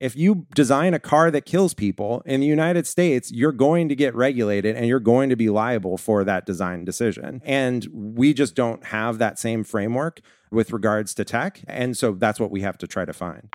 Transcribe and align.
If 0.00 0.16
you 0.16 0.46
design 0.54 0.92
a 0.92 0.98
car 0.98 1.30
that 1.30 1.46
kills 1.46 1.72
people 1.72 2.22
in 2.26 2.40
the 2.40 2.46
United 2.46 2.86
States, 2.86 3.30
you're 3.30 3.52
going 3.52 3.88
to 3.88 3.94
get 3.94 4.14
regulated 4.14 4.76
and 4.76 4.86
you're 4.86 5.00
going 5.00 5.30
to 5.30 5.36
be 5.36 5.48
liable 5.48 5.96
for 5.96 6.24
that 6.24 6.46
design 6.46 6.84
decision. 6.84 7.40
And 7.44 7.86
we 7.92 8.34
just 8.34 8.54
don't 8.54 8.84
have 8.86 9.18
that 9.18 9.38
same 9.38 9.62
framework 9.62 10.20
with 10.50 10.72
regards 10.72 11.14
to 11.14 11.24
tech. 11.24 11.62
And 11.68 11.96
so 11.96 12.12
that's 12.12 12.40
what 12.40 12.50
we 12.50 12.62
have 12.62 12.76
to 12.78 12.86
try 12.86 13.04
to 13.04 13.12
find. 13.12 13.48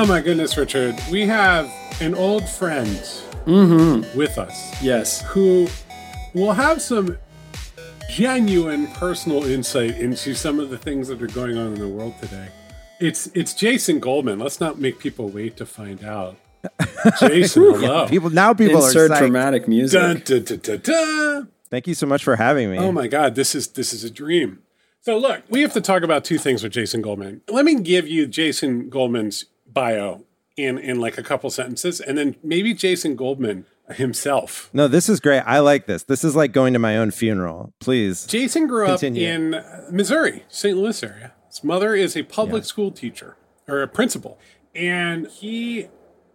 Oh 0.00 0.06
my 0.06 0.20
goodness, 0.20 0.56
Richard. 0.56 0.94
We 1.10 1.26
have 1.26 1.68
an 2.00 2.14
old 2.14 2.48
friend 2.48 2.88
Mm-hmm. 3.46 4.16
with 4.16 4.36
us 4.38 4.80
Yes. 4.82 5.22
who 5.22 5.66
will 6.34 6.52
have 6.52 6.80
some 6.82 7.16
genuine 8.10 8.86
personal 8.88 9.42
insight 9.44 9.96
into 9.98 10.34
some 10.34 10.60
of 10.60 10.68
the 10.70 10.76
things 10.78 11.08
that 11.08 11.20
are 11.22 11.26
going 11.28 11.56
on 11.56 11.72
in 11.72 11.78
the 11.80 11.88
world 11.88 12.14
today. 12.20 12.48
It's 13.00 13.26
it's 13.34 13.54
Jason 13.54 13.98
Goldman. 14.00 14.38
Let's 14.38 14.60
not 14.60 14.78
make 14.78 14.98
people 14.98 15.28
wait 15.30 15.56
to 15.56 15.66
find 15.66 16.04
out. 16.04 16.36
Jason, 17.20 17.62
hello. 17.62 18.06
People 18.06 18.30
now 18.30 18.52
people 18.54 18.84
Insert 18.84 19.10
are 19.10 19.14
psyched. 19.14 19.18
dramatic 19.18 19.66
music. 19.66 19.98
Dun, 20.00 20.22
dun, 20.24 20.44
dun, 20.44 20.58
dun, 20.58 20.80
dun. 20.82 21.48
Thank 21.70 21.86
you 21.88 21.94
so 21.94 22.06
much 22.06 22.22
for 22.22 22.36
having 22.36 22.70
me. 22.70 22.78
Oh 22.78 22.92
my 22.92 23.08
God, 23.08 23.34
this 23.34 23.54
is 23.54 23.66
this 23.68 23.92
is 23.92 24.04
a 24.04 24.10
dream. 24.10 24.60
So 25.00 25.16
look, 25.18 25.42
we 25.48 25.62
have 25.62 25.72
to 25.72 25.80
talk 25.80 26.02
about 26.02 26.24
two 26.24 26.38
things 26.38 26.62
with 26.62 26.72
Jason 26.72 27.00
Goldman. 27.02 27.40
Let 27.48 27.64
me 27.64 27.76
give 27.76 28.06
you 28.06 28.26
Jason 28.26 28.90
Goldman's 28.90 29.46
bio 29.78 30.24
in 30.56 30.76
in 30.76 30.98
like 30.98 31.16
a 31.18 31.22
couple 31.22 31.48
sentences, 31.50 32.00
and 32.00 32.18
then 32.18 32.34
maybe 32.42 32.74
Jason 32.74 33.14
Goldman 33.14 33.64
himself. 33.90 34.68
No, 34.72 34.88
this 34.88 35.08
is 35.08 35.20
great. 35.20 35.40
I 35.42 35.60
like 35.60 35.86
this. 35.86 36.02
This 36.02 36.24
is 36.24 36.34
like 36.34 36.50
going 36.52 36.72
to 36.72 36.80
my 36.80 36.96
own 36.96 37.12
funeral. 37.12 37.72
Please. 37.78 38.26
Jason 38.26 38.66
grew 38.66 38.86
up 38.86 39.02
in 39.02 39.54
uh, 39.54 39.86
Missouri, 39.90 40.44
St. 40.48 40.76
Louis 40.76 41.00
area. 41.02 41.32
His 41.46 41.62
mother 41.62 41.94
is 41.94 42.16
a 42.16 42.24
public 42.24 42.64
school 42.64 42.90
teacher 42.90 43.36
or 43.68 43.80
a 43.82 43.88
principal, 43.88 44.36
and 44.74 45.28
he 45.28 45.86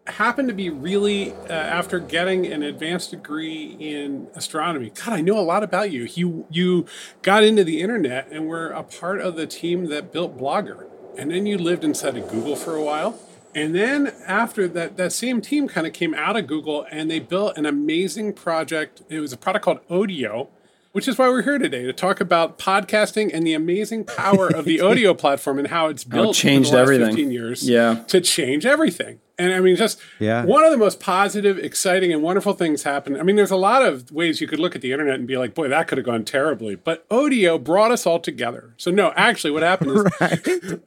happened 0.08 0.48
to 0.48 0.54
be 0.54 0.70
really 0.70 1.34
uh, 1.34 1.52
after 1.52 2.00
getting 2.00 2.46
an 2.46 2.64
advanced 2.64 3.12
degree 3.12 3.76
in 3.80 4.28
astronomy. 4.36 4.90
God, 4.90 5.14
I 5.14 5.22
know 5.22 5.38
a 5.38 5.42
lot 5.44 5.64
about 5.64 5.92
you. 5.92 6.08
You 6.14 6.46
you 6.50 6.86
got 7.22 7.44
into 7.44 7.66
the 7.66 7.82
internet 7.82 8.30
and 8.32 8.48
were 8.48 8.70
a 8.70 8.84
part 8.84 9.20
of 9.20 9.36
the 9.36 9.48
team 9.48 9.88
that 9.88 10.14
built 10.14 10.38
Blogger, 10.38 10.88
and 11.18 11.30
then 11.30 11.46
you 11.46 11.58
lived 11.58 11.84
inside 11.84 12.16
of 12.16 12.30
Google 12.30 12.56
for 12.56 12.76
a 12.76 12.84
while. 12.84 13.20
And 13.56 13.76
then 13.76 14.14
after 14.26 14.68
that, 14.70 14.98
that 14.98 15.14
same 15.14 15.40
team 15.40 15.68
kind 15.68 15.86
of 15.86 15.94
came 15.94 16.14
out 16.16 16.36
of 16.36 16.48
Google 16.48 16.86
and 16.90 17.10
they 17.10 17.20
built 17.20 17.58
an 17.58 17.66
amazing 17.66 18.34
project. 18.34 19.04
It 19.10 19.20
was 19.20 19.32
a 19.32 19.38
product 19.38 19.64
called 19.64 19.88
Odeo, 19.90 20.48
which 20.94 21.08
is 21.08 21.18
why 21.18 21.28
we're 21.28 21.42
here 21.42 21.58
today 21.58 21.84
to 21.84 21.92
talk 21.92 22.22
about 22.22 22.58
podcasting 22.60 23.32
and 23.34 23.46
the 23.46 23.54
amazing 23.54 24.06
power 24.06 24.48
of 24.48 24.64
the 24.64 24.78
Odeo 24.78 25.18
platform 25.18 25.58
and 25.60 25.68
how 25.68 25.88
it's 25.88 26.04
built 26.04 26.36
changed 26.36 26.74
over 26.74 26.78
the 26.94 27.00
last 27.00 27.02
everything. 27.02 27.16
15 27.16 27.32
years 27.32 27.68
Yeah. 27.70 28.04
to 28.08 28.22
change 28.22 28.66
everything. 28.66 29.20
And 29.40 29.52
I 29.54 29.60
mean, 29.60 29.76
just 29.76 30.00
Yeah. 30.20 30.46
one 30.46 30.64
of 30.64 30.70
the 30.72 30.78
most 30.78 31.00
positive, 31.00 31.58
exciting, 31.58 32.14
and 32.14 32.22
wonderful 32.22 32.54
things 32.54 32.84
happened. 32.84 33.18
I 33.18 33.24
mean, 33.24 33.36
there's 33.36 33.50
a 33.50 33.56
lot 33.58 33.84
of 33.84 34.12
ways 34.12 34.40
you 34.40 34.46
could 34.48 34.60
look 34.60 34.76
at 34.76 34.82
the 34.82 34.92
internet 34.92 35.16
and 35.16 35.28
be 35.28 35.36
like, 35.38 35.56
boy, 35.56 35.68
that 35.70 35.88
could 35.88 35.98
have 35.98 36.06
gone 36.06 36.24
terribly. 36.26 36.76
But 36.76 37.10
Odeo 37.10 37.62
brought 37.62 37.90
us 37.90 38.06
all 38.06 38.20
together. 38.20 38.76
So, 38.78 38.92
no, 38.92 39.12
actually, 39.16 39.50
what 39.50 39.64
happened 39.64 39.92
is 39.92 40.04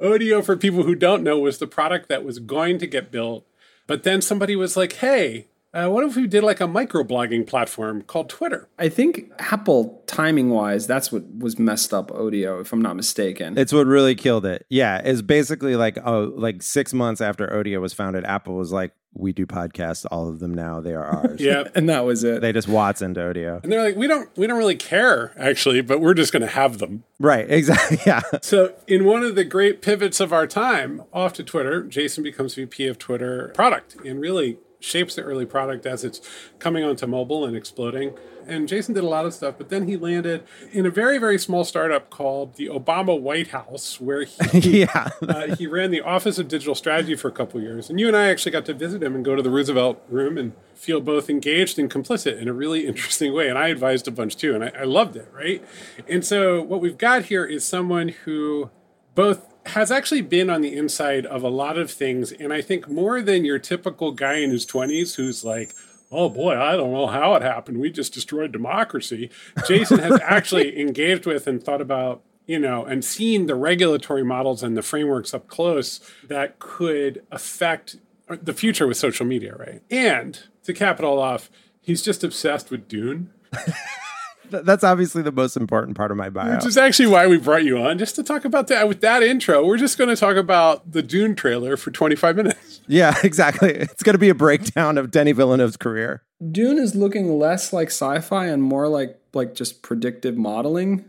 Odeo, 0.01 0.45
for 0.45 0.57
people 0.57 0.85
who 0.85 0.95
don't 0.95 1.25
know, 1.25 1.41
was 1.41 1.59
the 1.59 1.67
product 1.67 2.09
that 2.09 2.25
was 2.25 2.39
going 2.39 2.79
to 2.79 2.87
get 2.87 3.11
built. 3.11 3.45
But 3.89 4.05
then 4.05 4.23
somebody 4.23 4.55
was 4.55 4.77
like, 4.77 4.93
hey, 4.95 5.49
uh, 5.77 5.89
what 5.91 6.05
if 6.05 6.17
we 6.17 6.27
did 6.27 6.43
like 6.43 6.61
a 6.61 6.67
microblogging 6.67 7.47
platform 7.47 8.03
called 8.03 8.31
Twitter? 8.31 8.69
I 8.79 8.89
think 8.89 9.31
Apple 9.39 10.03
timing 10.07 10.49
wise, 10.49 10.87
that's 10.87 11.13
what 11.13 11.25
was 11.37 11.59
messed 11.59 11.93
up 11.93 12.11
Odeo, 12.11 12.61
if 12.63 12.73
I'm 12.73 12.81
not 12.81 12.97
mistaken. 12.97 13.59
It's 13.59 13.73
what 13.73 13.87
really 13.87 14.15
killed 14.15 14.47
it. 14.47 14.65
Yeah, 14.71 14.99
it's 15.05 15.21
basically 15.21 15.77
like 15.77 15.99
oh, 16.03 16.33
like 16.35 16.63
six 16.63 16.95
months 16.95 17.21
after 17.21 17.47
Odeo 17.49 17.81
was 17.81 17.93
founded, 17.93 18.25
Apple 18.25 18.55
was 18.55 18.73
like, 18.73 18.93
"We 19.13 19.35
do 19.35 19.45
podcasts, 19.45 20.07
all 20.11 20.31
of 20.31 20.39
them 20.39 20.55
now. 20.55 20.81
They 20.81 20.95
are 20.95 21.05
ours." 21.05 21.41
Yeah. 21.41 21.65
and 21.75 21.91
that 21.91 22.07
was 22.07 22.25
it. 22.25 22.41
they 22.41 22.53
just 22.53 22.69
Watsoned 22.69 23.17
to 23.17 23.21
Odeo. 23.21 23.63
And 23.63 23.71
they're 23.71 23.83
like, 23.83 23.97
we 23.97 24.07
don't, 24.07 24.35
we 24.37 24.47
don't 24.47 24.59
really 24.59 24.77
care 24.77 25.35
actually, 25.37 25.83
but 25.83 26.01
we're 26.01 26.15
just 26.15 26.33
going 26.33 26.41
to 26.43 26.49
have 26.49 26.79
them. 26.79 27.05
Right? 27.19 27.47
Exactly. 27.57 27.99
Yeah. 28.07 28.21
So, 28.43 28.75
in 28.87 29.07
one 29.07 29.23
of 29.23 29.35
the 29.35 29.45
great 29.45 29.81
pivots 29.81 30.21
of 30.21 30.31
our 30.33 30.47
time, 30.47 31.03
off 31.13 31.33
to 31.35 31.43
Twitter, 31.43 31.83
Jason 31.83 32.23
becomes 32.23 32.55
VP 32.55 32.87
of 32.87 32.99
Twitter 32.99 33.51
product 33.55 33.97
and 34.05 34.21
really 34.21 34.59
shapes 34.81 35.15
the 35.15 35.23
early 35.23 35.47
product 35.47 35.87
as 35.87 36.05
it's 36.05 36.21
coming 36.59 36.85
onto 36.85 37.07
mobile 37.07 37.45
and 37.45 37.57
exploding. 37.57 38.15
And 38.47 38.69
Jason 38.69 38.95
did 38.95 39.03
a 39.03 39.09
lot 39.09 39.27
of 39.27 39.35
stuff, 39.35 39.57
but 39.59 39.71
then 39.71 39.89
he 39.89 39.97
landed 39.97 40.45
in 40.71 40.87
a 40.87 40.91
very, 40.91 41.19
very 41.19 41.39
small 41.39 41.65
startup 41.65 42.11
called 42.11 42.55
the 42.55 42.67
Obama 42.67 43.21
White 43.21 43.49
House, 43.49 44.01
where 44.01 44.25
he, 44.25 44.81
yeah. 44.83 45.09
uh, 45.23 45.57
he 45.57 45.67
ran 45.67 45.91
the 45.91 46.01
Office 46.01 46.39
of 46.39 46.47
Digital 46.47 46.77
Strategy 46.77 47.17
for 47.17 47.27
a 47.27 47.33
couple 47.33 47.59
of 47.59 47.65
years. 47.65 47.91
And 47.91 47.99
you 47.99 48.07
and 48.07 48.17
I 48.17 48.29
actually 48.29 48.53
got 48.53 48.65
to 48.67 48.75
visit 48.75 49.03
him 49.03 49.17
and 49.17 49.25
go 49.25 49.35
to 49.35 49.43
the 49.43 49.51
Roosevelt 49.51 50.01
room 50.09 50.39
and 50.39 50.53
feel 50.75 51.01
both 51.01 51.29
engaged 51.29 51.79
and 51.79 51.91
complicit 51.91 52.41
in 52.41 52.47
a 52.47 52.53
really 52.53 52.87
interesting 52.87 53.33
way. 53.33 53.49
And 53.49 53.59
I 53.59 53.69
advised 53.69 54.07
a 54.07 54.13
bunch 54.13 54.37
too, 54.37 54.55
and 54.55 54.63
I, 54.63 54.73
I 54.79 54.85
loved 54.85 55.17
it, 55.17 55.29
right? 55.33 55.65
And 56.09 56.25
so 56.25 56.63
what 56.63 56.81
we've 56.81 56.99
got 56.99 57.25
here 57.25 57.45
is 57.45 57.65
someone 57.65 58.09
who 58.09 58.71
both 59.17 59.56
has 59.69 59.91
actually 59.91 60.23
been 60.23 60.51
on 60.51 60.61
the 60.61 60.75
inside 60.75 61.27
of 61.27 61.43
a 61.43 61.49
lot 61.49 61.79
of 61.79 61.91
things. 61.91 62.33
And 62.33 62.53
I 62.53 62.61
think 62.61 62.89
more 62.89 63.21
than 63.21 63.45
your 63.45 63.59
typical 63.59 64.13
guy 64.13 64.35
in 64.37 64.51
his 64.51 64.67
20s 64.67 65.17
who's 65.17 65.45
like, 65.45 65.75
oh 66.11 66.29
boy, 66.29 66.59
I 66.59 66.77
don't 66.77 66.93
know 66.93 67.07
how 67.07 67.35
it 67.35 67.43
happened. 67.43 67.79
We 67.79 67.91
just 67.91 68.15
destroyed 68.15 68.53
democracy. 68.53 69.31
Jason 69.67 69.99
has 69.99 70.21
actually 70.25 70.81
engaged 70.81 71.27
with 71.27 71.47
and 71.47 71.63
thought 71.63 71.81
about, 71.81 72.23
you 72.47 72.59
know, 72.59 72.85
and 72.85 73.05
seen 73.05 73.47
the 73.47 73.57
regulatory 73.57 74.25
models 74.25 74.63
and 74.63 74.77
the 74.77 74.83
frameworks 74.83 75.35
up 75.35 75.49
close 75.49 76.01
that 76.29 76.59
could 76.59 77.23
affect 77.31 77.97
the 78.29 78.53
future 78.53 78.87
with 78.87 78.97
social 78.97 79.27
media, 79.27 79.55
right? 79.57 79.83
And 79.91 80.39
to 80.65 80.73
cap 80.73 80.99
it 80.99 81.05
all 81.05 81.19
off, 81.19 81.51
he's 81.81 82.03
just 82.03 82.23
obsessed 82.23 82.71
with 82.71 82.89
Dune. 82.89 83.33
Th- 84.51 84.65
That's 84.65 84.85
obviously 84.85 85.23
the 85.23 85.33
most 85.33 85.57
important 85.57 85.97
part 85.97 86.11
of 86.11 86.17
my 86.17 86.31
bio. 86.31 86.55
Which 86.55 86.67
is 86.67 86.77
actually 86.77 87.09
why 87.09 87.27
we 87.27 87.39
brought 87.39 87.65
you 87.65 87.79
on, 87.79 87.99
just 87.99 88.17
to 88.17 88.23
talk 88.23 88.45
about 88.45 88.69
that. 88.69 88.89
With 88.89 89.01
that 89.01 89.23
intro, 89.23 89.65
we're 89.65 89.79
just 89.79 89.99
going 89.99 90.11
to 90.11 90.17
talk 90.17 90.37
about 90.37 90.91
the 90.91 91.03
Dune 91.03 91.35
trailer 91.35 91.77
for 91.77 91.91
25 91.91 92.37
minutes. 92.37 92.81
yeah, 92.87 93.15
exactly. 93.23 93.71
It's 93.71 94.03
going 94.03 94.15
to 94.15 94.19
be 94.19 94.29
a 94.29 94.35
breakdown 94.35 94.99
of 94.99 95.11
Denis 95.11 95.37
Villeneuve's 95.37 95.77
career. 95.77 96.23
Dune 96.53 96.79
is 96.79 96.95
looking 96.95 97.39
less 97.39 97.73
like 97.73 97.89
sci-fi 97.89 98.47
and 98.47 98.63
more 98.63 98.89
like 98.89 99.19
like 99.33 99.55
just 99.55 99.83
predictive 99.83 100.37
modeling. 100.37 101.05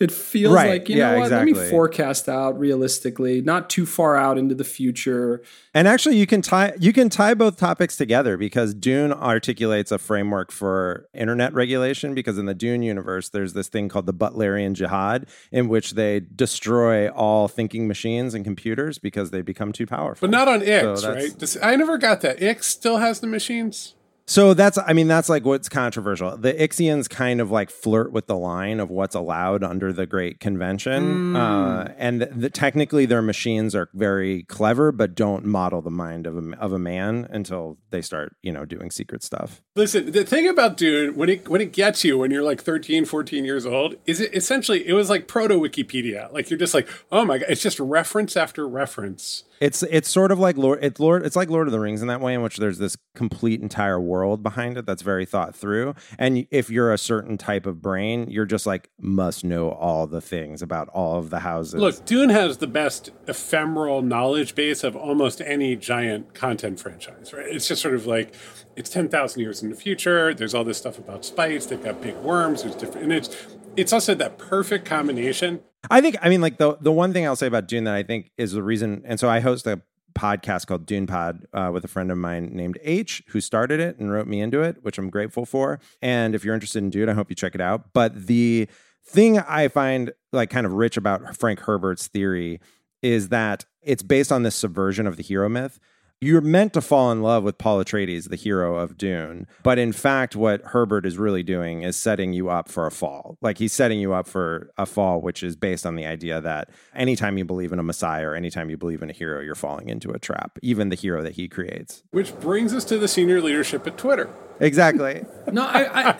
It 0.00 0.12
feels 0.12 0.54
Right. 0.54 0.68
like 0.70 0.88
you 0.88 0.96
Yeah, 0.96 1.12
know 1.14 1.18
what? 1.20 1.30
Let 1.32 1.44
me 1.44 1.54
forecast 1.54 2.28
out 2.28 2.56
realistically, 2.56 3.40
not 3.40 3.68
too 3.68 3.84
far 3.84 4.16
out 4.16 4.38
into 4.38 4.54
the 4.54 4.62
future. 4.62 5.42
And 5.74 5.88
actually, 5.88 6.16
you 6.18 6.26
can 6.26 6.40
tie 6.40 6.72
you 6.78 6.92
can 6.92 7.08
tie 7.10 7.34
both 7.34 7.56
topics 7.56 7.96
together 7.96 8.36
because 8.36 8.74
Dune 8.74 9.12
articulates 9.12 9.90
a 9.90 9.98
framework 9.98 10.52
for 10.52 11.08
internet 11.14 11.52
regulation. 11.52 12.14
Because 12.14 12.38
in 12.38 12.46
the 12.46 12.54
Dune 12.54 12.82
universe, 12.82 13.28
there's 13.28 13.54
this 13.54 13.66
thing 13.68 13.88
called 13.88 14.06
the 14.06 14.14
Butlerian 14.14 14.74
Jihad, 14.74 15.26
in 15.50 15.68
which 15.68 15.94
they 15.94 16.20
destroy 16.20 17.08
all 17.08 17.48
thinking 17.48 17.88
machines 17.88 18.34
and 18.34 18.44
computers 18.44 18.98
because 18.98 19.30
they 19.32 19.42
become 19.42 19.72
too 19.72 19.86
powerful. 19.86 20.28
But 20.28 20.30
not 20.30 20.46
on 20.46 20.62
Ix, 20.62 21.00
So 21.00 21.12
right? 21.12 21.36
Does, 21.36 21.58
I 21.60 21.74
never 21.74 21.98
got 21.98 22.20
that. 22.20 22.40
Ix 22.40 22.68
still 22.68 22.98
has 22.98 23.18
the 23.18 23.26
machines? 23.26 23.94
So 24.28 24.52
that's, 24.52 24.76
I 24.76 24.92
mean, 24.92 25.08
that's 25.08 25.30
like 25.30 25.46
what's 25.46 25.70
controversial. 25.70 26.36
The 26.36 26.52
Ixians 26.52 27.08
kind 27.08 27.40
of 27.40 27.50
like 27.50 27.70
flirt 27.70 28.12
with 28.12 28.26
the 28.26 28.36
line 28.36 28.78
of 28.78 28.90
what's 28.90 29.14
allowed 29.14 29.64
under 29.64 29.90
the 29.90 30.04
Great 30.04 30.38
Convention. 30.38 31.34
Uh, 31.34 31.94
and 31.96 32.20
the, 32.20 32.50
technically, 32.50 33.06
their 33.06 33.22
machines 33.22 33.74
are 33.74 33.88
very 33.94 34.42
clever, 34.44 34.92
but 34.92 35.14
don't 35.14 35.46
model 35.46 35.80
the 35.80 35.90
mind 35.90 36.26
of 36.26 36.36
a, 36.36 36.58
of 36.58 36.74
a 36.74 36.78
man 36.78 37.26
until 37.30 37.78
they 37.88 38.02
start, 38.02 38.36
you 38.42 38.52
know, 38.52 38.66
doing 38.66 38.90
secret 38.90 39.22
stuff. 39.22 39.62
Listen, 39.74 40.12
the 40.12 40.24
thing 40.24 40.46
about 40.46 40.76
Dune, 40.76 41.16
when 41.16 41.30
it 41.30 41.48
when 41.48 41.62
it 41.62 41.72
gets 41.72 42.04
you 42.04 42.18
when 42.18 42.30
you're 42.30 42.42
like 42.42 42.60
13, 42.60 43.06
14 43.06 43.46
years 43.46 43.64
old, 43.64 43.96
is 44.04 44.20
it 44.20 44.34
essentially 44.34 44.86
it 44.86 44.92
was 44.92 45.08
like 45.08 45.26
proto 45.26 45.54
Wikipedia. 45.54 46.30
Like 46.32 46.50
you're 46.50 46.58
just 46.58 46.74
like, 46.74 46.88
oh 47.10 47.24
my 47.24 47.38
god, 47.38 47.46
it's 47.48 47.62
just 47.62 47.80
reference 47.80 48.36
after 48.36 48.68
reference. 48.68 49.44
It's 49.60 49.82
it's 49.84 50.08
sort 50.08 50.32
of 50.32 50.38
like 50.38 50.56
Lord 50.56 50.78
it's 50.82 51.00
Lord 51.00 51.24
it's 51.24 51.36
like 51.36 51.50
Lord 51.50 51.68
of 51.68 51.72
the 51.72 51.80
Rings 51.80 52.02
in 52.02 52.08
that 52.08 52.20
way 52.20 52.34
in 52.34 52.42
which 52.42 52.58
there's 52.58 52.78
this 52.78 52.96
complete 53.14 53.60
entire 53.60 54.00
world 54.00 54.42
behind 54.42 54.78
it 54.78 54.86
that's 54.86 55.02
very 55.02 55.26
thought 55.26 55.54
through. 55.54 55.94
And 56.18 56.46
if 56.50 56.70
you're 56.70 56.92
a 56.92 56.98
certain 56.98 57.36
type 57.38 57.66
of 57.66 57.82
brain, 57.82 58.28
you're 58.28 58.46
just 58.46 58.66
like 58.66 58.90
must 59.00 59.44
know 59.44 59.70
all 59.70 60.06
the 60.06 60.20
things 60.20 60.62
about 60.62 60.88
all 60.90 61.18
of 61.18 61.30
the 61.30 61.40
houses. 61.40 61.74
Look, 61.74 62.04
Dune 62.04 62.30
has 62.30 62.58
the 62.58 62.66
best 62.66 63.10
ephemeral 63.26 64.02
knowledge 64.02 64.54
base 64.54 64.84
of 64.84 64.96
almost 64.96 65.40
any 65.40 65.76
giant 65.76 66.34
content 66.34 66.80
franchise, 66.80 67.32
right? 67.32 67.46
It's 67.46 67.68
just 67.68 67.82
sort 67.82 67.94
of 67.94 68.06
like 68.06 68.34
it's 68.76 68.90
10,000 68.90 69.40
years 69.40 69.62
in 69.62 69.70
the 69.70 69.76
future. 69.76 70.32
There's 70.32 70.54
all 70.54 70.64
this 70.64 70.78
stuff 70.78 70.98
about 70.98 71.24
spice. 71.24 71.66
They've 71.66 71.82
got 71.82 72.00
big 72.00 72.14
worms. 72.16 72.62
There's 72.62 72.76
different, 72.76 73.04
and 73.04 73.12
it's 73.12 73.28
it's 73.76 73.92
also 73.92 74.14
that 74.14 74.38
perfect 74.38 74.84
combination. 74.84 75.60
I 75.90 76.00
think 76.00 76.16
I 76.20 76.28
mean 76.28 76.40
like 76.40 76.58
the 76.58 76.76
the 76.80 76.92
one 76.92 77.12
thing 77.12 77.26
I'll 77.26 77.36
say 77.36 77.46
about 77.46 77.68
Dune 77.68 77.84
that 77.84 77.94
I 77.94 78.02
think 78.02 78.30
is 78.36 78.52
the 78.52 78.62
reason 78.62 79.02
and 79.04 79.18
so 79.18 79.28
I 79.28 79.40
host 79.40 79.66
a 79.66 79.80
podcast 80.14 80.66
called 80.66 80.84
Dune 80.84 81.06
Pod 81.06 81.46
uh, 81.52 81.70
with 81.72 81.84
a 81.84 81.88
friend 81.88 82.10
of 82.10 82.18
mine 82.18 82.50
named 82.52 82.78
H, 82.82 83.22
who 83.28 83.40
started 83.40 83.78
it 83.78 83.98
and 83.98 84.10
wrote 84.10 84.26
me 84.26 84.40
into 84.40 84.62
it, 84.62 84.82
which 84.82 84.98
I'm 84.98 85.10
grateful 85.10 85.46
for. 85.46 85.78
And 86.02 86.34
if 86.34 86.44
you're 86.44 86.54
interested 86.54 86.82
in 86.82 86.90
Dune, 86.90 87.08
I 87.08 87.12
hope 87.12 87.30
you 87.30 87.36
check 87.36 87.54
it 87.54 87.60
out. 87.60 87.92
But 87.92 88.26
the 88.26 88.68
thing 89.06 89.38
I 89.38 89.68
find 89.68 90.12
like 90.32 90.50
kind 90.50 90.66
of 90.66 90.72
rich 90.72 90.96
about 90.96 91.36
Frank 91.36 91.60
Herbert's 91.60 92.08
theory 92.08 92.60
is 93.00 93.28
that 93.28 93.64
it's 93.82 94.02
based 94.02 94.32
on 94.32 94.42
this 94.42 94.56
subversion 94.56 95.06
of 95.06 95.16
the 95.16 95.22
hero 95.22 95.48
myth 95.48 95.78
you're 96.20 96.40
meant 96.40 96.72
to 96.72 96.80
fall 96.80 97.12
in 97.12 97.22
love 97.22 97.44
with 97.44 97.58
Paul 97.58 97.82
Atreides, 97.82 98.28
the 98.28 98.36
hero 98.36 98.76
of 98.76 98.98
Dune. 98.98 99.46
But 99.62 99.78
in 99.78 99.92
fact, 99.92 100.34
what 100.34 100.62
Herbert 100.62 101.06
is 101.06 101.16
really 101.16 101.42
doing 101.42 101.82
is 101.82 101.96
setting 101.96 102.32
you 102.32 102.48
up 102.48 102.68
for 102.68 102.86
a 102.86 102.90
fall. 102.90 103.36
Like 103.40 103.58
he's 103.58 103.72
setting 103.72 104.00
you 104.00 104.12
up 104.12 104.26
for 104.26 104.70
a 104.76 104.86
fall, 104.86 105.20
which 105.20 105.42
is 105.42 105.54
based 105.54 105.86
on 105.86 105.94
the 105.94 106.06
idea 106.06 106.40
that 106.40 106.70
anytime 106.94 107.38
you 107.38 107.44
believe 107.44 107.72
in 107.72 107.78
a 107.78 107.84
messiah 107.84 108.26
or 108.26 108.34
anytime 108.34 108.68
you 108.68 108.76
believe 108.76 109.02
in 109.02 109.10
a 109.10 109.12
hero, 109.12 109.40
you're 109.40 109.54
falling 109.54 109.88
into 109.88 110.10
a 110.10 110.18
trap, 110.18 110.58
even 110.62 110.88
the 110.88 110.96
hero 110.96 111.22
that 111.22 111.34
he 111.34 111.48
creates. 111.48 112.02
Which 112.10 112.38
brings 112.40 112.74
us 112.74 112.84
to 112.86 112.98
the 112.98 113.08
senior 113.08 113.40
leadership 113.40 113.86
at 113.86 113.96
Twitter. 113.96 114.28
Exactly. 114.60 115.24
no, 115.52 115.62
I 115.62 115.84
I, 115.84 116.16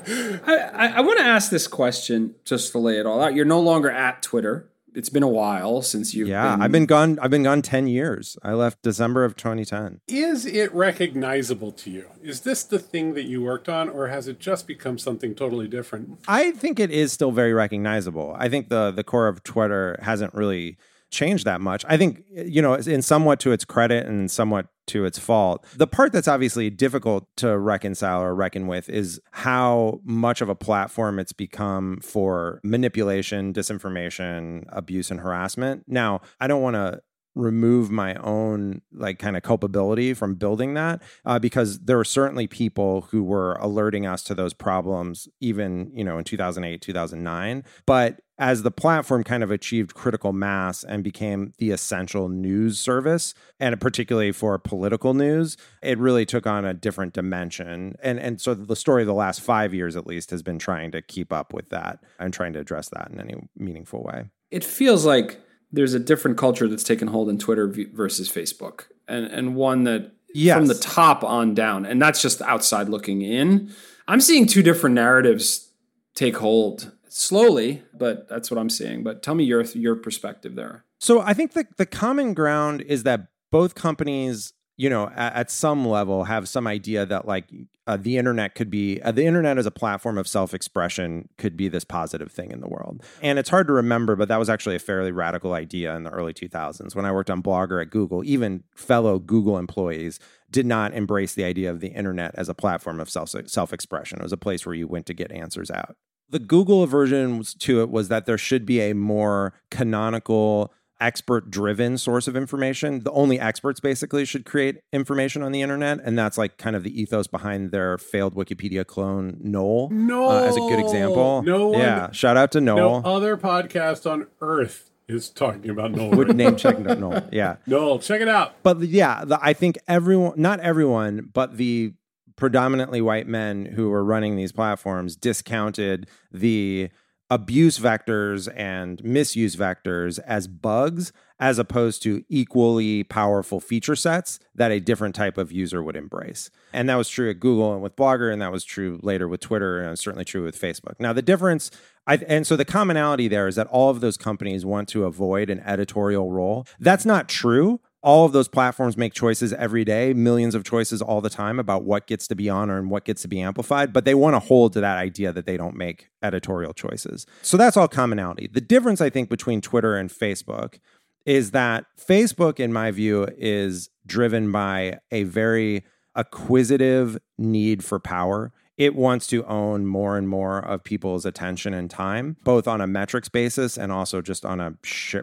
I, 0.47 0.87
I 0.97 1.01
want 1.01 1.19
to 1.19 1.25
ask 1.25 1.51
this 1.51 1.67
question 1.67 2.37
just 2.45 2.71
to 2.73 2.79
lay 2.79 2.99
it 2.99 3.07
all 3.07 3.21
out. 3.21 3.35
You're 3.35 3.45
no 3.45 3.61
longer 3.61 3.91
at 3.91 4.23
Twitter 4.23 4.71
it's 4.95 5.09
been 5.09 5.23
a 5.23 5.29
while 5.29 5.83
since 5.83 6.15
you've 6.15 6.29
yeah 6.29 6.53
been... 6.53 6.63
i've 6.63 6.73
been 6.73 6.87
gone 6.87 7.19
i've 7.21 7.31
been 7.31 7.43
gone 7.43 7.63
10 7.63 7.87
years. 7.87 8.37
I 8.43 8.53
left 8.53 8.83
december 8.83 9.25
of 9.25 9.37
2010 9.37 10.01
is 10.09 10.47
it 10.47 10.73
recognizable 10.75 11.73
to 11.73 11.91
you? 11.91 12.07
Is 12.23 12.41
this 12.41 12.65
the 12.65 12.79
thing 12.79 13.15
that 13.15 13.25
you 13.25 13.43
worked 13.43 13.69
on 13.69 13.89
or 13.89 14.09
has 14.09 14.29
it 14.29 14.39
just 14.39 14.67
become 14.67 14.99
something 14.99 15.35
totally 15.35 15.69
different? 15.69 16.19
I 16.27 16.53
think 16.53 16.81
it 16.81 16.91
is 16.91 17.13
still 17.13 17.33
very 17.33 17.53
recognizable. 17.53 18.35
I 18.39 18.49
think 18.49 18.69
the 18.69 18.91
the 18.91 19.05
core 19.05 19.29
of 19.29 19.43
twitter 19.43 19.99
hasn't 20.03 20.35
really 20.35 20.77
changed 21.11 21.45
that 21.45 21.61
much. 21.61 21.85
I 21.89 21.97
think, 21.97 22.25
you 22.31 22.63
know, 22.63 22.75
in 22.75 23.03
somewhat 23.03 23.41
to 23.41 23.53
its 23.53 23.65
credit 23.65 24.07
and 24.07 24.31
somewhat 24.31 24.67
to 24.89 25.05
its 25.05 25.19
fault. 25.19 25.65
The 25.77 25.87
part 25.87 26.13
that's 26.13 26.29
obviously 26.29 26.71
difficult 26.71 27.27
to 27.37 27.59
reconcile 27.59 28.23
or 28.23 28.35
reckon 28.35 28.67
with 28.67 28.89
is 28.89 29.21
how 29.33 30.01
much 30.05 30.41
of 30.41 30.49
a 30.49 30.55
platform 30.55 31.19
it's 31.19 31.33
become 31.33 32.01
for 32.03 32.61
manipulation, 32.65 33.53
disinformation, 33.53 34.65
abuse, 34.69 35.11
and 35.11 35.21
harassment. 35.21 35.85
Now, 35.87 36.21
I 36.41 36.47
don't 36.47 36.63
want 36.63 36.75
to 36.75 37.03
remove 37.35 37.91
my 37.91 38.15
own 38.17 38.83
like 38.93 39.19
kind 39.19 39.37
of 39.37 39.43
culpability 39.43 40.13
from 40.13 40.35
building 40.35 40.75
that 40.75 41.01
uh, 41.25 41.39
because 41.39 41.79
there 41.81 41.97
were 41.97 42.05
certainly 42.05 42.49
people 42.49 43.03
who 43.03 43.23
were 43.23 43.53
alerting 43.61 44.07
us 44.07 44.25
to 44.25 44.35
those 44.35 44.53
problems 44.53 45.29
even 45.41 45.89
you 45.95 46.03
know 46.03 46.19
in 46.19 46.25
2008 46.25 46.83
2009 46.83 47.63
but 47.87 48.21
as 48.39 48.63
the 48.63 48.71
platform 48.71 49.25
kind 49.25 49.43
of 49.43 49.51
achieved 49.51 49.95
critical 49.95 50.33
mass 50.33 50.85
and 50.85 51.03
became 51.03 51.53
the 51.59 51.71
essential 51.71 52.29
news 52.29 52.79
service 52.79 53.35
and 53.59 53.81
particularly 53.81 54.33
for 54.33 54.59
political 54.59 55.15
news 55.15 55.57
it 55.83 55.99
really 55.99 56.25
took 56.25 56.47
on 56.47 56.65
a 56.65 56.75
different 56.75 57.13
dimension 57.13 57.97
and 58.03 58.19
and 58.19 58.41
so 58.41 58.55
the 58.55 58.77
story 58.77 59.03
of 59.03 59.07
the 59.07 59.15
last 59.15 59.41
5 59.41 59.75
years 59.75 59.97
at 59.97 60.07
least 60.07 60.31
has 60.31 60.43
been 60.43 60.59
trying 60.59 60.91
to 60.93 61.03
keep 61.03 61.33
up 61.33 61.53
with 61.53 61.69
that 61.71 62.03
and 62.19 62.33
trying 62.33 62.53
to 62.53 62.59
address 62.59 62.89
that 62.91 63.11
in 63.11 63.21
any 63.21 63.37
meaningful 63.57 64.03
way 64.03 64.27
it 64.51 64.65
feels 64.65 65.05
like 65.05 65.41
there's 65.73 65.95
a 65.95 65.99
different 65.99 66.39
culture 66.39 66.69
that's 66.69 66.85
taken 66.85 67.09
hold 67.09 67.29
in 67.29 67.39
Twitter 67.39 67.73
versus 67.93 68.31
Facebook, 68.31 68.85
and 69.07 69.27
and 69.27 69.55
one 69.55 69.85
that 69.85 70.13
yes. 70.35 70.57
from 70.57 70.67
the 70.67 70.75
top 70.75 71.23
on 71.23 71.55
down, 71.55 71.85
and 71.85 72.01
that's 72.01 72.23
just 72.23 72.41
outside 72.43 72.89
looking 72.89 73.23
in. 73.23 73.73
I'm 74.07 74.21
seeing 74.21 74.47
two 74.47 74.63
different 74.63 74.95
narratives 74.95 75.71
take 76.15 76.37
hold 76.37 76.93
slowly, 77.19 77.83
but 77.93 78.29
that's 78.29 78.51
what 78.51 78.59
I'm 78.59 78.71
seeing. 78.71 79.03
But 79.03 79.23
tell 79.23 79.35
me 79.35 79.45
your 79.45 79.63
your 79.63 79.97
perspective 79.97 80.55
there. 80.55 80.85
So 81.01 81.21
I 81.21 81.35
think 81.35 81.53
the 81.53 81.67
the 81.77 81.87
common 81.87 82.35
ground 82.35 82.83
is 82.83 83.03
that 83.03 83.29
both 83.51 83.75
companies 83.75 84.53
you 84.79 84.89
know 84.89 85.11
at, 85.15 85.35
at, 85.35 85.51
some 85.51 85.87
level 85.87 86.25
have 86.25 86.49
some 86.49 86.67
idea 86.67 87.05
that 87.05 87.27
like 87.27 87.51
uh, 87.87 87.97
the 87.97 88.17
internet 88.17 88.55
could 88.55 88.71
be 88.71 89.03
uh, 89.03 89.11
the 89.11 89.27
internet 89.27 89.59
as 89.59 89.67
a 89.67 89.71
platform 89.71 90.17
of 90.17 90.29
self-expression 90.29 91.29
could 91.37 91.57
be 91.57 91.69
this 91.69 91.85
positive 91.85 92.31
thing 92.31 92.53
in 92.53 92.61
the 92.61 92.69
world 92.69 93.03
and 93.21 93.39
it's 93.39 93.51
hard 93.51 93.67
to 93.67 93.73
remember 93.73 94.15
but 94.15 94.29
that 94.29 94.39
was 94.39 94.49
actually 94.49 94.77
a 94.77 94.79
fairly 94.79 95.11
radical 95.11 95.53
idea 95.53 95.97
in 95.97 96.05
the 96.05 96.11
early 96.11 96.33
2000s 96.33 96.95
when 96.95 97.05
i 97.05 97.13
worked 97.13 97.31
on 97.31 97.43
blogger 97.43 97.83
at 97.83 97.91
google 97.91 98.25
even 98.25 98.63
fellow 98.75 99.19
google 99.19 99.59
employees 99.59 100.21
did 100.51 100.65
not 100.65 100.95
embrace 100.95 101.35
the 101.35 101.45
idea 101.45 101.71
of 101.71 101.81
the 101.81 101.89
internet 101.89 102.33
as 102.37 102.49
a 102.49 102.55
platform 102.55 103.01
of 103.01 103.11
self 103.11 103.35
self-expression 103.47 104.21
it 104.21 104.23
was 104.23 104.33
a 104.33 104.37
place 104.37 104.65
where 104.65 104.77
you 104.77 104.87
went 104.87 105.07
to 105.07 105.15
get 105.15 105.33
answers 105.33 105.71
out 105.71 105.97
the 106.31 106.39
google 106.39 106.83
aversion 106.83 107.43
to 107.61 107.81
it 107.83 107.91
was 107.91 108.09
that 108.09 108.27
there 108.27 108.39
should 108.39 108.67
be 108.67 108.81
a 108.81 108.95
more 108.95 109.55
canonical 109.71 110.73
expert 111.01 111.51
driven 111.51 111.97
source 111.97 112.27
of 112.27 112.37
information. 112.37 113.01
The 113.05 113.13
only 113.13 113.39
experts 113.39 113.81
basically 113.81 114.25
should 114.25 114.45
create 114.45 114.81
information 114.93 115.43
on 115.43 115.53
the 115.53 115.63
internet. 115.63 116.01
And 116.03 116.19
that's 116.19 116.37
like 116.37 116.59
kind 116.59 116.75
of 116.75 116.83
the 116.83 117.01
ethos 117.01 117.27
behind 117.27 117.71
their 117.71 117.99
failed 117.99 118.35
Wikipedia 118.35 118.85
clone, 118.85 119.35
Knol. 119.45 119.91
No. 119.91 120.29
Uh, 120.29 120.43
as 120.43 120.57
a 120.57 120.61
good 120.61 120.81
example. 120.81 121.43
No 121.43 121.69
one, 121.69 121.81
Yeah. 121.81 122.11
Shout 122.11 122.37
out 122.37 122.51
to 122.53 122.59
Knol. 122.59 123.05
No 123.05 123.15
other 123.15 123.37
podcast 123.37 124.11
on 124.11 124.27
earth 124.41 124.91
is 125.07 125.31
talking 125.31 125.71
about 125.71 125.93
Knol. 125.93 126.17
Would 126.17 126.35
name 126.37 126.57
check 126.57 126.77
Knol. 126.77 127.29
Yeah. 127.33 127.57
Knol, 127.69 128.03
check 128.03 128.21
it 128.21 128.29
out. 128.29 128.57
But 128.63 128.81
yeah, 128.81 129.25
the, 129.25 129.39
I 129.41 129.53
think 129.53 129.79
everyone, 129.87 130.35
not 130.37 130.61
everyone, 130.61 131.31
but 131.33 131.57
the 131.59 131.95
predominantly 132.39 133.03
white 133.03 133.27
men 133.27 133.67
who 133.67 133.91
were 133.91 134.05
running 134.05 134.37
these 134.37 134.53
platforms 134.53 135.17
discounted 135.17 136.09
the 136.33 136.89
abuse 137.31 137.79
vectors 137.79 138.49
and 138.57 139.05
misuse 139.05 139.55
vectors 139.55 140.19
as 140.21 140.47
bugs 140.47 141.13
as 141.41 141.59
opposed 141.59 142.03
to 142.03 142.25
equally 142.29 143.05
powerful 143.05 143.61
feature 143.61 143.95
sets 143.95 144.41
that 144.55 144.73
a 144.73 144.81
different 144.81 145.15
type 145.15 145.37
of 145.37 145.53
user 145.53 145.83
would 145.83 145.95
embrace. 145.95 146.51
And 146.73 146.89
that 146.89 146.97
was 146.97 147.09
true 147.09 147.31
at 147.31 147.39
Google 147.39 147.75
and 147.75 147.83
with 147.83 147.95
Blogger, 147.95 148.33
and 148.33 148.41
that 148.43 148.51
was 148.51 148.65
true 148.65 148.99
later 149.03 149.29
with 149.29 149.41
Twitter, 149.41 149.81
and 149.81 149.99
certainly 149.99 150.25
true 150.25 150.45
with 150.45 150.59
Facebook. 150.59 150.95
Now, 150.99 151.13
the 151.13 151.23
difference, 151.23 151.71
I, 152.07 152.17
and 152.17 152.47
so 152.47 152.57
the 152.57 152.65
commonality 152.65 153.29
there 153.29 153.47
is 153.47 153.55
that 153.57 153.69
all 153.69 153.91
of 153.91 154.01
those 154.01 154.17
companies 154.17 154.65
want 154.65 154.89
to 154.89 155.05
avoid 155.05 155.51
an 155.51 155.61
editorial 155.61 156.33
role. 156.33 156.67
That's 156.81 157.05
not 157.05 157.29
true 157.29 157.81
all 158.03 158.25
of 158.25 158.33
those 158.33 158.49
platforms 158.49 158.97
make 158.97 159.13
choices 159.13 159.53
every 159.55 159.85
day, 159.85 160.13
millions 160.13 160.55
of 160.55 160.63
choices 160.65 161.03
all 161.03 161.21
the 161.21 161.31
time 161.31 161.59
about 161.59 161.85
what 161.85 162.07
gets 162.07 162.29
to 162.29 162.37
be 162.37 162.49
on 162.49 162.71
or 162.71 162.79
and 162.79 162.91
what 162.91 163.05
gets 163.05 163.23
to 163.23 163.29
be 163.29 163.41
amplified, 163.41 163.93
but 163.93 164.05
they 164.05 164.15
want 164.15 164.35
to 164.35 164.41
hold 164.41 164.73
to 164.75 164.81
that 164.81 164.99
idea 164.99 165.33
that 165.33 165.47
they 165.47 165.57
don't 165.57 165.77
make 165.77 166.09
editorial 166.23 166.73
choices. 166.73 167.27
So 167.43 167.57
that's 167.57 167.77
all 167.77 167.89
commonality. 167.89 168.49
The 168.53 168.61
difference, 168.61 169.01
I 169.01 169.11
think, 169.11 169.29
between 169.29 169.61
Twitter 169.61 169.97
and 169.97 170.11
Facebook 170.11 170.79
is 171.27 171.51
that 171.51 171.87
Facebook, 171.99 172.61
in 172.61 172.73
my 172.73 172.91
view, 172.91 173.27
is 173.37 173.91
driven 174.07 174.53
by 174.53 175.01
a 175.11 175.25
very 175.25 175.85
acquisitive 176.15 177.19
need 177.37 177.85
for 177.85 177.99
power. 177.99 178.53
It 178.77 178.95
wants 178.95 179.27
to 179.29 179.45
own 179.47 179.87
more 179.87 180.17
and 180.17 180.29
more 180.29 180.61
of 180.61 180.85
people's 180.85 181.27
attention 181.27 181.75
and 181.75 181.91
time, 181.91 182.37
both 182.45 182.69
on 182.69 182.81
a 182.81 182.87
metrics 182.87 183.29
basis 183.29 183.77
and 183.77 183.91
also 183.91 184.23
just 184.23 184.47
on 184.47 184.61
a 184.61 184.75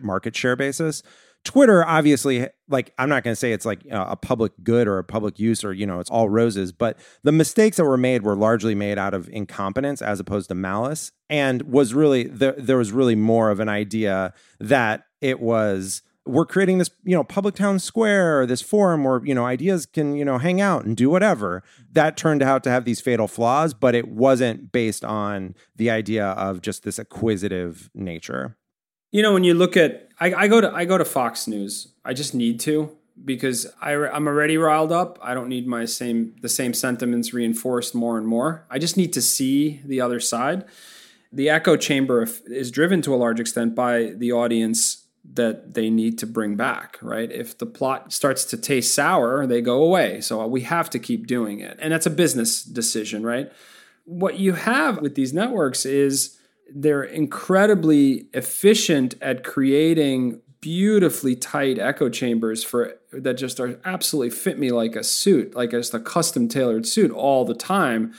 market 0.01 0.35
share 0.35 0.57
basis. 0.57 1.01
Twitter, 1.45 1.85
obviously, 1.85 2.47
like 2.67 2.91
I'm 2.97 3.07
not 3.07 3.23
going 3.23 3.31
to 3.31 3.39
say 3.39 3.53
it's 3.53 3.65
like 3.65 3.81
a 3.89 4.15
public 4.15 4.51
good 4.63 4.87
or 4.87 4.97
a 4.97 5.03
public 5.03 5.39
use 5.39 5.63
or, 5.63 5.71
you 5.71 5.85
know, 5.85 5.99
it's 5.99 6.09
all 6.09 6.27
roses, 6.27 6.71
but 6.71 6.99
the 7.23 7.31
mistakes 7.31 7.77
that 7.77 7.85
were 7.85 7.97
made 7.97 8.23
were 8.23 8.35
largely 8.35 8.75
made 8.75 8.97
out 8.97 9.13
of 9.13 9.29
incompetence 9.29 10.01
as 10.01 10.19
opposed 10.19 10.49
to 10.49 10.55
malice. 10.55 11.11
And 11.29 11.61
was 11.61 11.93
really, 11.93 12.23
there, 12.23 12.77
was 12.77 12.91
really 12.91 13.15
more 13.15 13.51
of 13.51 13.59
an 13.59 13.69
idea 13.69 14.33
that 14.59 15.05
it 15.21 15.39
was, 15.39 16.01
we're 16.25 16.47
creating 16.47 16.79
this, 16.79 16.89
you 17.03 17.15
know, 17.15 17.23
public 17.23 17.53
town 17.53 17.77
square 17.77 18.41
or 18.41 18.45
this 18.47 18.63
forum 18.63 19.03
where, 19.03 19.23
you 19.23 19.35
know, 19.35 19.45
ideas 19.45 19.85
can, 19.85 20.15
you 20.15 20.25
know, 20.25 20.39
hang 20.39 20.59
out 20.59 20.83
and 20.83 20.97
do 20.97 21.11
whatever. 21.11 21.63
That 21.91 22.17
turned 22.17 22.41
out 22.41 22.63
to 22.63 22.71
have 22.71 22.85
these 22.85 22.99
fatal 22.99 23.27
flaws, 23.27 23.75
but 23.75 23.93
it 23.93 24.07
wasn't 24.07 24.71
based 24.71 25.05
on 25.05 25.53
the 25.75 25.91
idea 25.91 26.25
of 26.25 26.61
just 26.61 26.81
this 26.81 26.97
acquisitive 26.97 27.91
nature. 27.93 28.57
You 29.12 29.21
know, 29.21 29.33
when 29.33 29.43
you 29.43 29.53
look 29.53 29.77
at, 29.77 30.09
I, 30.19 30.33
I 30.33 30.47
go 30.47 30.62
to 30.62 30.71
I 30.74 30.85
go 30.85 30.97
to 30.97 31.05
Fox 31.05 31.47
News. 31.47 31.89
I 32.03 32.13
just 32.13 32.33
need 32.33 32.59
to 32.62 32.95
because 33.24 33.65
I, 33.81 33.93
I'm 33.93 34.27
already 34.27 34.57
riled 34.57 34.91
up. 34.91 35.17
I 35.21 35.33
don't 35.33 35.47
need 35.47 35.67
my 35.67 35.85
same 35.85 36.35
the 36.41 36.50
same 36.50 36.74
sentiments 36.74 37.33
reinforced 37.33 37.95
more 37.95 38.17
and 38.17 38.27
more. 38.27 38.65
I 38.69 38.79
just 38.79 38.97
need 38.97 39.13
to 39.13 39.21
see 39.21 39.81
the 39.85 40.01
other 40.01 40.19
side. 40.19 40.65
The 41.31 41.50
echo 41.50 41.75
chamber 41.75 42.27
is 42.45 42.71
driven 42.71 43.01
to 43.03 43.13
a 43.13 43.17
large 43.17 43.39
extent 43.39 43.75
by 43.75 44.13
the 44.15 44.31
audience 44.31 45.05
that 45.33 45.74
they 45.74 45.89
need 45.89 46.17
to 46.19 46.27
bring 46.27 46.55
back, 46.55 46.97
right? 47.01 47.31
If 47.31 47.57
the 47.57 47.65
plot 47.65 48.13
starts 48.13 48.45
to 48.45 48.57
taste 48.57 48.93
sour, 48.93 49.47
they 49.47 49.59
go 49.59 49.81
away. 49.83 50.21
So 50.21 50.45
we 50.47 50.62
have 50.62 50.89
to 50.91 51.00
keep 51.00 51.27
doing 51.27 51.59
it. 51.59 51.77
And 51.81 51.91
that's 51.91 52.05
a 52.05 52.12
business 52.12 52.63
decision, 52.63 53.24
right? 53.24 53.51
What 54.05 54.39
you 54.39 54.53
have 54.53 55.01
with 55.01 55.15
these 55.15 55.33
networks 55.33 55.85
is 55.85 56.38
they're 56.74 57.03
incredibly 57.03 58.27
efficient 58.34 59.15
at 59.22 59.43
creating 59.43 60.41
beautifully 60.62 61.36
tight 61.36 61.77
echo 61.77 62.10
chambers 62.10 62.63
for 62.63 62.95
that 63.12 63.36
just 63.36 63.60
are 63.60 63.79
absolutely 63.86 64.31
fit 64.31 64.57
me 64.57 64.72
like 64.72 64.95
a 64.95 65.03
suit, 65.03 65.55
like 65.55 65.72
just 65.72 65.93
a 65.93 66.00
custom 66.00 66.48
tailored 66.48 66.88
suit 66.88 67.12
all 67.12 67.45
the 67.45 67.53
time. 67.53 68.13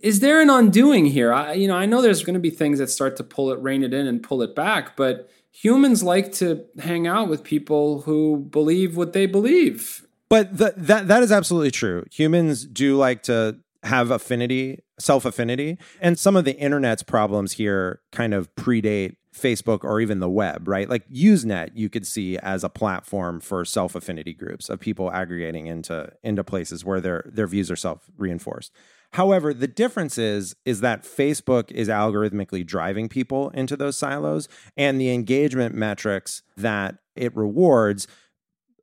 Is 0.00 0.20
there 0.20 0.40
an 0.40 0.48
undoing 0.48 1.06
here? 1.06 1.32
I, 1.32 1.54
you 1.54 1.66
know, 1.66 1.76
I 1.76 1.86
know 1.86 2.00
there's 2.00 2.22
going 2.22 2.34
to 2.34 2.40
be 2.40 2.50
things 2.50 2.78
that 2.78 2.88
start 2.88 3.16
to 3.16 3.24
pull 3.24 3.50
it, 3.50 3.58
rein 3.58 3.82
it 3.82 3.92
in, 3.92 4.06
and 4.06 4.22
pull 4.22 4.42
it 4.42 4.54
back, 4.54 4.96
but 4.96 5.28
humans 5.50 6.04
like 6.04 6.30
to 6.34 6.64
hang 6.78 7.08
out 7.08 7.28
with 7.28 7.42
people 7.42 8.02
who 8.02 8.46
believe 8.50 8.96
what 8.96 9.12
they 9.12 9.26
believe. 9.26 10.06
But 10.28 10.56
the, 10.56 10.74
that 10.76 11.08
that 11.08 11.22
is 11.22 11.32
absolutely 11.32 11.72
true. 11.72 12.04
Humans 12.12 12.66
do 12.66 12.96
like 12.96 13.24
to 13.24 13.58
have 13.88 14.10
affinity, 14.10 14.80
self 14.98 15.24
affinity, 15.24 15.78
and 16.00 16.18
some 16.18 16.36
of 16.36 16.44
the 16.44 16.56
internet's 16.56 17.02
problems 17.02 17.52
here 17.52 18.00
kind 18.12 18.32
of 18.34 18.54
predate 18.54 19.16
Facebook 19.34 19.84
or 19.84 20.00
even 20.00 20.20
the 20.20 20.28
web, 20.28 20.68
right? 20.68 20.88
Like 20.88 21.08
Usenet, 21.08 21.70
you 21.74 21.88
could 21.88 22.06
see 22.06 22.38
as 22.38 22.64
a 22.64 22.68
platform 22.68 23.40
for 23.40 23.64
self 23.64 23.94
affinity 23.94 24.34
groups 24.34 24.68
of 24.68 24.80
people 24.80 25.10
aggregating 25.10 25.66
into 25.66 26.10
into 26.22 26.44
places 26.44 26.84
where 26.84 27.00
their 27.00 27.24
their 27.32 27.46
views 27.46 27.70
are 27.70 27.76
self 27.76 28.10
reinforced. 28.16 28.72
However, 29.12 29.54
the 29.54 29.68
difference 29.68 30.18
is 30.18 30.54
is 30.64 30.80
that 30.80 31.04
Facebook 31.04 31.70
is 31.70 31.88
algorithmically 31.88 32.66
driving 32.66 33.08
people 33.08 33.50
into 33.50 33.76
those 33.76 33.96
silos, 33.96 34.48
and 34.76 35.00
the 35.00 35.10
engagement 35.10 35.74
metrics 35.74 36.42
that 36.56 36.96
it 37.16 37.34
rewards 37.36 38.06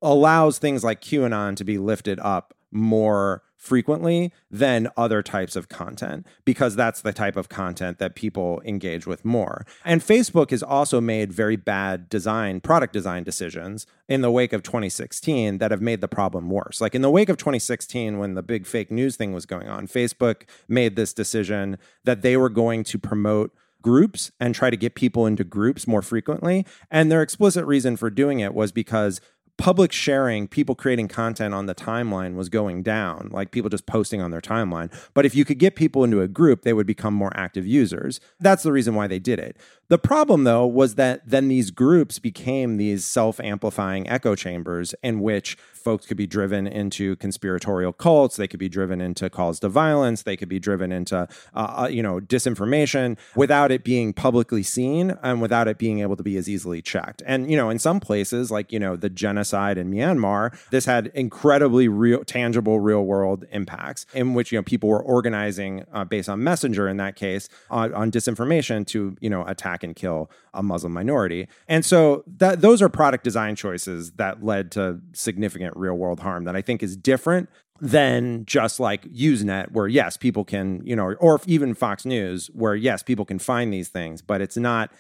allows 0.01 0.57
things 0.57 0.83
like 0.83 1.01
QAnon 1.01 1.55
to 1.55 1.63
be 1.63 1.77
lifted 1.77 2.19
up 2.19 2.54
more 2.75 3.41
frequently 3.58 4.32
than 4.51 4.88
other 4.96 5.24
types 5.24 5.55
of 5.55 5.70
content 5.70 6.27
because 6.44 6.75
that's 6.75 7.01
the 7.01 7.13
type 7.13 7.36
of 7.36 7.50
content 7.50 7.98
that 7.98 8.13
people 8.13 8.62
engage 8.63 9.08
with 9.08 9.25
more. 9.25 9.65
And 9.84 10.01
Facebook 10.01 10.51
has 10.51 10.62
also 10.62 11.01
made 11.01 11.34
very 11.34 11.55
bad 11.55 12.08
design, 12.08 12.60
product 12.62 12.94
design 12.94 13.24
decisions 13.24 13.88
in 14.08 14.22
the 14.22 14.29
wake 14.29 14.53
of 14.53 14.62
2016 14.62 15.58
that 15.58 15.72
have 15.72 15.82
made 15.82 16.01
the 16.01 16.08
problem 16.08 16.50
worse. 16.50 16.79
Like 16.79 16.94
in 16.94 17.01
the 17.01 17.10
wake 17.10 17.29
of 17.29 17.38
2016 17.38 18.20
when 18.20 18.36
the 18.36 18.44
big 18.44 18.67
fake 18.67 18.91
news 18.91 19.15
thing 19.15 19.34
was 19.34 19.48
going 19.48 19.67
on, 19.67 19.88
Facebook 19.88 20.44
made 20.67 20.96
this 20.96 21.13
decision 21.13 21.77
that 22.03 22.22
they 22.22 22.38
were 22.38 22.50
going 22.50 22.84
to 22.84 23.00
promote 23.00 23.51
groups 23.86 24.32
and 24.39 24.55
try 24.55 24.72
to 24.72 24.77
get 24.77 24.96
people 24.96 25.27
into 25.27 25.44
groups 25.44 25.88
more 25.88 26.01
frequently. 26.01 26.65
And 26.89 27.12
their 27.12 27.22
explicit 27.22 27.65
reason 27.65 27.98
for 27.98 28.10
doing 28.10 28.39
it 28.39 28.55
was 28.55 28.72
because 28.72 29.22
public 29.57 29.91
sharing, 29.91 30.47
people 30.47 30.75
creating 30.75 31.07
content 31.07 31.53
on 31.53 31.65
the 31.65 31.75
timeline 31.75 32.35
was 32.35 32.50
going 32.50 32.83
down, 32.83 33.29
like 33.31 33.51
people 33.51 33.69
just 33.69 33.85
posting 33.85 34.21
on 34.21 34.31
their 34.31 34.41
timeline. 34.41 34.91
But 35.13 35.25
if 35.25 35.33
you 35.33 35.45
could 35.45 35.59
get 35.59 35.75
people 35.75 36.03
into 36.03 36.21
a 36.21 36.27
group, 36.27 36.63
they 36.63 36.74
would 36.74 36.88
become 36.88 37.13
more 37.13 37.31
active 37.35 37.65
users. 37.65 38.19
That's 38.39 38.63
the 38.63 38.71
reason 38.71 38.95
why 38.95 39.07
they 39.07 39.19
did 39.19 39.39
it. 39.39 39.57
The 39.88 39.97
problem, 39.97 40.43
though, 40.43 40.65
was 40.65 40.95
that 40.95 41.21
then 41.29 41.47
these 41.47 41.71
groups 41.71 42.19
became 42.19 42.77
these 42.77 43.05
self 43.05 43.39
amplifying 43.39 44.09
echo 44.09 44.35
chambers 44.35 44.93
in 45.03 45.21
which 45.21 45.57
folks 45.85 46.07
could 46.07 46.17
be 46.17 46.25
driven 46.25 46.65
into 46.65 47.15
conspiratorial 47.17 47.93
cults. 47.93 48.37
They 48.37 48.47
could 48.47 48.59
be 48.59 48.67
driven 48.67 48.99
into 48.99 49.29
calls 49.29 49.59
to 49.59 49.69
violence. 49.69 50.23
They 50.23 50.35
could 50.35 50.49
be 50.49 50.59
driven 50.59 50.91
into, 50.91 51.27
uh, 51.53 51.83
uh, 51.83 51.87
you 51.87 52.01
know, 52.01 52.19
disinformation 52.19 53.17
without 53.35 53.71
it 53.71 53.83
being 53.83 54.11
publicly 54.11 54.63
seen 54.63 55.15
and 55.21 55.43
without 55.43 55.67
it 55.67 55.77
being 55.77 55.99
able 55.99 56.15
to 56.15 56.23
be 56.23 56.37
as 56.37 56.49
easily 56.49 56.81
checked. 56.81 57.21
And, 57.27 57.51
you 57.51 57.55
know, 57.55 57.69
in 57.69 57.77
some 57.77 57.99
places, 57.99 58.49
like, 58.49 58.71
you 58.71 58.79
know, 58.79 58.95
the 58.95 59.11
genocide 59.11 59.77
in 59.77 59.91
Myanmar, 59.91 60.57
this 60.71 60.85
had 60.85 61.11
incredibly 61.13 61.87
real, 61.87 62.23
tangible, 62.23 62.79
real 62.79 63.05
world 63.05 63.45
impacts 63.51 64.07
in 64.15 64.33
which, 64.33 64.51
you 64.51 64.57
know, 64.57 64.63
people 64.63 64.89
were 64.89 65.03
organizing 65.03 65.85
uh, 65.93 66.03
based 66.03 66.29
on 66.29 66.43
Messenger 66.43 66.87
in 66.87 66.97
that 66.97 67.15
case 67.15 67.47
on, 67.69 67.93
on 67.93 68.11
disinformation 68.11 68.87
to, 68.87 69.15
you 69.21 69.29
know, 69.29 69.45
attack 69.45 69.83
and 69.83 69.95
kill 69.95 70.31
a 70.55 70.63
Muslim 70.63 70.93
minority. 70.93 71.47
And 71.67 71.85
so 71.85 72.23
that 72.37 72.61
those 72.61 72.81
are 72.81 72.89
product 72.89 73.23
design 73.23 73.55
choices 73.55 74.13
that 74.13 74.43
led 74.43 74.71
to 74.71 74.99
significant 75.13 75.75
real 75.75 75.96
world 75.96 76.20
harm 76.20 76.46
that 76.46 76.55
I 76.55 76.62
think 76.62 76.82
is 76.82 76.96
different 76.96 77.50
than 77.82 78.46
just 78.46 78.79
like 78.79 79.03
Usenet, 79.12 79.72
where 79.72 79.88
yes, 79.88 80.17
people 80.17 80.46
can, 80.46 80.82
you 80.86 80.96
know, 80.96 81.13
or 81.20 81.41
even 81.46 81.74
Fox 81.74 82.05
News, 82.05 82.48
where 82.53 82.75
yes, 82.75 83.03
people 83.03 83.25
can 83.25 83.39
find 83.39 83.74
these 83.74 83.89
things, 83.89 84.22
but 84.22 84.41
it's 84.41 84.58
not 84.58 84.91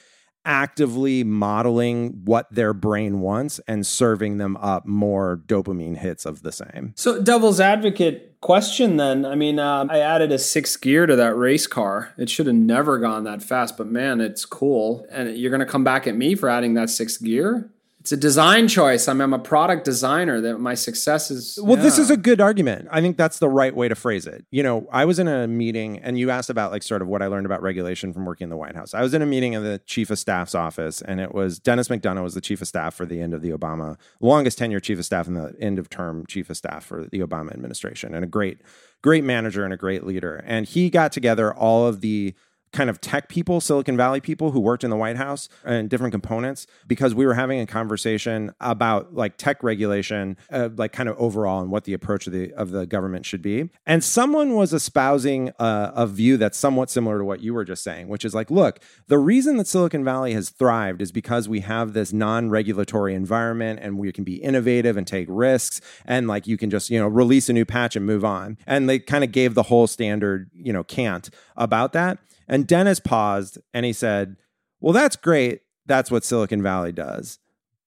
actively 0.45 1.23
modeling 1.23 2.21
what 2.23 2.53
their 2.53 2.73
brain 2.73 3.19
wants 3.19 3.59
and 3.67 3.85
serving 3.85 4.37
them 4.37 4.55
up 4.57 4.85
more 4.85 5.41
dopamine 5.47 5.97
hits 5.97 6.25
of 6.25 6.43
the 6.43 6.51
same. 6.51 6.93
So, 6.95 7.19
devil's 7.21 7.59
advocate 7.59 8.39
question 8.41 8.97
then. 8.97 9.25
I 9.25 9.33
mean, 9.33 9.57
uh, 9.57 9.87
I 9.89 9.99
added 9.99 10.31
a 10.31 10.37
sixth 10.37 10.79
gear 10.81 11.07
to 11.07 11.15
that 11.15 11.35
race 11.35 11.65
car. 11.65 12.13
It 12.17 12.29
should 12.29 12.45
have 12.45 12.55
never 12.55 12.99
gone 12.99 13.23
that 13.23 13.41
fast, 13.41 13.75
but 13.75 13.87
man, 13.87 14.21
it's 14.21 14.45
cool. 14.45 15.07
And 15.09 15.35
you're 15.35 15.49
going 15.49 15.61
to 15.61 15.65
come 15.65 15.83
back 15.83 16.05
at 16.05 16.15
me 16.15 16.35
for 16.35 16.47
adding 16.47 16.75
that 16.75 16.91
sixth 16.91 17.23
gear? 17.23 17.71
It's 18.05 18.11
a 18.11 18.17
design 18.17 18.67
choice. 18.67 19.07
I 19.07 19.13
mean, 19.13 19.23
I'm 19.23 19.33
a 19.33 19.39
product 19.39 19.83
designer. 19.83 20.39
That 20.39 20.59
my 20.59 20.75
success 20.75 21.31
is. 21.31 21.57
Well, 21.59 21.75
yeah. 21.75 21.81
this 21.81 21.97
is 21.97 22.11
a 22.11 22.17
good 22.17 22.39
argument. 22.39 22.87
I 22.91 23.01
think 23.01 23.17
that's 23.17 23.39
the 23.39 23.49
right 23.49 23.75
way 23.75 23.87
to 23.87 23.95
phrase 23.95 24.27
it. 24.27 24.45
You 24.51 24.61
know, 24.61 24.87
I 24.91 25.05
was 25.05 25.17
in 25.17 25.27
a 25.27 25.47
meeting, 25.47 25.97
and 25.97 26.15
you 26.15 26.29
asked 26.29 26.51
about 26.51 26.71
like 26.71 26.83
sort 26.83 27.01
of 27.01 27.07
what 27.07 27.23
I 27.23 27.25
learned 27.25 27.47
about 27.47 27.63
regulation 27.63 28.13
from 28.13 28.23
working 28.23 28.45
in 28.45 28.49
the 28.51 28.57
White 28.57 28.75
House. 28.75 28.93
I 28.93 29.01
was 29.01 29.15
in 29.15 29.23
a 29.23 29.25
meeting 29.25 29.53
in 29.53 29.63
the 29.63 29.81
chief 29.87 30.11
of 30.11 30.19
staff's 30.19 30.53
office, 30.53 31.01
and 31.01 31.19
it 31.19 31.33
was 31.33 31.57
Denis 31.57 31.87
McDonough 31.87 32.21
was 32.21 32.35
the 32.35 32.41
chief 32.41 32.61
of 32.61 32.67
staff 32.67 32.93
for 32.93 33.07
the 33.07 33.19
end 33.19 33.33
of 33.33 33.41
the 33.41 33.49
Obama 33.49 33.97
longest 34.21 34.59
tenure 34.59 34.79
chief 34.79 34.99
of 34.99 35.05
staff 35.05 35.25
and 35.25 35.35
the 35.35 35.55
end 35.59 35.79
of 35.79 35.89
term 35.89 36.27
chief 36.27 36.51
of 36.51 36.57
staff 36.57 36.85
for 36.85 37.07
the 37.11 37.21
Obama 37.21 37.55
administration, 37.55 38.13
and 38.13 38.23
a 38.23 38.27
great, 38.27 38.59
great 39.01 39.23
manager 39.23 39.63
and 39.63 39.73
a 39.73 39.77
great 39.77 40.05
leader. 40.05 40.43
And 40.45 40.67
he 40.67 40.91
got 40.91 41.11
together 41.11 41.51
all 41.51 41.87
of 41.87 42.01
the 42.01 42.35
kind 42.75 42.89
of 42.89 42.99
tech 42.99 43.29
people, 43.29 43.61
Silicon 43.61 43.95
Valley 43.95 44.19
people 44.19 44.51
who 44.51 44.59
worked 44.59 44.83
in 44.83 44.89
the 44.89 44.97
White 44.97 45.15
House 45.15 45.47
and 45.63 45.89
different 45.89 46.11
components 46.11 46.67
because 46.85 47.15
we 47.15 47.25
were 47.25 47.33
having 47.33 47.59
a 47.59 47.65
conversation 47.65 48.53
about 48.59 49.15
like 49.15 49.37
tech 49.37 49.63
regulation, 49.63 50.35
uh, 50.51 50.69
like 50.75 50.91
kind 50.91 51.07
of 51.07 51.17
overall 51.17 51.61
and 51.61 51.71
what 51.71 51.85
the 51.85 51.93
approach 51.93 52.27
of 52.27 52.33
the 52.33 52.53
of 52.53 52.71
the 52.71 52.85
government 52.85 53.25
should 53.25 53.41
be. 53.41 53.69
And 53.85 54.03
someone 54.03 54.55
was 54.55 54.73
espousing 54.73 55.49
a, 55.57 55.93
a 55.95 56.05
view 56.05 56.35
that's 56.35 56.57
somewhat 56.57 56.89
similar 56.89 57.17
to 57.17 57.23
what 57.23 57.39
you 57.39 57.53
were 57.53 57.63
just 57.63 57.81
saying, 57.81 58.09
which 58.09 58.25
is 58.25 58.35
like, 58.35 58.51
look, 58.51 58.79
the 59.07 59.17
reason 59.17 59.55
that 59.57 59.67
Silicon 59.67 60.03
Valley 60.03 60.33
has 60.33 60.49
thrived 60.49 61.01
is 61.01 61.13
because 61.13 61.47
we 61.47 61.61
have 61.61 61.93
this 61.93 62.11
non-regulatory 62.11 63.15
environment 63.15 63.79
and 63.81 63.97
we 63.97 64.11
can 64.11 64.25
be 64.25 64.35
innovative 64.35 64.97
and 64.97 65.07
take 65.07 65.27
risks 65.29 65.79
and 66.05 66.27
like 66.27 66.45
you 66.45 66.57
can 66.57 66.69
just 66.69 66.89
you 66.89 66.99
know 66.99 67.07
release 67.07 67.47
a 67.47 67.53
new 67.53 67.65
patch 67.65 67.95
and 67.95 68.05
move 68.05 68.25
on. 68.25 68.57
And 68.67 68.89
they 68.89 68.99
kind 68.99 69.23
of 69.23 69.31
gave 69.31 69.53
the 69.53 69.63
whole 69.63 69.87
standard 69.87 70.51
you 70.53 70.73
know 70.73 70.83
cant 70.83 71.29
about 71.55 71.93
that. 71.93 72.19
And 72.47 72.67
Denis 72.67 72.99
paused 72.99 73.57
and 73.73 73.85
he 73.85 73.93
said, 73.93 74.37
Well, 74.79 74.93
that's 74.93 75.15
great. 75.15 75.61
That's 75.85 76.11
what 76.11 76.23
Silicon 76.23 76.61
Valley 76.61 76.91
does. 76.91 77.39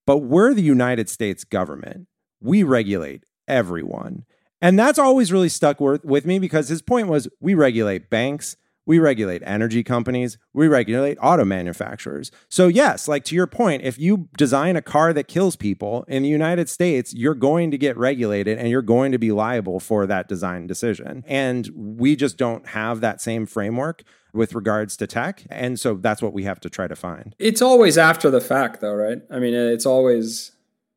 But 0.06 0.18
we're 0.18 0.54
the 0.54 0.62
United 0.62 1.08
States 1.08 1.44
government. 1.44 2.06
We 2.40 2.62
regulate 2.62 3.24
everyone. 3.46 4.24
And 4.60 4.78
that's 4.78 4.98
always 4.98 5.32
really 5.32 5.48
stuck 5.48 5.80
with 5.80 6.26
me 6.26 6.38
because 6.38 6.68
his 6.68 6.82
point 6.82 7.08
was 7.08 7.28
we 7.40 7.54
regulate 7.54 8.10
banks, 8.10 8.56
we 8.86 8.98
regulate 8.98 9.42
energy 9.44 9.84
companies, 9.84 10.38
we 10.52 10.66
regulate 10.66 11.18
auto 11.20 11.44
manufacturers. 11.44 12.32
So, 12.48 12.66
yes, 12.66 13.06
like 13.06 13.22
to 13.24 13.36
your 13.36 13.46
point, 13.46 13.82
if 13.82 13.98
you 13.98 14.28
design 14.36 14.76
a 14.76 14.82
car 14.82 15.12
that 15.12 15.28
kills 15.28 15.56
people 15.56 16.04
in 16.08 16.22
the 16.22 16.28
United 16.28 16.68
States, 16.68 17.14
you're 17.14 17.34
going 17.34 17.70
to 17.70 17.78
get 17.78 17.96
regulated 17.96 18.58
and 18.58 18.68
you're 18.68 18.82
going 18.82 19.12
to 19.12 19.18
be 19.18 19.30
liable 19.30 19.78
for 19.78 20.06
that 20.06 20.26
design 20.26 20.66
decision. 20.66 21.22
And 21.26 21.70
we 21.74 22.16
just 22.16 22.36
don't 22.36 22.66
have 22.68 23.00
that 23.00 23.20
same 23.20 23.46
framework 23.46 24.02
with 24.32 24.54
regards 24.54 24.96
to 24.98 25.06
tech. 25.06 25.44
And 25.50 25.78
so 25.78 25.94
that's 25.94 26.22
what 26.22 26.32
we 26.32 26.44
have 26.44 26.60
to 26.60 26.70
try 26.70 26.86
to 26.88 26.96
find. 26.96 27.34
It's 27.38 27.62
always 27.62 27.98
after 27.98 28.30
the 28.30 28.40
fact, 28.40 28.80
though, 28.80 28.94
right? 28.94 29.22
I 29.30 29.38
mean, 29.38 29.54
it's 29.54 29.86
always. 29.86 30.52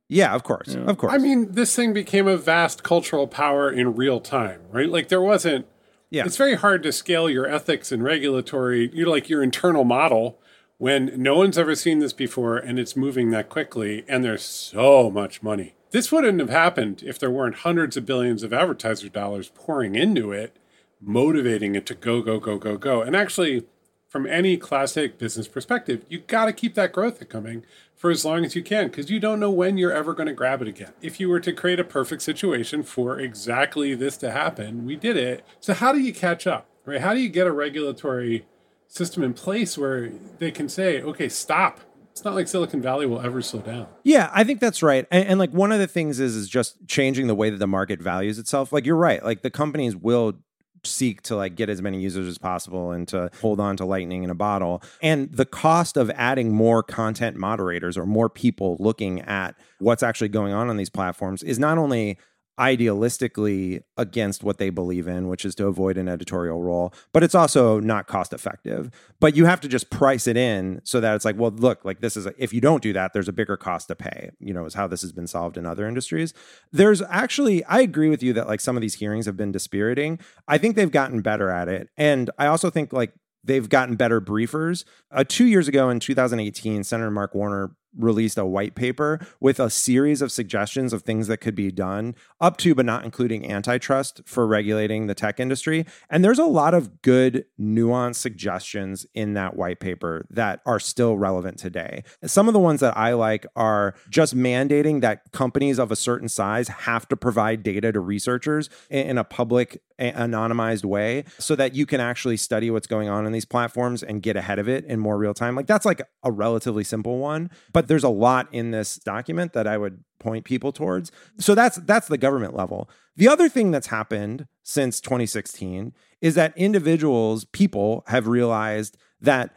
Yeah, 0.09 0.35
of 0.35 0.43
course. 0.43 0.75
Of 0.75 0.97
course. 0.97 1.13
I 1.13 1.17
mean, 1.17 1.53
this 1.53 1.75
thing 1.75 1.93
became 1.93 2.27
a 2.27 2.35
vast 2.35 2.83
cultural 2.83 3.27
power 3.27 3.71
in 3.71 3.95
real 3.95 4.19
time, 4.19 4.61
right? 4.71 4.89
Like 4.89 5.07
there 5.07 5.21
wasn't 5.21 5.65
yeah. 6.11 6.25
It's 6.25 6.37
very 6.37 6.55
hard 6.55 6.83
to 6.83 6.91
scale 6.91 7.29
your 7.29 7.47
ethics 7.47 7.89
and 7.89 8.03
regulatory, 8.03 8.91
you 8.93 9.05
know, 9.05 9.11
like 9.11 9.29
your 9.29 9.41
internal 9.41 9.85
model 9.85 10.37
when 10.77 11.09
no 11.15 11.37
one's 11.37 11.57
ever 11.57 11.73
seen 11.73 11.99
this 11.99 12.11
before 12.11 12.57
and 12.57 12.77
it's 12.77 12.97
moving 12.97 13.31
that 13.31 13.47
quickly 13.47 14.03
and 14.09 14.23
there's 14.23 14.43
so 14.43 15.09
much 15.09 15.41
money. 15.41 15.73
This 15.91 16.11
wouldn't 16.11 16.39
have 16.39 16.49
happened 16.49 17.01
if 17.05 17.17
there 17.17 17.31
weren't 17.31 17.59
hundreds 17.59 17.95
of 17.95 18.05
billions 18.05 18.43
of 18.43 18.51
advertiser 18.51 19.07
dollars 19.07 19.51
pouring 19.55 19.95
into 19.95 20.33
it, 20.33 20.57
motivating 21.01 21.75
it 21.75 21.85
to 21.87 21.95
go, 21.95 22.21
go, 22.21 22.39
go, 22.39 22.57
go, 22.57 22.77
go. 22.77 23.01
And 23.01 23.15
actually, 23.15 23.65
from 24.07 24.27
any 24.27 24.57
classic 24.57 25.17
business 25.17 25.47
perspective, 25.47 26.05
you 26.09 26.19
got 26.19 26.45
to 26.45 26.53
keep 26.53 26.75
that 26.75 26.91
growth 26.91 27.27
coming 27.29 27.63
for 27.95 28.11
as 28.11 28.25
long 28.25 28.43
as 28.43 28.55
you 28.55 28.63
can 28.63 28.87
because 28.87 29.09
you 29.09 29.19
don't 29.19 29.39
know 29.39 29.49
when 29.49 29.77
you're 29.77 29.93
ever 29.93 30.13
going 30.13 30.27
to 30.27 30.33
grab 30.33 30.61
it 30.61 30.67
again. 30.67 30.91
If 31.01 31.19
you 31.19 31.29
were 31.29 31.39
to 31.39 31.53
create 31.53 31.79
a 31.79 31.83
perfect 31.83 32.21
situation 32.21 32.83
for 32.83 33.19
exactly 33.19 33.95
this 33.95 34.17
to 34.17 34.31
happen, 34.31 34.85
we 34.85 34.95
did 34.95 35.15
it. 35.15 35.45
So 35.59 35.73
how 35.73 35.93
do 35.93 35.99
you 35.99 36.13
catch 36.13 36.45
up? 36.45 36.67
Right? 36.83 36.99
How 36.99 37.13
do 37.13 37.19
you 37.19 37.29
get 37.29 37.47
a 37.47 37.51
regulatory 37.51 38.45
system 38.87 39.23
in 39.23 39.33
place 39.33 39.77
where 39.77 40.11
they 40.39 40.51
can 40.51 40.67
say, 40.67 41.01
"Okay, 41.01 41.29
stop." 41.29 41.79
It's 42.11 42.25
not 42.25 42.35
like 42.35 42.49
Silicon 42.49 42.81
Valley 42.81 43.05
will 43.05 43.21
ever 43.21 43.41
slow 43.41 43.61
down. 43.61 43.87
Yeah, 44.03 44.29
I 44.33 44.43
think 44.43 44.59
that's 44.59 44.83
right. 44.83 45.07
And, 45.09 45.25
and 45.27 45.39
like 45.39 45.51
one 45.51 45.71
of 45.71 45.79
the 45.79 45.87
things 45.87 46.19
is 46.19 46.35
is 46.35 46.49
just 46.49 46.75
changing 46.87 47.27
the 47.27 47.35
way 47.35 47.49
that 47.49 47.57
the 47.57 47.67
market 47.67 48.01
values 48.01 48.37
itself. 48.37 48.73
Like 48.73 48.85
you're 48.85 48.97
right. 48.97 49.23
Like 49.23 49.43
the 49.43 49.49
companies 49.49 49.95
will 49.95 50.39
seek 50.83 51.21
to 51.23 51.35
like 51.35 51.55
get 51.55 51.69
as 51.69 51.81
many 51.81 51.99
users 51.99 52.27
as 52.27 52.37
possible 52.37 52.91
and 52.91 53.07
to 53.07 53.29
hold 53.41 53.59
on 53.59 53.77
to 53.77 53.85
lightning 53.85 54.23
in 54.23 54.29
a 54.29 54.35
bottle. 54.35 54.81
And 55.01 55.31
the 55.31 55.45
cost 55.45 55.97
of 55.97 56.09
adding 56.11 56.53
more 56.53 56.83
content 56.83 57.37
moderators 57.37 57.97
or 57.97 58.05
more 58.05 58.29
people 58.29 58.77
looking 58.79 59.21
at 59.21 59.55
what's 59.79 60.03
actually 60.03 60.29
going 60.29 60.53
on 60.53 60.69
on 60.69 60.77
these 60.77 60.89
platforms 60.89 61.43
is 61.43 61.59
not 61.59 61.77
only 61.77 62.17
idealistically 62.61 63.81
against 63.97 64.43
what 64.43 64.59
they 64.59 64.69
believe 64.69 65.07
in, 65.07 65.27
which 65.27 65.45
is 65.45 65.55
to 65.55 65.65
avoid 65.65 65.97
an 65.97 66.07
editorial 66.07 66.61
role, 66.61 66.93
but 67.11 67.23
it's 67.23 67.33
also 67.33 67.79
not 67.79 68.05
cost 68.05 68.33
effective. 68.33 68.91
But 69.19 69.35
you 69.35 69.45
have 69.45 69.59
to 69.61 69.67
just 69.67 69.89
price 69.89 70.27
it 70.27 70.37
in 70.37 70.79
so 70.83 71.01
that 71.01 71.15
it's 71.15 71.25
like, 71.25 71.37
well, 71.37 71.49
look, 71.49 71.83
like 71.83 72.01
this 72.01 72.15
is, 72.15 72.27
a, 72.27 72.35
if 72.37 72.53
you 72.53 72.61
don't 72.61 72.83
do 72.83 72.93
that, 72.93 73.13
there's 73.13 73.27
a 73.27 73.33
bigger 73.33 73.57
cost 73.57 73.87
to 73.87 73.95
pay, 73.95 74.29
you 74.39 74.53
know, 74.53 74.65
is 74.65 74.75
how 74.75 74.85
this 74.85 75.01
has 75.01 75.11
been 75.11 75.25
solved 75.25 75.57
in 75.57 75.65
other 75.65 75.87
industries. 75.87 76.35
There's 76.71 77.01
actually, 77.01 77.63
I 77.65 77.81
agree 77.81 78.09
with 78.09 78.21
you 78.21 78.31
that 78.33 78.47
like 78.47 78.61
some 78.61 78.77
of 78.77 78.81
these 78.81 78.95
hearings 78.95 79.25
have 79.25 79.35
been 79.35 79.51
dispiriting. 79.51 80.19
I 80.47 80.59
think 80.59 80.75
they've 80.75 80.91
gotten 80.91 81.21
better 81.21 81.49
at 81.49 81.67
it. 81.67 81.89
And 81.97 82.29
I 82.37 82.45
also 82.45 82.69
think 82.69 82.93
like 82.93 83.13
they've 83.43 83.69
gotten 83.69 83.95
better 83.95 84.21
briefers. 84.21 84.83
Uh, 85.09 85.23
two 85.27 85.45
years 85.45 85.67
ago 85.67 85.89
in 85.89 85.99
2018, 85.99 86.83
Senator 86.83 87.09
Mark 87.09 87.33
Warner 87.33 87.75
released 87.97 88.37
a 88.37 88.45
white 88.45 88.75
paper 88.75 89.19
with 89.39 89.59
a 89.59 89.69
series 89.69 90.21
of 90.21 90.31
suggestions 90.31 90.93
of 90.93 91.03
things 91.03 91.27
that 91.27 91.37
could 91.37 91.55
be 91.55 91.71
done, 91.71 92.15
up 92.39 92.57
to 92.57 92.75
but 92.75 92.85
not 92.85 93.03
including 93.03 93.49
antitrust 93.51 94.21
for 94.25 94.47
regulating 94.47 95.07
the 95.07 95.15
tech 95.15 95.39
industry. 95.39 95.85
And 96.09 96.23
there's 96.23 96.39
a 96.39 96.45
lot 96.45 96.73
of 96.73 97.01
good, 97.01 97.45
nuanced 97.59 98.15
suggestions 98.15 99.05
in 99.13 99.33
that 99.33 99.55
white 99.55 99.79
paper 99.79 100.25
that 100.29 100.61
are 100.65 100.79
still 100.79 101.17
relevant 101.17 101.57
today. 101.57 102.03
Some 102.25 102.47
of 102.47 102.53
the 102.53 102.59
ones 102.59 102.79
that 102.79 102.97
I 102.97 103.13
like 103.13 103.45
are 103.55 103.95
just 104.09 104.35
mandating 104.35 105.01
that 105.01 105.31
companies 105.31 105.79
of 105.79 105.91
a 105.91 105.95
certain 105.95 106.29
size 106.29 106.67
have 106.67 107.07
to 107.09 107.17
provide 107.17 107.63
data 107.63 107.91
to 107.91 107.99
researchers 107.99 108.69
in 108.89 109.17
a 109.17 109.23
public 109.23 109.81
anonymized 109.99 110.83
way 110.83 111.23
so 111.37 111.55
that 111.55 111.75
you 111.75 111.85
can 111.85 112.01
actually 112.01 112.37
study 112.37 112.71
what's 112.71 112.87
going 112.87 113.07
on 113.07 113.25
in 113.25 113.31
these 113.31 113.45
platforms 113.45 114.01
and 114.01 114.23
get 114.23 114.35
ahead 114.35 114.57
of 114.57 114.67
it 114.67 114.83
in 114.85 114.99
more 114.99 115.17
real 115.17 115.33
time. 115.33 115.55
Like 115.55 115.67
that's 115.67 115.85
like 115.85 116.01
a 116.23 116.31
relatively 116.31 116.83
simple 116.83 117.19
one, 117.19 117.51
but 117.71 117.80
there's 117.87 118.03
a 118.03 118.09
lot 118.09 118.47
in 118.51 118.71
this 118.71 118.95
document 118.97 119.53
that 119.53 119.67
I 119.67 119.77
would 119.77 120.03
point 120.19 120.45
people 120.45 120.71
towards. 120.71 121.11
So 121.37 121.55
that's 121.55 121.77
that's 121.77 122.07
the 122.07 122.17
government 122.17 122.55
level. 122.55 122.89
The 123.15 123.27
other 123.27 123.49
thing 123.49 123.71
that's 123.71 123.87
happened 123.87 124.47
since 124.63 125.01
2016 125.01 125.93
is 126.21 126.35
that 126.35 126.57
individuals, 126.57 127.45
people 127.45 128.03
have 128.07 128.27
realized 128.27 128.97
that 129.19 129.55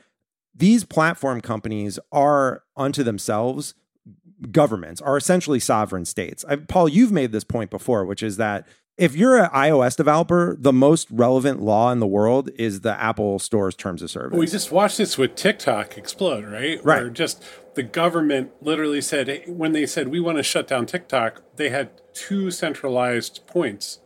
these 0.55 0.85
platform 0.85 1.41
companies 1.41 1.99
are 2.13 2.63
unto 2.77 3.03
themselves 3.03 3.75
governments 4.51 5.01
are 5.01 5.17
essentially 5.17 5.61
sovereign 5.61 6.05
states. 6.05 6.45
I, 6.49 6.57
Paul, 6.57 6.89
you've 6.89 7.13
made 7.13 7.33
this 7.33 7.45
point 7.45 7.71
before, 7.71 8.05
which 8.05 8.23
is 8.23 8.37
that 8.37 8.67
if 8.97 9.17
you're 9.17 9.39
an 9.39 9.51
iOS 9.51 9.97
developer, 9.97 10.57
the 10.59 10.73
most 10.73 11.09
relevant 11.11 11.61
law 11.61 11.91
in 11.91 11.99
the 11.99 12.07
world 12.07 12.51
is 12.57 12.83
the 12.83 13.01
Apple 13.01 13.39
Store's 13.39 13.75
terms 13.75 14.03
of 14.03 14.11
service. 14.11 14.39
We 14.39 14.47
just 14.47 14.71
watched 14.71 14.99
this 14.99 15.19
with 15.19 15.35
TikTok 15.35 15.99
explode, 15.99 16.45
right? 16.45 16.85
Right. 16.85 17.03
Where 17.03 17.11
just 17.11 17.43
the 17.75 17.83
government 17.83 18.53
literally 18.61 19.01
said 19.01 19.45
when 19.47 19.73
they 19.73 19.87
said 19.87 20.09
we 20.09 20.21
want 20.21 20.39
to 20.39 20.43
shut 20.43 20.67
down 20.67 20.87
TikTok, 20.87 21.43
they 21.57 21.71
had 21.71 21.91
two 22.13 22.51
centralized 22.51 23.47
points 23.47 24.01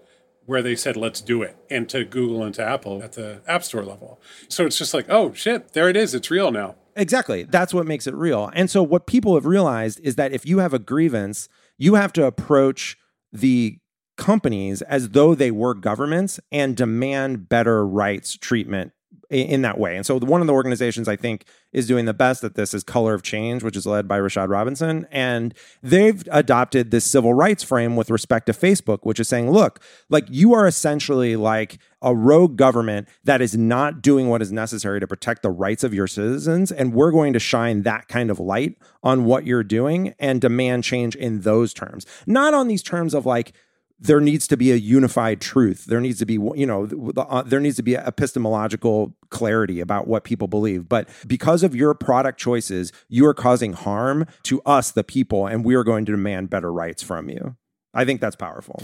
where 0.47 0.63
they 0.63 0.75
said 0.75 0.97
let's 0.97 1.21
do 1.21 1.43
it, 1.43 1.57
and 1.69 1.89
to 1.91 2.05
Google 2.05 2.43
and 2.43 2.55
to 2.55 2.65
Apple 2.65 3.03
at 3.03 3.13
the 3.13 3.43
App 3.47 3.63
Store 3.63 3.85
level. 3.85 4.19
So 4.49 4.65
it's 4.65 4.79
just 4.79 4.95
like, 4.95 5.07
oh 5.09 5.33
shit, 5.35 5.75
there 5.75 5.89
it 5.89 5.97
is, 5.97 6.15
it's 6.15 6.31
real 6.31 6.51
now. 6.51 6.77
Exactly. 6.97 7.45
That's 7.45 7.75
what 7.75 7.87
makes 7.87 8.07
it 8.07 8.15
real. 8.15 8.51
And 8.55 8.71
so 8.71 8.83
what 8.83 9.07
people 9.07 9.35
have 9.35 9.47
realized 9.47 10.01
is 10.01 10.17
that 10.17 10.33
if 10.33 10.47
you 10.47 10.59
have 10.59 10.75
a 10.75 10.79
grievance, 10.79 11.49
you 11.77 11.95
have 11.95 12.13
to 12.15 12.25
approach 12.25 12.97
the 13.33 13.79
companies 14.17 14.83
as 14.83 15.11
though 15.11 15.35
they 15.35 15.51
were 15.51 15.75
governments 15.75 16.41
and 16.51 16.77
demand 16.77 17.49
better 17.49 17.87
rights 17.87 18.37
treatment 18.37 18.93
in 19.31 19.61
that 19.63 19.79
way. 19.79 19.95
And 19.95 20.07
so 20.07 20.19
one 20.19 20.41
of 20.41 20.47
the 20.47 20.53
organizations 20.55 21.07
I 21.07 21.17
think 21.17 21.45
is 21.73 21.87
doing 21.87 22.07
the 22.07 22.15
best 22.15 22.43
at 22.45 22.55
this 22.55 22.73
is 22.73 22.83
Color 22.83 23.13
of 23.13 23.23
Change, 23.23 23.63
which 23.63 23.77
is 23.77 23.87
led 23.87 24.09
by 24.09 24.19
Rashad 24.19 24.49
Robinson. 24.49 25.07
And 25.11 25.55
they've 25.83 26.27
adopted 26.31 26.91
this 26.91 27.05
civil 27.05 27.35
rights 27.35 27.63
frame 27.63 27.95
with 27.95 28.11
respect 28.11 28.47
to 28.47 28.53
Facebook, 28.53 29.01
which 29.03 29.21
is 29.21 29.29
saying, 29.29 29.51
look, 29.51 29.81
like 30.09 30.25
you 30.31 30.55
are 30.55 30.67
essentially 30.67 31.37
like 31.37 31.79
a 32.01 32.15
rogue 32.15 32.57
government 32.57 33.09
that 33.25 33.43
is 33.43 33.57
not 33.57 34.01
doing 34.01 34.29
what 34.29 34.41
is 34.41 34.51
necessary 34.51 34.99
to 35.01 35.07
protect 35.07 35.43
the 35.43 35.51
rights 35.51 35.85
of 35.85 35.93
your 35.93 36.07
citizens. 36.07 36.73
And 36.73 36.95
we're 36.95 37.13
going 37.13 37.35
to 37.35 37.39
shine 37.39 37.83
that 37.83 38.09
kind 38.09 38.31
of 38.31 38.41
light 38.41 38.79
on 39.03 39.27
what 39.27 39.47
you're 39.47 39.65
doing 39.65 40.15
and 40.19 40.41
demand 40.41 40.85
change 40.85 41.17
in 41.17 41.43
those 41.43 41.75
terms, 41.75 42.07
not 42.27 42.55
on 42.55 42.69
these 42.69 42.83
terms 42.83 43.13
of 43.13 43.27
like, 43.27 43.53
there 44.01 44.21
needs 44.21 44.47
to 44.49 44.57
be 44.57 44.71
a 44.71 44.77
unified 44.77 45.41
truth. 45.41 45.87
There 45.87 46.01
needs 46.01 46.19
to 46.21 46.27
be, 46.27 46.35
you 46.35 46.67
know, 46.67 47.13
uh, 47.17 47.43
there 47.43 47.61
needs 47.61 47.77
to 47.77 47.83
be 47.83 47.97
epistemological 47.97 49.15
clarity 49.31 49.81
about 49.81 50.07
what 50.07 50.25
people 50.25 50.47
believe. 50.47 50.89
But 50.89 51.09
because 51.27 51.63
of 51.63 51.75
your 51.75 51.95
product 51.95 52.39
choices, 52.39 52.93
you 53.09 53.27
are 53.27 53.35
causing 53.35 53.73
harm 53.73 54.27
to 54.45 54.63
us, 54.63 54.93
the 54.93 55.05
people, 55.05 55.47
and 55.47 55.65
we 55.65 55.75
are 55.75 55.85
going 55.85 56.05
to 56.05 56.13
demand 56.13 56.51
better 56.51 56.73
rights 56.73 57.03
from 57.03 57.29
you. 57.29 57.57
I 57.93 58.05
think 58.05 58.21
that's 58.21 58.37
powerful. 58.37 58.83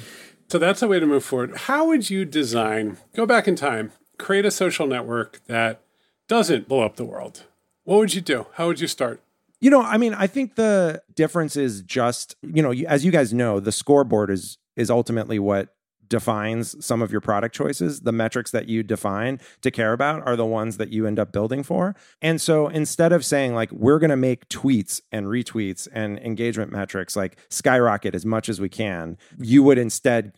So 0.48 0.58
that's 0.58 0.82
a 0.82 0.88
way 0.88 0.98
to 0.98 1.06
move 1.06 1.24
forward. 1.24 1.56
How 1.56 1.86
would 1.86 2.10
you 2.10 2.24
design, 2.24 2.96
go 3.14 3.24
back 3.26 3.46
in 3.46 3.54
time, 3.56 3.92
create 4.18 4.44
a 4.44 4.50
social 4.50 4.86
network 4.86 5.40
that 5.46 5.80
doesn't 6.28 6.68
blow 6.68 6.82
up 6.82 6.96
the 6.96 7.04
world? 7.04 7.44
What 7.84 7.98
would 7.98 8.14
you 8.14 8.20
do? 8.20 8.46
How 8.54 8.66
would 8.66 8.80
you 8.80 8.88
start? 8.88 9.22
You 9.60 9.70
know, 9.70 9.80
I 9.80 9.96
mean, 9.96 10.12
I 10.14 10.26
think 10.26 10.56
the 10.56 11.02
difference 11.14 11.56
is 11.56 11.82
just, 11.82 12.36
you 12.42 12.62
know, 12.62 12.72
as 12.86 13.04
you 13.04 13.12
guys 13.12 13.32
know, 13.32 13.60
the 13.60 13.72
scoreboard 13.72 14.30
is 14.30 14.58
is 14.76 14.90
ultimately 14.90 15.38
what 15.38 15.74
defines 16.08 16.84
some 16.84 17.02
of 17.02 17.10
your 17.10 17.20
product 17.20 17.54
choices. 17.54 18.00
The 18.00 18.12
metrics 18.12 18.50
that 18.50 18.68
you 18.68 18.82
define 18.82 19.40
to 19.62 19.70
care 19.70 19.92
about 19.92 20.26
are 20.26 20.36
the 20.36 20.44
ones 20.44 20.76
that 20.76 20.90
you 20.90 21.06
end 21.06 21.18
up 21.18 21.32
building 21.32 21.62
for. 21.62 21.96
And 22.20 22.40
so 22.40 22.68
instead 22.68 23.12
of 23.12 23.24
saying, 23.24 23.54
like, 23.54 23.72
we're 23.72 23.98
going 23.98 24.10
to 24.10 24.16
make 24.16 24.48
tweets 24.48 25.00
and 25.10 25.26
retweets 25.26 25.88
and 25.92 26.18
engagement 26.18 26.72
metrics 26.72 27.16
like 27.16 27.38
skyrocket 27.48 28.14
as 28.14 28.26
much 28.26 28.48
as 28.48 28.60
we 28.60 28.68
can, 28.68 29.16
you 29.38 29.62
would 29.62 29.78
instead 29.78 30.32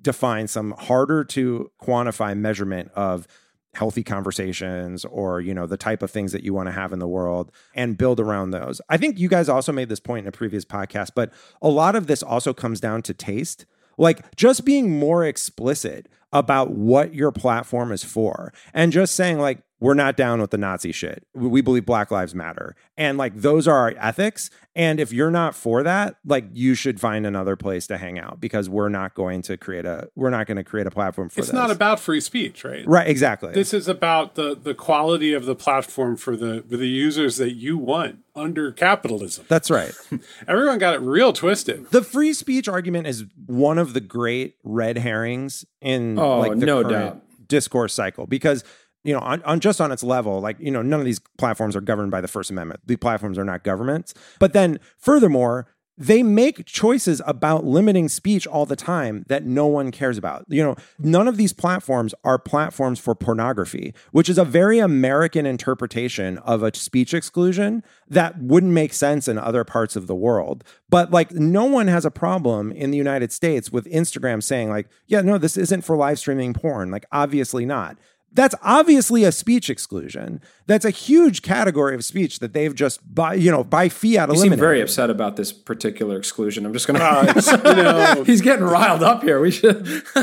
define 0.00 0.48
some 0.48 0.72
harder 0.72 1.22
to 1.24 1.70
quantify 1.80 2.36
measurement 2.36 2.90
of 2.94 3.26
healthy 3.74 4.02
conversations 4.02 5.04
or 5.06 5.40
you 5.40 5.54
know 5.54 5.66
the 5.66 5.78
type 5.78 6.02
of 6.02 6.10
things 6.10 6.32
that 6.32 6.42
you 6.42 6.52
want 6.52 6.66
to 6.66 6.72
have 6.72 6.92
in 6.92 6.98
the 6.98 7.08
world 7.08 7.50
and 7.74 7.96
build 7.96 8.20
around 8.20 8.50
those. 8.50 8.80
I 8.90 8.98
think 8.98 9.18
you 9.18 9.28
guys 9.28 9.48
also 9.48 9.72
made 9.72 9.88
this 9.88 10.00
point 10.00 10.24
in 10.24 10.28
a 10.28 10.32
previous 10.32 10.64
podcast, 10.64 11.12
but 11.14 11.32
a 11.62 11.68
lot 11.68 11.96
of 11.96 12.06
this 12.06 12.22
also 12.22 12.52
comes 12.52 12.80
down 12.80 13.00
to 13.02 13.14
taste. 13.14 13.64
Like 13.98 14.36
just 14.36 14.64
being 14.64 14.98
more 14.98 15.24
explicit 15.24 16.08
about 16.32 16.70
what 16.70 17.14
your 17.14 17.30
platform 17.30 17.92
is 17.92 18.02
for 18.02 18.52
and 18.72 18.92
just 18.92 19.14
saying 19.14 19.38
like 19.38 19.62
we're 19.82 19.94
not 19.94 20.16
down 20.16 20.40
with 20.40 20.52
the 20.52 20.58
Nazi 20.58 20.92
shit. 20.92 21.26
We 21.34 21.60
believe 21.60 21.84
Black 21.84 22.12
Lives 22.12 22.36
Matter. 22.36 22.76
And 22.96 23.18
like 23.18 23.34
those 23.34 23.66
are 23.66 23.76
our 23.76 23.94
ethics. 23.98 24.48
And 24.76 25.00
if 25.00 25.12
you're 25.12 25.30
not 25.32 25.54
for 25.56 25.82
that, 25.82 26.16
like 26.24 26.44
you 26.52 26.74
should 26.76 27.00
find 27.00 27.26
another 27.26 27.56
place 27.56 27.88
to 27.88 27.98
hang 27.98 28.16
out 28.18 28.40
because 28.40 28.68
we're 28.70 28.88
not 28.88 29.14
going 29.14 29.42
to 29.42 29.56
create 29.56 29.84
a 29.84 30.08
we're 30.14 30.30
not 30.30 30.46
going 30.46 30.56
to 30.56 30.62
create 30.64 30.86
a 30.86 30.90
platform 30.90 31.28
for 31.28 31.40
It's 31.40 31.48
this. 31.48 31.52
not 31.54 31.70
about 31.72 31.98
free 31.98 32.20
speech, 32.20 32.64
right? 32.64 32.86
Right, 32.86 33.08
exactly. 33.08 33.52
This 33.52 33.74
is 33.74 33.88
about 33.88 34.36
the 34.36 34.54
the 34.54 34.72
quality 34.72 35.32
of 35.34 35.46
the 35.46 35.56
platform 35.56 36.16
for 36.16 36.36
the 36.36 36.64
for 36.70 36.76
the 36.76 36.88
users 36.88 37.36
that 37.38 37.52
you 37.54 37.76
want 37.76 38.20
under 38.36 38.70
capitalism. 38.70 39.44
That's 39.48 39.68
right. 39.70 39.92
Everyone 40.48 40.78
got 40.78 40.94
it 40.94 41.00
real 41.00 41.32
twisted. 41.32 41.90
The 41.90 42.02
free 42.04 42.32
speech 42.32 42.68
argument 42.68 43.08
is 43.08 43.24
one 43.46 43.78
of 43.78 43.94
the 43.94 44.00
great 44.00 44.54
red 44.62 44.96
herrings 44.98 45.64
in 45.80 46.18
Oh, 46.18 46.38
like 46.38 46.58
the 46.60 46.66
no 46.66 46.82
current 46.82 46.92
doubt. 46.92 47.22
discourse 47.48 47.92
cycle 47.92 48.26
because 48.26 48.64
you 49.04 49.12
know 49.12 49.20
on, 49.20 49.42
on 49.42 49.60
just 49.60 49.80
on 49.80 49.92
its 49.92 50.02
level 50.02 50.40
like 50.40 50.56
you 50.60 50.70
know 50.70 50.82
none 50.82 51.00
of 51.00 51.06
these 51.06 51.20
platforms 51.38 51.76
are 51.76 51.80
governed 51.80 52.10
by 52.10 52.20
the 52.20 52.28
first 52.28 52.50
amendment 52.50 52.80
the 52.86 52.96
platforms 52.96 53.38
are 53.38 53.44
not 53.44 53.64
governments 53.64 54.14
but 54.38 54.52
then 54.52 54.78
furthermore 54.98 55.68
they 55.98 56.22
make 56.22 56.64
choices 56.64 57.20
about 57.26 57.64
limiting 57.64 58.08
speech 58.08 58.46
all 58.46 58.64
the 58.64 58.76
time 58.76 59.24
that 59.28 59.44
no 59.44 59.66
one 59.66 59.90
cares 59.90 60.16
about. 60.16 60.44
You 60.48 60.62
know, 60.62 60.76
none 60.98 61.28
of 61.28 61.36
these 61.36 61.52
platforms 61.52 62.14
are 62.24 62.38
platforms 62.38 62.98
for 62.98 63.14
pornography, 63.14 63.94
which 64.10 64.28
is 64.28 64.38
a 64.38 64.44
very 64.44 64.78
American 64.78 65.44
interpretation 65.44 66.38
of 66.38 66.62
a 66.62 66.74
speech 66.74 67.12
exclusion 67.12 67.84
that 68.08 68.38
wouldn't 68.40 68.72
make 68.72 68.94
sense 68.94 69.28
in 69.28 69.36
other 69.36 69.64
parts 69.64 69.94
of 69.94 70.06
the 70.06 70.14
world. 70.14 70.64
But 70.88 71.10
like 71.10 71.32
no 71.32 71.66
one 71.66 71.88
has 71.88 72.04
a 72.06 72.10
problem 72.10 72.72
in 72.72 72.90
the 72.90 72.98
United 72.98 73.30
States 73.30 73.70
with 73.70 73.84
Instagram 73.86 74.42
saying 74.42 74.70
like, 74.70 74.88
yeah, 75.06 75.20
no, 75.20 75.36
this 75.36 75.58
isn't 75.58 75.82
for 75.82 75.96
live 75.96 76.18
streaming 76.18 76.54
porn. 76.54 76.90
Like 76.90 77.04
obviously 77.12 77.66
not. 77.66 77.98
That's 78.34 78.54
obviously 78.62 79.24
a 79.24 79.32
speech 79.32 79.68
exclusion. 79.68 80.40
That's 80.66 80.84
a 80.84 80.90
huge 80.90 81.42
category 81.42 81.94
of 81.94 82.04
speech 82.04 82.38
that 82.38 82.54
they've 82.54 82.74
just 82.74 83.00
by 83.14 83.34
you 83.34 83.50
know 83.50 83.62
by 83.62 83.88
fiat 83.88 84.30
You 84.30 84.36
seem 84.36 84.56
very 84.56 84.80
upset 84.80 85.10
about 85.10 85.36
this 85.36 85.52
particular 85.52 86.16
exclusion. 86.16 86.64
I'm 86.64 86.72
just 86.72 86.86
gonna. 86.86 87.32
you 87.36 87.74
know, 87.82 88.24
He's 88.24 88.40
getting 88.40 88.64
riled 88.64 89.02
up 89.02 89.22
here. 89.22 89.40
We 89.40 89.50
should. 89.50 89.86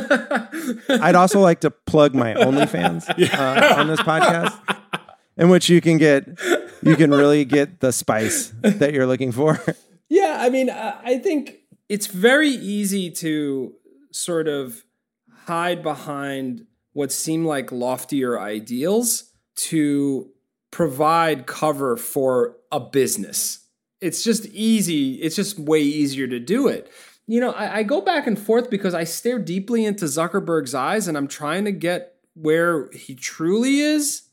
I'd 0.90 1.16
also 1.16 1.40
like 1.40 1.62
to 1.62 1.72
plug 1.72 2.16
my 2.16 2.34
OnlyFans 2.34 3.10
uh, 3.34 3.76
on 3.80 3.88
this 3.88 4.00
podcast, 4.00 4.58
in 5.38 5.50
which 5.50 5.70
you 5.70 5.82
can 5.82 5.98
get 5.98 6.28
you 6.82 6.96
can 6.96 7.12
really 7.12 7.46
get 7.46 7.80
the 7.80 7.92
spice 7.92 8.54
that 8.62 8.94
you're 8.94 9.08
looking 9.08 9.32
for. 9.32 9.62
Yeah, 10.10 10.38
I 10.40 10.50
mean, 10.50 10.70
I 10.70 11.00
I 11.04 11.18
think 11.20 11.60
it's 11.88 12.08
very 12.08 12.50
easy 12.50 13.12
to 13.12 13.74
sort 14.12 14.48
of 14.48 14.84
hide 15.46 15.84
behind 15.84 16.66
what 17.00 17.14
seem 17.14 17.46
like 17.46 17.72
loftier 17.72 18.38
ideals 18.38 19.32
to 19.56 20.30
provide 20.70 21.48
cover 21.48 21.96
for 21.96 22.58
a 22.74 22.80
business. 22.82 23.66
It's 24.02 24.22
just 24.22 24.48
easy, 24.48 25.14
it's 25.14 25.38
just 25.38 25.58
way 25.58 25.80
easier 25.80 26.28
to 26.28 26.42
do 26.42 26.68
it. 26.68 26.92
you 27.26 27.40
know, 27.40 27.52
I, 27.52 27.78
I 27.78 27.84
go 27.84 28.02
back 28.02 28.28
and 28.28 28.38
forth 28.38 28.70
because 28.70 28.94
I 28.94 29.06
stare 29.06 29.40
deeply 29.40 29.86
into 29.86 30.06
Zuckerberg's 30.06 30.76
eyes 30.76 31.08
and 31.08 31.18
I'm 31.18 31.30
trying 31.30 31.64
to 31.64 31.72
get 31.72 32.16
where 32.34 32.92
he 32.92 33.16
truly 33.16 33.80
is. 33.80 34.24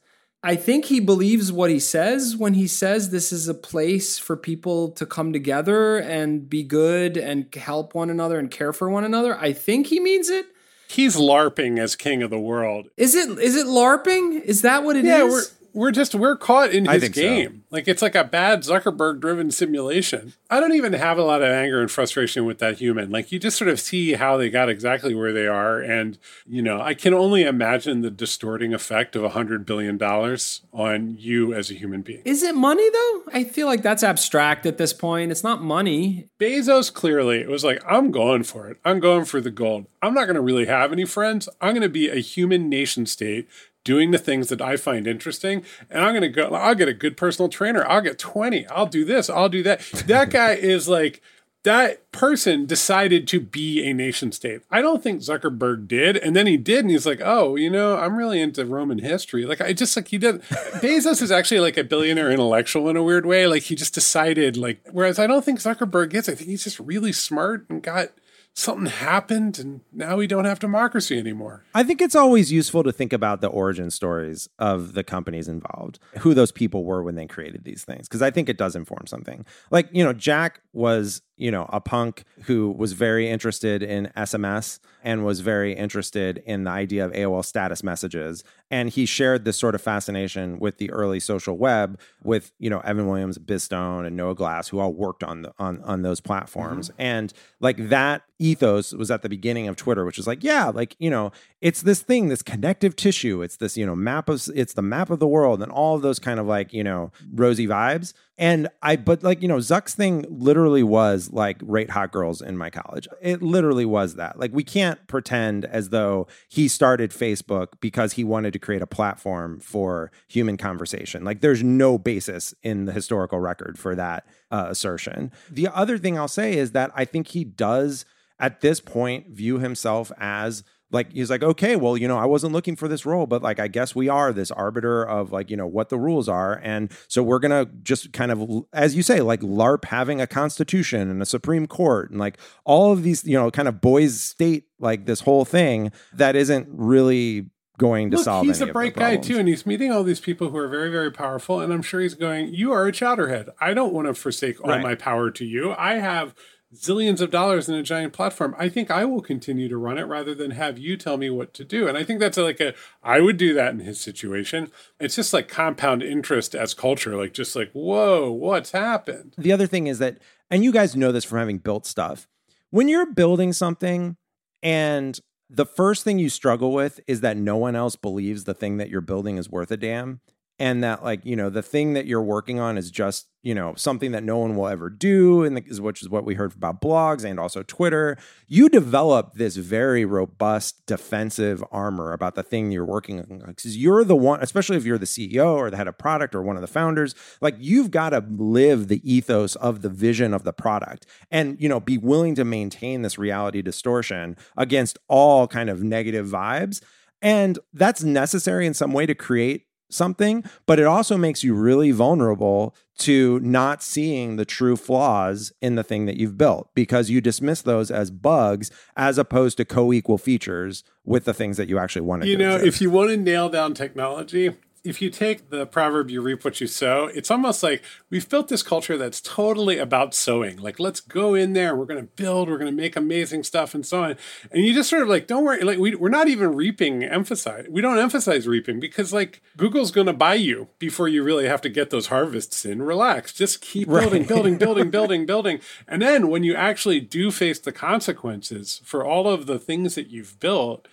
I 0.42 0.56
think 0.56 0.86
he 0.86 0.98
believes 0.98 1.52
what 1.52 1.70
he 1.70 1.78
says 1.78 2.36
when 2.36 2.54
he 2.54 2.66
says 2.66 3.10
this 3.10 3.30
is 3.30 3.46
a 3.46 3.54
place 3.54 4.18
for 4.18 4.36
people 4.36 4.90
to 4.92 5.06
come 5.06 5.32
together 5.32 5.98
and 5.98 6.50
be 6.50 6.64
good 6.64 7.16
and 7.16 7.54
help 7.54 7.94
one 7.94 8.10
another 8.10 8.40
and 8.40 8.50
care 8.50 8.72
for 8.72 8.90
one 8.90 9.04
another. 9.04 9.38
I 9.38 9.52
think 9.52 9.86
he 9.86 10.00
means 10.00 10.30
it. 10.30 10.46
He's 10.88 11.16
LARPing 11.16 11.78
as 11.78 11.96
king 11.96 12.22
of 12.22 12.30
the 12.30 12.38
world. 12.38 12.88
Is 12.96 13.14
it 13.14 13.38
is 13.38 13.56
it 13.56 13.66
LARPing? 13.66 14.40
Is 14.42 14.62
that 14.62 14.82
what 14.82 14.96
it 14.96 15.04
yeah, 15.04 15.24
is? 15.24 15.54
We're 15.76 15.86
we're 15.86 15.92
just 15.92 16.16
we're 16.16 16.36
caught 16.36 16.72
in 16.72 16.84
his 16.86 17.00
think 17.00 17.14
so. 17.14 17.20
game. 17.20 17.62
Like 17.70 17.86
it's 17.86 18.02
like 18.02 18.16
a 18.16 18.24
bad 18.24 18.62
Zuckerberg 18.62 19.20
driven 19.20 19.52
simulation. 19.52 20.32
I 20.50 20.58
don't 20.58 20.74
even 20.74 20.94
have 20.94 21.16
a 21.16 21.22
lot 21.22 21.42
of 21.42 21.48
anger 21.48 21.80
and 21.80 21.88
frustration 21.88 22.44
with 22.44 22.58
that 22.58 22.78
human. 22.78 23.12
Like 23.12 23.30
you 23.30 23.38
just 23.38 23.56
sort 23.56 23.68
of 23.68 23.78
see 23.78 24.14
how 24.14 24.36
they 24.36 24.50
got 24.50 24.68
exactly 24.68 25.14
where 25.14 25.32
they 25.32 25.46
are 25.46 25.80
and 25.80 26.18
you 26.44 26.60
know, 26.60 26.80
I 26.80 26.94
can 26.94 27.14
only 27.14 27.44
imagine 27.44 28.00
the 28.00 28.10
distorting 28.10 28.74
effect 28.74 29.14
of 29.14 29.22
a 29.22 29.28
hundred 29.28 29.64
billion 29.64 29.96
dollars 29.96 30.62
on 30.72 31.18
you 31.20 31.54
as 31.54 31.70
a 31.70 31.74
human 31.74 32.02
being. 32.02 32.22
Is 32.24 32.42
it 32.42 32.56
money 32.56 32.90
though? 32.90 33.22
I 33.32 33.44
feel 33.44 33.68
like 33.68 33.82
that's 33.82 34.02
abstract 34.02 34.66
at 34.66 34.78
this 34.78 34.92
point. 34.92 35.30
It's 35.30 35.44
not 35.44 35.62
money. 35.62 36.28
Bezos 36.40 36.92
clearly 36.92 37.38
it 37.38 37.48
was 37.48 37.62
like, 37.62 37.80
I'm 37.86 38.10
going 38.10 38.42
for 38.42 38.66
it. 38.68 38.78
I'm 38.84 38.98
going 38.98 39.24
for 39.24 39.40
the 39.40 39.52
gold. 39.52 39.86
I'm 40.02 40.14
not 40.14 40.24
going 40.24 40.34
to 40.34 40.40
really 40.40 40.66
have 40.66 40.90
any 40.90 41.04
friends. 41.04 41.48
I'm 41.60 41.74
going 41.74 41.82
to 41.82 41.88
be 41.88 42.08
a 42.08 42.16
human 42.16 42.68
nation 42.68 43.06
state 43.06 43.48
doing 43.86 44.10
the 44.10 44.18
things 44.18 44.48
that 44.48 44.60
I 44.60 44.76
find 44.76 45.06
interesting. 45.06 45.64
And 45.88 46.04
I'm 46.04 46.12
going 46.12 46.22
to 46.22 46.28
go, 46.28 46.48
I'll 46.48 46.74
get 46.74 46.88
a 46.88 46.92
good 46.92 47.16
personal 47.16 47.48
trainer. 47.48 47.86
I'll 47.86 48.00
get 48.00 48.18
20. 48.18 48.66
I'll 48.66 48.86
do 48.86 49.04
this. 49.04 49.30
I'll 49.30 49.48
do 49.48 49.62
that. 49.62 49.80
That 50.06 50.28
guy 50.30 50.52
is 50.54 50.88
like, 50.88 51.22
that 51.62 52.10
person 52.12 52.66
decided 52.66 53.26
to 53.28 53.40
be 53.40 53.88
a 53.88 53.92
nation 53.92 54.32
state. 54.32 54.62
I 54.70 54.82
don't 54.82 55.02
think 55.02 55.20
Zuckerberg 55.20 55.86
did. 55.86 56.16
And 56.16 56.34
then 56.34 56.48
he 56.48 56.56
did. 56.56 56.80
And 56.80 56.90
he's 56.90 57.06
like, 57.06 57.20
oh, 57.24 57.54
you 57.54 57.70
know, 57.70 57.96
I'm 57.96 58.16
really 58.16 58.40
into 58.40 58.64
Roman 58.64 58.98
history. 58.98 59.46
Like, 59.46 59.60
I 59.60 59.72
just 59.72 59.96
like 59.96 60.08
he 60.08 60.18
did. 60.18 60.42
Bezos 60.42 61.22
is 61.22 61.30
actually 61.30 61.60
like 61.60 61.76
a 61.76 61.84
billionaire 61.84 62.30
intellectual 62.30 62.88
in 62.88 62.96
a 62.96 63.02
weird 63.02 63.24
way. 63.24 63.46
Like, 63.46 63.62
he 63.62 63.74
just 63.76 63.94
decided, 63.94 64.56
like, 64.56 64.80
whereas 64.90 65.18
I 65.18 65.26
don't 65.26 65.44
think 65.44 65.60
Zuckerberg 65.60 66.12
is. 66.14 66.28
I 66.28 66.34
think 66.34 66.50
he's 66.50 66.64
just 66.64 66.80
really 66.80 67.12
smart 67.12 67.66
and 67.68 67.82
got 67.82 68.10
something 68.56 68.86
happened. 68.86 69.58
And 69.58 69.82
now 69.92 70.16
we 70.16 70.26
don't 70.26 70.46
have 70.46 70.58
democracy 70.58 71.18
anymore. 71.18 71.62
I 71.74 71.82
think 71.82 72.00
it's 72.00 72.14
always 72.16 72.50
useful 72.50 72.82
to 72.84 72.90
think 72.90 73.12
about 73.12 73.42
the 73.42 73.48
origin 73.48 73.90
stories 73.90 74.48
of 74.58 74.94
the 74.94 75.04
companies 75.04 75.46
involved, 75.46 75.98
who 76.20 76.32
those 76.32 76.52
people 76.52 76.84
were 76.84 77.02
when 77.02 77.16
they 77.16 77.26
created 77.26 77.64
these 77.64 77.84
things, 77.84 78.08
because 78.08 78.22
I 78.22 78.30
think 78.30 78.48
it 78.48 78.56
does 78.56 78.74
inform 78.74 79.06
something. 79.06 79.44
Like, 79.70 79.90
you 79.92 80.02
know, 80.02 80.14
Jack 80.14 80.62
was, 80.72 81.20
you 81.36 81.50
know, 81.50 81.68
a 81.70 81.80
punk 81.80 82.24
who 82.44 82.70
was 82.70 82.92
very 82.92 83.28
interested 83.28 83.82
in 83.82 84.10
SMS 84.16 84.78
and 85.02 85.24
was 85.24 85.40
very 85.40 85.74
interested 85.74 86.42
in 86.46 86.64
the 86.64 86.70
idea 86.70 87.04
of 87.04 87.12
AOL 87.12 87.44
status 87.44 87.82
messages. 87.82 88.42
And 88.70 88.90
he 88.90 89.06
shared 89.06 89.44
this 89.44 89.56
sort 89.56 89.74
of 89.74 89.80
fascination 89.80 90.58
with 90.58 90.78
the 90.78 90.90
early 90.90 91.20
social 91.20 91.56
web 91.56 92.00
with, 92.24 92.52
you 92.58 92.68
know, 92.68 92.80
Evan 92.80 93.06
Williams, 93.06 93.38
Biz 93.38 93.64
Stone, 93.64 94.06
and 94.06 94.16
Noah 94.16 94.34
Glass, 94.34 94.68
who 94.68 94.80
all 94.80 94.92
worked 94.92 95.22
on 95.22 95.42
the 95.42 95.52
on, 95.58 95.80
on 95.82 96.02
those 96.02 96.20
platforms. 96.20 96.88
Mm-hmm. 96.90 97.02
And 97.02 97.32
like 97.60 97.88
that 97.88 98.22
ethos 98.38 98.92
was 98.92 99.10
at 99.10 99.22
the 99.22 99.28
beginning 99.28 99.68
of 99.68 99.76
Twitter, 99.76 100.04
which 100.04 100.18
is 100.18 100.26
like, 100.26 100.42
yeah, 100.42 100.66
like, 100.66 100.96
you 100.98 101.10
know, 101.10 101.30
it's 101.60 101.82
this 101.82 102.02
thing, 102.02 102.28
this 102.28 102.42
connective 102.42 102.96
tissue. 102.96 103.42
It's 103.42 103.56
this, 103.56 103.76
you 103.76 103.86
know, 103.86 103.94
map 103.94 104.28
of 104.28 104.48
it's 104.54 104.74
the 104.74 104.82
map 104.82 105.10
of 105.10 105.20
the 105.20 105.28
world 105.28 105.62
and 105.62 105.70
all 105.70 105.94
of 105.94 106.02
those 106.02 106.18
kind 106.18 106.40
of 106.40 106.46
like, 106.46 106.72
you 106.72 106.82
know, 106.82 107.12
rosy 107.32 107.66
vibes. 107.66 108.12
And 108.38 108.68
I, 108.82 108.96
but 108.96 109.22
like, 109.22 109.40
you 109.40 109.48
know, 109.48 109.56
Zuck's 109.56 109.94
thing 109.94 110.24
literally 110.28 110.82
was 110.82 111.30
like 111.32 111.56
rate 111.62 111.90
hot 111.90 112.12
girls 112.12 112.42
in 112.42 112.58
my 112.58 112.68
college. 112.68 113.08
It 113.22 113.40
literally 113.42 113.86
was 113.86 114.16
that. 114.16 114.38
Like, 114.38 114.52
we 114.52 114.62
can't 114.62 115.06
pretend 115.06 115.64
as 115.64 115.88
though 115.88 116.26
he 116.48 116.68
started 116.68 117.12
Facebook 117.12 117.68
because 117.80 118.12
he 118.12 118.24
wanted 118.24 118.52
to 118.52 118.58
create 118.58 118.82
a 118.82 118.86
platform 118.86 119.58
for 119.60 120.10
human 120.28 120.58
conversation. 120.58 121.24
Like, 121.24 121.40
there's 121.40 121.62
no 121.62 121.96
basis 121.96 122.54
in 122.62 122.84
the 122.84 122.92
historical 122.92 123.40
record 123.40 123.78
for 123.78 123.94
that 123.94 124.26
uh, 124.50 124.66
assertion. 124.68 125.32
The 125.50 125.68
other 125.68 125.96
thing 125.96 126.18
I'll 126.18 126.28
say 126.28 126.58
is 126.58 126.72
that 126.72 126.90
I 126.94 127.06
think 127.06 127.28
he 127.28 127.44
does 127.44 128.04
at 128.38 128.60
this 128.60 128.80
point 128.80 129.28
view 129.28 129.58
himself 129.58 130.12
as 130.18 130.62
like 130.92 131.12
he's 131.12 131.30
like 131.30 131.42
okay 131.42 131.74
well 131.76 131.96
you 131.96 132.06
know 132.06 132.16
i 132.16 132.24
wasn't 132.24 132.52
looking 132.52 132.76
for 132.76 132.86
this 132.86 133.04
role 133.04 133.26
but 133.26 133.42
like 133.42 133.58
i 133.58 133.66
guess 133.66 133.94
we 133.94 134.08
are 134.08 134.32
this 134.32 134.50
arbiter 134.52 135.02
of 135.02 135.32
like 135.32 135.50
you 135.50 135.56
know 135.56 135.66
what 135.66 135.88
the 135.88 135.98
rules 135.98 136.28
are 136.28 136.60
and 136.62 136.92
so 137.08 137.22
we're 137.22 137.38
gonna 137.40 137.66
just 137.82 138.12
kind 138.12 138.30
of 138.30 138.48
as 138.72 138.94
you 138.94 139.02
say 139.02 139.20
like 139.20 139.40
larp 139.40 139.84
having 139.86 140.20
a 140.20 140.26
constitution 140.26 141.10
and 141.10 141.20
a 141.20 141.26
supreme 141.26 141.66
court 141.66 142.10
and 142.10 142.20
like 142.20 142.38
all 142.64 142.92
of 142.92 143.02
these 143.02 143.24
you 143.24 143.36
know 143.36 143.50
kind 143.50 143.66
of 143.68 143.80
boys 143.80 144.20
state 144.20 144.64
like 144.78 145.06
this 145.06 145.20
whole 145.20 145.44
thing 145.44 145.90
that 146.12 146.36
isn't 146.36 146.68
really 146.70 147.50
going 147.78 148.10
to 148.10 148.16
Look, 148.16 148.24
solve 148.24 148.46
he's 148.46 148.62
a 148.62 148.66
bright 148.66 148.94
guy 148.94 149.18
too, 149.18 149.38
and 149.38 149.46
he's 149.46 149.66
meeting 149.66 149.92
all 149.92 150.02
these 150.02 150.18
people 150.18 150.48
who 150.48 150.56
are 150.56 150.66
very, 150.66 150.90
very 150.90 151.12
powerful. 151.12 151.60
And 151.60 151.74
I'm 151.74 151.82
sure 151.82 152.00
he's 152.00 152.14
going, 152.14 152.54
"You 152.54 152.72
are 152.72 152.86
a 152.86 152.90
chowderhead. 152.92 153.50
I 153.60 153.74
don't 153.74 153.92
want 153.92 154.06
to 154.06 154.14
forsake 154.14 154.58
all 154.64 154.70
Right. 154.70 154.82
my 154.82 154.94
power 154.94 155.30
to 155.32 155.44
you. 155.44 155.74
I 155.76 155.96
have 155.96 156.34
zillions 156.74 157.20
of 157.20 157.30
dollars 157.30 157.68
in 157.68 157.74
a 157.74 157.82
giant 157.82 158.12
platform. 158.12 158.54
I 158.58 158.68
think 158.68 158.90
I 158.90 159.04
will 159.04 159.20
continue 159.20 159.68
to 159.68 159.76
run 159.76 159.98
it 159.98 160.04
rather 160.04 160.34
than 160.34 160.52
have 160.52 160.78
you 160.78 160.96
tell 160.96 161.16
me 161.16 161.30
what 161.30 161.54
to 161.54 161.64
do." 161.64 161.88
And 161.88 161.96
I 161.96 162.04
think 162.04 162.20
that's 162.20 162.36
like 162.36 162.60
a, 162.60 162.74
I 163.02 163.20
would 163.20 163.36
do 163.36 163.54
that 163.54 163.72
in 163.72 163.80
his 163.80 164.00
situation. 164.00 164.70
It's 164.98 165.16
just 165.16 165.32
like 165.32 165.48
compound 165.48 166.02
interest 166.02 166.54
as 166.54 166.74
culture, 166.74 167.16
like 167.16 167.32
just 167.32 167.54
like, 167.56 167.70
whoa, 167.72 168.30
what's 168.30 168.72
happened? 168.72 169.34
the 169.38 169.52
other 169.52 169.66
thing 169.66 169.86
is 169.86 169.98
that, 169.98 170.18
and 170.50 170.64
you 170.64 170.72
guys 170.72 170.96
know 170.96 171.12
this 171.12 171.24
from 171.24 171.38
having 171.38 171.58
built 171.58 171.86
stuff, 171.86 172.26
when 172.70 172.88
you're 172.88 173.12
building 173.12 173.52
something 173.52 174.16
and 174.62 175.20
the 175.48 175.66
first 175.66 176.02
thing 176.02 176.18
you 176.18 176.28
struggle 176.28 176.72
with 176.72 177.00
is 177.06 177.20
that 177.20 177.36
no 177.36 177.56
one 177.56 177.76
else 177.76 177.96
believes 177.96 178.44
the 178.44 178.54
thing 178.54 178.78
that 178.78 178.90
you're 178.90 179.00
building 179.00 179.36
is 179.36 179.48
worth 179.48 179.70
a 179.70 179.76
damn. 179.76 180.20
And 180.58 180.82
that, 180.84 181.04
like, 181.04 181.26
you 181.26 181.36
know, 181.36 181.50
the 181.50 181.62
thing 181.62 181.92
that 181.92 182.06
you're 182.06 182.22
working 182.22 182.58
on 182.58 182.78
is 182.78 182.90
just, 182.90 183.28
you 183.42 183.54
know, 183.54 183.74
something 183.76 184.12
that 184.12 184.24
no 184.24 184.38
one 184.38 184.56
will 184.56 184.68
ever 184.68 184.88
do, 184.88 185.44
and 185.44 185.54
the, 185.54 185.82
which 185.82 186.02
is 186.02 186.08
what 186.08 186.24
we 186.24 186.34
heard 186.34 186.54
about 186.54 186.80
blogs 186.80 187.24
and 187.24 187.38
also 187.38 187.62
Twitter. 187.62 188.16
You 188.48 188.70
develop 188.70 189.34
this 189.34 189.56
very 189.56 190.06
robust 190.06 190.86
defensive 190.86 191.62
armor 191.70 192.14
about 192.14 192.36
the 192.36 192.42
thing 192.42 192.72
you're 192.72 192.86
working 192.86 193.20
on 193.20 193.42
because 193.46 193.76
you're 193.76 194.02
the 194.02 194.16
one, 194.16 194.42
especially 194.42 194.78
if 194.78 194.86
you're 194.86 194.96
the 194.96 195.04
CEO 195.04 195.56
or 195.56 195.70
the 195.70 195.76
head 195.76 195.88
of 195.88 195.98
product 195.98 196.34
or 196.34 196.42
one 196.42 196.56
of 196.56 196.62
the 196.62 196.66
founders. 196.66 197.14
Like, 197.42 197.56
you've 197.58 197.90
got 197.90 198.10
to 198.10 198.24
live 198.26 198.88
the 198.88 199.02
ethos 199.04 199.56
of 199.56 199.82
the 199.82 199.90
vision 199.90 200.32
of 200.32 200.44
the 200.44 200.54
product, 200.54 201.04
and 201.30 201.60
you 201.60 201.68
know, 201.68 201.80
be 201.80 201.98
willing 201.98 202.34
to 202.36 202.44
maintain 202.46 203.02
this 203.02 203.18
reality 203.18 203.60
distortion 203.60 204.38
against 204.56 204.98
all 205.06 205.46
kind 205.46 205.68
of 205.68 205.82
negative 205.82 206.26
vibes. 206.26 206.82
And 207.22 207.58
that's 207.72 208.02
necessary 208.02 208.66
in 208.66 208.74
some 208.74 208.92
way 208.92 209.06
to 209.06 209.14
create 209.14 209.65
something, 209.88 210.44
but 210.66 210.78
it 210.78 210.84
also 210.86 211.16
makes 211.16 211.44
you 211.44 211.54
really 211.54 211.90
vulnerable 211.90 212.74
to 212.98 213.38
not 213.40 213.82
seeing 213.82 214.36
the 214.36 214.44
true 214.44 214.76
flaws 214.76 215.52
in 215.60 215.74
the 215.74 215.84
thing 215.84 216.06
that 216.06 216.16
you've 216.16 216.38
built 216.38 216.70
because 216.74 217.10
you 217.10 217.20
dismiss 217.20 217.62
those 217.62 217.90
as 217.90 218.10
bugs 218.10 218.70
as 218.96 219.18
opposed 219.18 219.58
to 219.58 219.64
co-equal 219.64 220.18
features 220.18 220.82
with 221.04 221.24
the 221.24 221.34
things 221.34 221.56
that 221.56 221.68
you 221.68 221.78
actually 221.78 222.02
want 222.02 222.22
to 222.22 222.26
do. 222.26 222.32
You 222.32 222.38
know, 222.38 222.56
exist. 222.56 222.76
if 222.76 222.80
you 222.80 222.90
want 222.90 223.10
to 223.10 223.16
nail 223.16 223.48
down 223.48 223.74
technology, 223.74 224.54
if 224.86 225.02
you 225.02 225.10
take 225.10 225.50
the 225.50 225.66
proverb 225.66 226.10
you 226.10 226.22
reap 226.22 226.44
what 226.44 226.60
you 226.60 226.66
sow, 226.66 227.06
it's 227.06 227.30
almost 227.30 227.62
like 227.62 227.82
we've 228.08 228.28
built 228.28 228.48
this 228.48 228.62
culture 228.62 228.96
that's 228.96 229.20
totally 229.20 229.78
about 229.78 230.14
sowing. 230.14 230.58
Like, 230.58 230.78
let's 230.78 231.00
go 231.00 231.34
in 231.34 231.52
there, 231.54 231.74
we're 231.74 231.86
going 231.86 232.00
to 232.00 232.12
build, 232.14 232.48
we're 232.48 232.58
going 232.58 232.70
to 232.70 232.82
make 232.82 232.94
amazing 232.94 233.42
stuff, 233.42 233.74
and 233.74 233.84
so 233.84 234.04
on. 234.04 234.16
And 234.52 234.64
you 234.64 234.72
just 234.72 234.88
sort 234.88 235.02
of 235.02 235.08
like, 235.08 235.26
don't 235.26 235.44
worry, 235.44 235.62
like, 235.62 235.78
we, 235.78 235.94
we're 235.96 236.08
not 236.08 236.28
even 236.28 236.54
reaping 236.54 237.02
emphasize. 237.02 237.66
We 237.68 237.80
don't 237.80 237.98
emphasize 237.98 238.46
reaping 238.46 238.78
because, 238.78 239.12
like, 239.12 239.42
Google's 239.56 239.90
going 239.90 240.06
to 240.06 240.12
buy 240.12 240.34
you 240.34 240.68
before 240.78 241.08
you 241.08 241.24
really 241.24 241.46
have 241.46 241.60
to 241.62 241.68
get 241.68 241.90
those 241.90 242.06
harvests 242.06 242.64
in. 242.64 242.82
Relax, 242.82 243.32
just 243.32 243.60
keep 243.60 243.88
building, 243.88 244.24
building, 244.24 244.56
building, 244.56 244.90
building, 244.90 245.26
building. 245.26 245.60
And 245.88 246.00
then 246.00 246.28
when 246.28 246.44
you 246.44 246.54
actually 246.54 247.00
do 247.00 247.32
face 247.32 247.58
the 247.58 247.72
consequences 247.72 248.80
for 248.84 249.04
all 249.04 249.28
of 249.28 249.46
the 249.46 249.58
things 249.58 249.96
that 249.96 250.10
you've 250.10 250.38
built, 250.38 250.86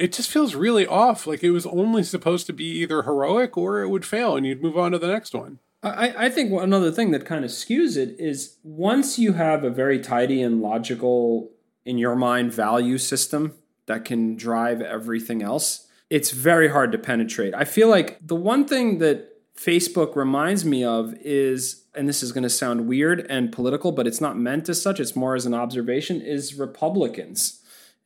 it 0.00 0.12
just 0.12 0.30
feels 0.30 0.54
really 0.54 0.86
off. 0.86 1.26
Like 1.26 1.44
it 1.44 1.50
was 1.50 1.66
only 1.66 2.02
supposed 2.02 2.46
to 2.46 2.52
be 2.52 2.64
either 2.64 3.02
heroic 3.02 3.56
or 3.56 3.82
it 3.82 3.88
would 3.88 4.04
fail 4.04 4.36
and 4.36 4.46
you'd 4.46 4.62
move 4.62 4.78
on 4.78 4.92
to 4.92 4.98
the 4.98 5.06
next 5.06 5.34
one. 5.34 5.58
I, 5.82 6.26
I 6.26 6.28
think 6.28 6.52
another 6.52 6.90
thing 6.90 7.10
that 7.12 7.24
kind 7.24 7.44
of 7.44 7.50
skews 7.50 7.96
it 7.96 8.16
is 8.18 8.56
once 8.62 9.18
you 9.18 9.34
have 9.34 9.64
a 9.64 9.70
very 9.70 9.98
tidy 9.98 10.42
and 10.42 10.60
logical, 10.60 11.50
in 11.84 11.96
your 11.96 12.16
mind, 12.16 12.52
value 12.52 12.98
system 12.98 13.54
that 13.86 14.04
can 14.04 14.36
drive 14.36 14.82
everything 14.82 15.42
else, 15.42 15.86
it's 16.10 16.30
very 16.30 16.68
hard 16.68 16.92
to 16.92 16.98
penetrate. 16.98 17.54
I 17.54 17.64
feel 17.64 17.88
like 17.88 18.18
the 18.20 18.36
one 18.36 18.66
thing 18.66 18.98
that 18.98 19.28
Facebook 19.56 20.16
reminds 20.16 20.64
me 20.64 20.84
of 20.84 21.14
is, 21.20 21.84
and 21.94 22.08
this 22.08 22.22
is 22.22 22.32
going 22.32 22.42
to 22.42 22.50
sound 22.50 22.86
weird 22.86 23.26
and 23.30 23.52
political, 23.52 23.92
but 23.92 24.06
it's 24.06 24.20
not 24.20 24.38
meant 24.38 24.68
as 24.68 24.80
such, 24.80 25.00
it's 25.00 25.16
more 25.16 25.34
as 25.34 25.46
an 25.46 25.54
observation, 25.54 26.20
is 26.20 26.54
Republicans. 26.54 27.59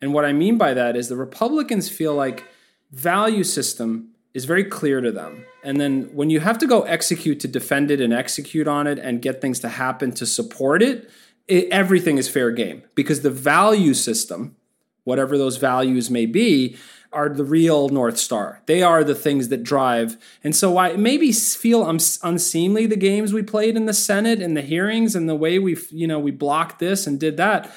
And 0.05 0.13
what 0.13 0.27
I 0.27 0.35
mean 0.35 0.59
by 0.59 0.75
that 0.75 0.97
is 0.97 1.09
the 1.09 1.17
Republicans 1.17 1.89
feel 1.89 2.15
like 2.15 2.45
value 2.91 3.43
system 3.43 4.11
is 4.35 4.45
very 4.45 4.63
clear 4.63 5.01
to 5.01 5.11
them. 5.11 5.47
And 5.63 5.81
then 5.81 6.11
when 6.13 6.29
you 6.29 6.41
have 6.41 6.59
to 6.59 6.67
go 6.67 6.83
execute 6.83 7.41
to 7.41 7.49
defend 7.49 7.91
it 7.91 8.03
and 8.03 8.13
execute 8.13 8.69
on 8.69 8.87
it 8.87 8.99
and 8.99 9.23
get 9.23 9.41
things 9.41 9.61
to 9.61 9.71
happen 9.71 10.13
to 10.13 10.27
support 10.27 10.83
it, 10.83 11.11
it, 11.49 11.71
everything 11.71 12.19
is 12.19 12.29
fair 12.29 12.51
game 12.51 12.83
because 12.95 13.23
the 13.23 13.31
value 13.31 13.95
system, 13.95 14.57
whatever 15.05 15.39
those 15.39 15.57
values 15.57 16.11
may 16.11 16.27
be, 16.27 16.77
are 17.11 17.31
the 17.31 17.45
real 17.45 17.89
north 17.89 18.19
star. 18.19 18.61
They 18.67 18.83
are 18.83 19.05
the 19.05 19.15
things 19.15 19.49
that 19.49 19.63
drive. 19.63 20.19
And 20.43 20.55
so 20.55 20.77
I 20.77 20.99
maybe 20.99 21.33
feel 21.33 21.89
unseemly 21.89 22.85
the 22.85 22.97
games 22.97 23.33
we 23.33 23.43
played 23.43 23.75
in 23.75 23.87
the 23.87 23.95
Senate 23.95 24.43
and 24.43 24.55
the 24.55 24.61
hearings 24.61 25.17
and 25.17 25.31
the 25.31 25.35
way 25.35 25.59
we 25.59 25.79
you 25.91 26.07
know 26.07 26.19
we 26.19 26.31
blocked 26.31 26.79
this 26.79 27.07
and 27.07 27.19
did 27.19 27.39
that. 27.39 27.73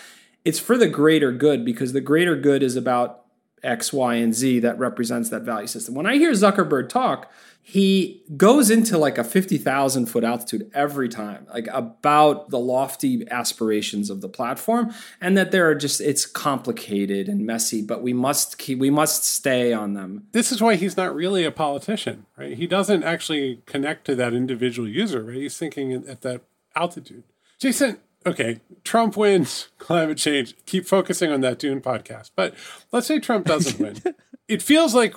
It's 0.47 0.59
for 0.59 0.77
the 0.77 0.87
greater 0.87 1.33
good 1.33 1.65
because 1.65 1.91
the 1.91 1.99
greater 1.99 2.37
good 2.37 2.63
is 2.63 2.77
about 2.77 3.25
X, 3.63 3.91
Y, 3.91 4.15
and 4.15 4.33
Z 4.33 4.59
that 4.59 4.79
represents 4.79 5.29
that 5.29 5.41
value 5.41 5.67
system. 5.67 5.93
When 5.93 6.05
I 6.05 6.15
hear 6.15 6.31
Zuckerberg 6.31 6.87
talk, 6.87 7.29
he 7.61 8.23
goes 8.37 8.69
into 8.69 8.97
like 8.97 9.17
a 9.17 9.25
50,000 9.25 10.05
foot 10.05 10.23
altitude 10.23 10.71
every 10.73 11.09
time, 11.09 11.47
like 11.53 11.67
about 11.73 12.49
the 12.49 12.59
lofty 12.59 13.27
aspirations 13.29 14.09
of 14.09 14.21
the 14.21 14.29
platform 14.29 14.93
and 15.19 15.37
that 15.37 15.51
there 15.51 15.69
are 15.69 15.75
just, 15.75 15.99
it's 15.99 16.25
complicated 16.25 17.27
and 17.27 17.45
messy, 17.45 17.81
but 17.81 18.01
we 18.01 18.13
must 18.13 18.57
keep, 18.57 18.79
we 18.79 18.89
must 18.89 19.25
stay 19.25 19.73
on 19.73 19.95
them. 19.95 20.27
This 20.31 20.53
is 20.53 20.61
why 20.61 20.75
he's 20.75 20.95
not 20.95 21.13
really 21.13 21.43
a 21.43 21.51
politician, 21.51 22.25
right? 22.37 22.55
He 22.55 22.67
doesn't 22.67 23.03
actually 23.03 23.63
connect 23.65 24.05
to 24.05 24.15
that 24.15 24.33
individual 24.33 24.87
user, 24.87 25.23
right? 25.23 25.35
He's 25.35 25.57
thinking 25.57 25.91
at 25.91 26.21
that 26.21 26.43
altitude. 26.73 27.25
Jason, 27.59 27.97
okay, 28.27 28.59
Trump 28.83 29.17
wins 29.17 29.69
climate 29.77 30.17
change. 30.17 30.55
Keep 30.65 30.85
focusing 30.85 31.31
on 31.31 31.41
that 31.41 31.59
Dune 31.59 31.81
podcast. 31.81 32.31
But 32.35 32.53
let's 32.91 33.07
say 33.07 33.19
Trump 33.19 33.45
doesn't 33.45 33.79
win. 33.79 34.15
it 34.47 34.61
feels 34.61 34.93
like 34.93 35.15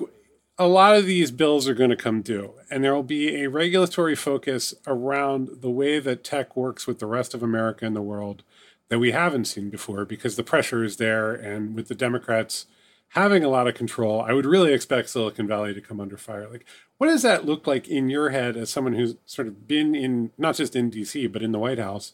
a 0.59 0.67
lot 0.67 0.97
of 0.97 1.07
these 1.07 1.31
bills 1.31 1.67
are 1.69 1.75
going 1.75 1.91
to 1.91 1.97
come 1.97 2.23
due, 2.23 2.55
and 2.71 2.85
there 2.85 2.95
will 2.95 3.03
be 3.03 3.43
a 3.43 3.49
regulatory 3.49 4.15
focus 4.15 4.75
around 4.87 5.49
the 5.61 5.71
way 5.71 5.99
that 5.99 6.25
tech 6.25 6.57
works 6.57 6.87
with 6.87 6.99
the 6.99 7.07
rest 7.07 7.35
of 7.35 7.43
America 7.43 7.87
and 7.87 7.97
the 7.97 8.03
world 8.03 8.43
that 8.89 8.99
we 8.99 9.13
haven't 9.13 9.47
seen 9.47 9.71
before 9.71 10.05
because 10.05 10.37
the 10.37 10.43
pressure 10.43 10.85
is 10.85 10.99
there. 10.99 11.33
And 11.33 11.75
with 11.75 11.89
the 11.89 11.95
Democrats 11.95 12.67
having 13.11 13.43
a 13.43 13.49
lot 13.49 13.69
of 13.69 13.75
control, 13.75 14.21
I 14.21 14.33
would 14.33 14.45
really 14.45 14.75
expect 14.75 15.09
Silicon 15.09 15.47
Valley 15.47 15.73
to 15.73 15.81
come 15.81 16.01
under 16.01 16.17
fire. 16.17 16.49
Like, 16.51 16.67
what 16.99 17.07
does 17.07 17.23
that 17.23 17.47
look 17.47 17.67
like 17.67 17.89
in 17.89 18.11
your 18.11 18.31
head 18.31 18.57
as 18.57 18.69
someone 18.69 18.95
who's 18.95 19.17
sort 19.25 19.49
of 19.49 19.67
been 19.67 19.95
in, 19.95 20.33
not 20.37 20.57
just 20.57 20.77
in 20.77 20.91
DC, 20.91 21.33
but 21.33 21.43
in 21.43 21.53
the 21.53 21.59
White 21.59 21.79
House? 21.79 22.13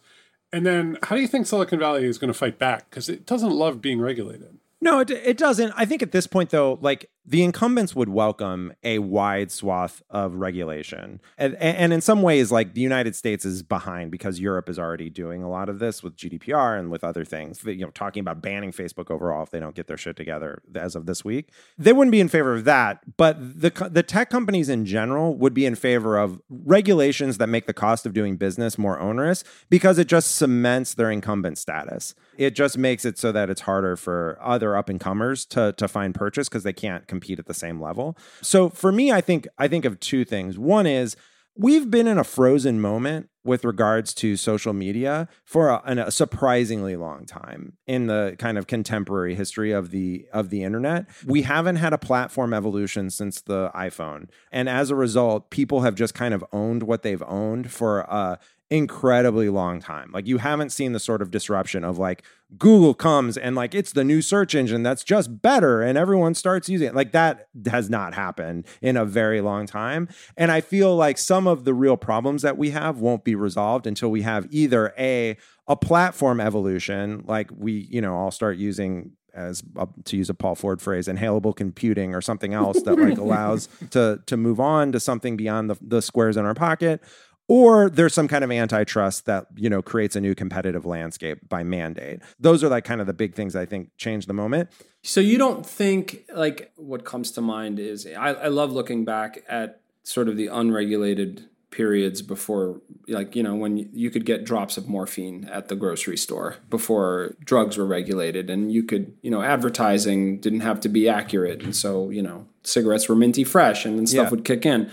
And 0.53 0.65
then 0.65 0.99
how 1.03 1.17
do 1.17 1.23
you 1.23 1.29
think 1.29 1.47
Silicon 1.47 1.79
Valley 1.79 2.05
is 2.05 2.19
going 2.19 2.33
to 2.33 2.39
fight 2.39 2.59
back? 2.59 2.89
Because 2.89 3.09
it 3.09 3.27
doesn't 3.27 3.51
love 3.51 3.81
being 3.83 4.01
regulated. 4.01 4.59
No, 4.81 5.01
it, 5.01 5.11
it 5.11 5.37
doesn't. 5.37 5.73
I 5.77 5.85
think 5.85 6.03
at 6.03 6.13
this 6.13 6.27
point, 6.27 6.51
though, 6.51 6.79
like 6.81 7.11
the 7.27 7.43
incumbents 7.43 7.97
would 7.97 8.09
welcome 8.09 8.73
a 8.85 9.01
wide 9.01 9.51
swath 9.51 10.03
of 10.11 10.35
regulation. 10.35 11.21
And, 11.37 11.57
and, 11.57 11.93
in 11.93 12.01
some 12.01 12.23
ways, 12.23 12.53
like 12.53 12.75
the 12.75 12.81
United 12.81 13.17
States 13.17 13.45
is 13.45 13.63
behind 13.63 14.11
because 14.11 14.39
Europe 14.39 14.69
is 14.69 14.79
already 14.79 15.11
doing 15.11 15.43
a 15.43 15.51
lot 15.51 15.69
of 15.69 15.81
this 15.81 16.03
with 16.03 16.17
GDPR 16.17 16.79
and 16.79 16.91
with 16.91 17.03
other 17.03 17.25
things, 17.25 17.65
you 17.65 17.85
know, 17.85 17.91
talking 17.91 18.21
about 18.21 18.43
banning 18.43 18.71
Facebook 18.71 19.11
overall 19.11 19.43
if 19.43 19.51
they 19.51 19.59
don't 19.59 19.75
get 19.75 19.89
their 19.89 19.97
shit 19.97 20.17
together 20.17 20.63
as 20.75 20.95
of 20.95 21.07
this 21.07 21.25
week. 21.25 21.51
They 21.77 21.93
wouldn't 21.93 22.13
be 22.13 22.21
in 22.21 22.29
favor 22.29 22.55
of 22.55 22.65
that. 22.65 23.17
But 23.17 23.61
the, 23.61 23.71
the 23.91 24.03
tech 24.03 24.31
companies 24.31 24.69
in 24.69 24.85
general 24.85 25.35
would 25.37 25.55
be 25.55 25.67
in 25.67 25.75
favor 25.75 26.19
of 26.19 26.41
regulations 26.49 27.39
that 27.39 27.49
make 27.49 27.67
the 27.67 27.75
cost 27.75 28.07
of 28.07 28.13
doing 28.13 28.37
business 28.37 28.79
more 28.79 29.01
onerous 29.01 29.43
because 29.69 29.99
it 29.99 30.07
just 30.07 30.37
cements 30.37 30.95
their 30.95 31.11
incumbent 31.11 31.59
status. 31.59 32.15
It 32.37 32.55
just 32.55 32.79
makes 32.79 33.05
it 33.05 33.19
so 33.19 33.33
that 33.33 33.51
it's 33.51 33.63
harder 33.63 33.97
for 33.97 34.39
other 34.41 34.77
up 34.77 34.89
and 34.89 35.01
comers 35.01 35.45
to, 35.47 35.73
to 35.73 35.89
find 35.89 36.15
purchase 36.15 36.49
because 36.49 36.63
they 36.63 36.73
can't 36.73 37.09
compete 37.17 37.39
at 37.39 37.47
the 37.47 37.55
same 37.55 37.81
level. 37.81 38.17
So 38.43 38.69
for 38.69 38.93
me, 38.93 39.11
I 39.11 39.21
think 39.21 39.49
I 39.59 39.69
think 39.69 39.85
of 39.85 39.99
two 40.01 40.25
things. 40.25 40.59
One 40.59 40.87
is 40.87 41.17
we've 41.57 41.91
been 41.91 42.07
in 42.07 42.19
a 42.19 42.25
frozen 42.25 42.81
moment 42.81 43.31
with 43.43 43.65
regards 43.65 44.13
to 44.13 44.37
social 44.37 44.73
media 44.73 45.29
for 45.45 45.69
a, 45.69 45.81
a, 45.87 46.11
surprisingly 46.11 46.97
long 46.97 47.25
time 47.25 47.75
in 47.87 48.09
the 48.09 48.37
kind 48.39 48.59
of 48.59 48.67
contemporary 48.67 49.35
history 49.35 49.73
of 49.73 49.91
the 49.91 50.27
of 50.33 50.51
the 50.51 50.63
internet 50.65 51.07
we 51.25 51.43
haven't 51.43 51.77
had 51.77 51.93
a 51.93 51.99
platform 51.99 52.53
evolution 52.53 53.09
since 53.09 53.41
the 53.41 53.71
iphone 53.77 54.29
and 54.51 54.69
as 54.69 54.91
a 54.91 54.97
result 54.97 55.49
people 55.51 55.83
have 55.83 55.95
just 55.95 56.13
kind 56.13 56.35
of 56.35 56.45
owned 56.53 56.83
what 56.83 57.03
they've 57.03 57.23
owned 57.23 57.71
for 57.71 58.01
a 58.01 58.39
incredibly 58.71 59.49
long 59.49 59.81
time. 59.81 60.11
Like 60.13 60.27
you 60.27 60.39
haven't 60.39 60.71
seen 60.71 60.93
the 60.93 60.99
sort 60.99 61.23
of 61.23 61.31
disruption 61.31 61.85
of 61.85 61.99
like 61.99 62.25
Google 62.59 62.95
comes 62.95 63.37
and 63.37 63.55
like 63.55 63.75
it's 63.75 63.93
the 63.93 64.05
new 64.05 64.21
search 64.21 64.55
engine 64.55 64.83
that's 64.83 65.05
just 65.05 65.41
better 65.41 65.83
and 65.83 65.97
everyone 65.97 66.35
starts 66.35 66.69
using 66.69 66.89
it. 66.89 66.95
Like 66.95 67.13
that 67.13 67.49
has 67.71 67.89
not 67.89 68.15
happened 68.15 68.67
in 68.83 68.97
a 68.97 69.05
very 69.05 69.41
long 69.41 69.67
time. 69.67 70.09
And 70.37 70.51
I 70.51 70.61
feel 70.61 70.97
like 70.97 71.19
some 71.19 71.47
of 71.47 71.65
the 71.65 71.75
real 71.75 71.97
problems 71.97 72.43
that 72.43 72.59
we 72.59 72.71
have 72.71 72.99
won't 72.99 73.25
be 73.25 73.35
resolved 73.35 73.87
until 73.87 74.11
we 74.11 74.23
have 74.23 74.47
either 74.51 74.93
a 74.99 75.37
a 75.69 75.77
platform 75.77 76.41
evolution 76.41 77.25
like 77.27 77.51
we, 77.57 77.89
you 77.91 78.01
know, 78.01 78.15
all 78.17 78.31
start 78.31 78.57
using 78.57 79.13
as 79.37 79.63
uh, 79.77 79.87
to 80.05 80.17
use 80.17 80.31
a 80.31 80.35
Paul 80.35 80.55
Ford 80.55 80.81
phrase, 80.81 81.07
inhalable 81.07 81.55
computing 81.55 82.15
or 82.15 82.21
something 82.21 82.55
else 82.55 82.81
that 82.83 82.99
like 82.99 83.19
allows 83.27 83.69
to 83.91 84.21
to 84.27 84.37
move 84.37 84.59
on 84.59 84.91
to 84.93 84.99
something 84.99 85.37
beyond 85.37 85.71
the, 85.71 85.77
the 85.81 86.03
squares 86.03 86.37
in 86.37 86.45
our 86.45 86.55
pocket, 86.55 87.03
or 87.49 87.89
there's 87.89 88.15
some 88.15 88.29
kind 88.29 88.43
of 88.43 88.51
antitrust 88.51 89.27
that 89.27 89.47
you 89.57 89.71
know 89.71 89.83
creates 89.83 90.17
a 90.17 90.21
new 90.21 90.35
competitive 90.35 90.85
landscape 90.85 91.49
by 91.49 91.63
mandate. 91.63 92.21
Those 92.39 92.65
are 92.65 92.69
like 92.69 92.85
kind 92.85 93.01
of 93.01 93.07
the 93.07 93.15
big 93.15 93.35
things 93.35 93.55
i 93.57 93.65
think 93.67 93.91
change 93.97 94.27
the 94.27 94.35
moment. 94.35 94.71
So 95.03 95.21
you 95.21 95.39
don't 95.39 95.65
think 95.65 96.25
like 96.35 96.73
what 96.77 97.05
comes 97.05 97.31
to 97.33 97.41
mind 97.41 97.79
is 97.79 98.07
i, 98.07 98.29
I 98.33 98.49
love 98.49 98.73
looking 98.73 99.05
back 99.05 99.45
at 99.49 99.81
sort 100.03 100.29
of 100.29 100.37
the 100.37 100.49
unregulated 100.49 101.49
periods 101.71 102.23
before 102.23 102.81
like 103.09 103.37
you 103.37 103.43
know 103.43 103.55
when 103.55 103.77
you 103.93 104.09
could 104.09 104.25
get 104.25 104.45
drops 104.45 104.79
of 104.79 104.89
morphine 104.89 105.45
at 105.53 105.69
the 105.69 105.77
grocery 105.77 106.17
store 106.17 106.57
before 106.71 107.35
drugs 107.45 107.77
were 107.77 107.85
regulated 107.85 108.49
and 108.49 108.73
you 108.73 108.83
could 108.83 109.15
you 109.21 109.31
know 109.31 109.43
advertising 109.43 110.41
didn't 110.41 110.61
have 110.61 110.81
to 110.81 110.89
be 110.89 111.09
accurate. 111.09 111.63
And 111.63 111.77
so 111.77 112.09
you 112.09 112.23
know 112.23 112.47
cigarettes 112.63 113.09
were 113.09 113.15
minty 113.15 113.45
fresh 113.45 113.85
and, 113.85 113.99
and 113.99 114.09
stuff 114.09 114.25
yeah. 114.25 114.31
would 114.31 114.45
kick 114.45 114.65
in 114.65 114.91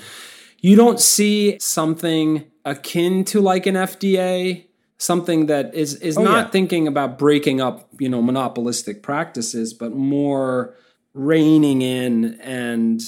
you 0.63 0.75
don't 0.75 0.99
see 0.99 1.59
something 1.59 2.45
akin 2.65 3.25
to 3.25 3.41
like 3.41 3.67
an 3.67 3.75
FDA, 3.75 4.65
something 4.97 5.45
that 5.47 5.75
is 5.75 5.95
is 5.95 6.17
oh, 6.17 6.23
not 6.23 6.45
yeah. 6.45 6.51
thinking 6.51 6.87
about 6.87 7.19
breaking 7.19 7.61
up, 7.61 7.87
you 7.99 8.09
know, 8.09 8.21
monopolistic 8.21 9.03
practices, 9.03 9.73
but 9.73 9.91
more 9.91 10.73
reining 11.13 11.83
in 11.83 12.39
and 12.41 13.01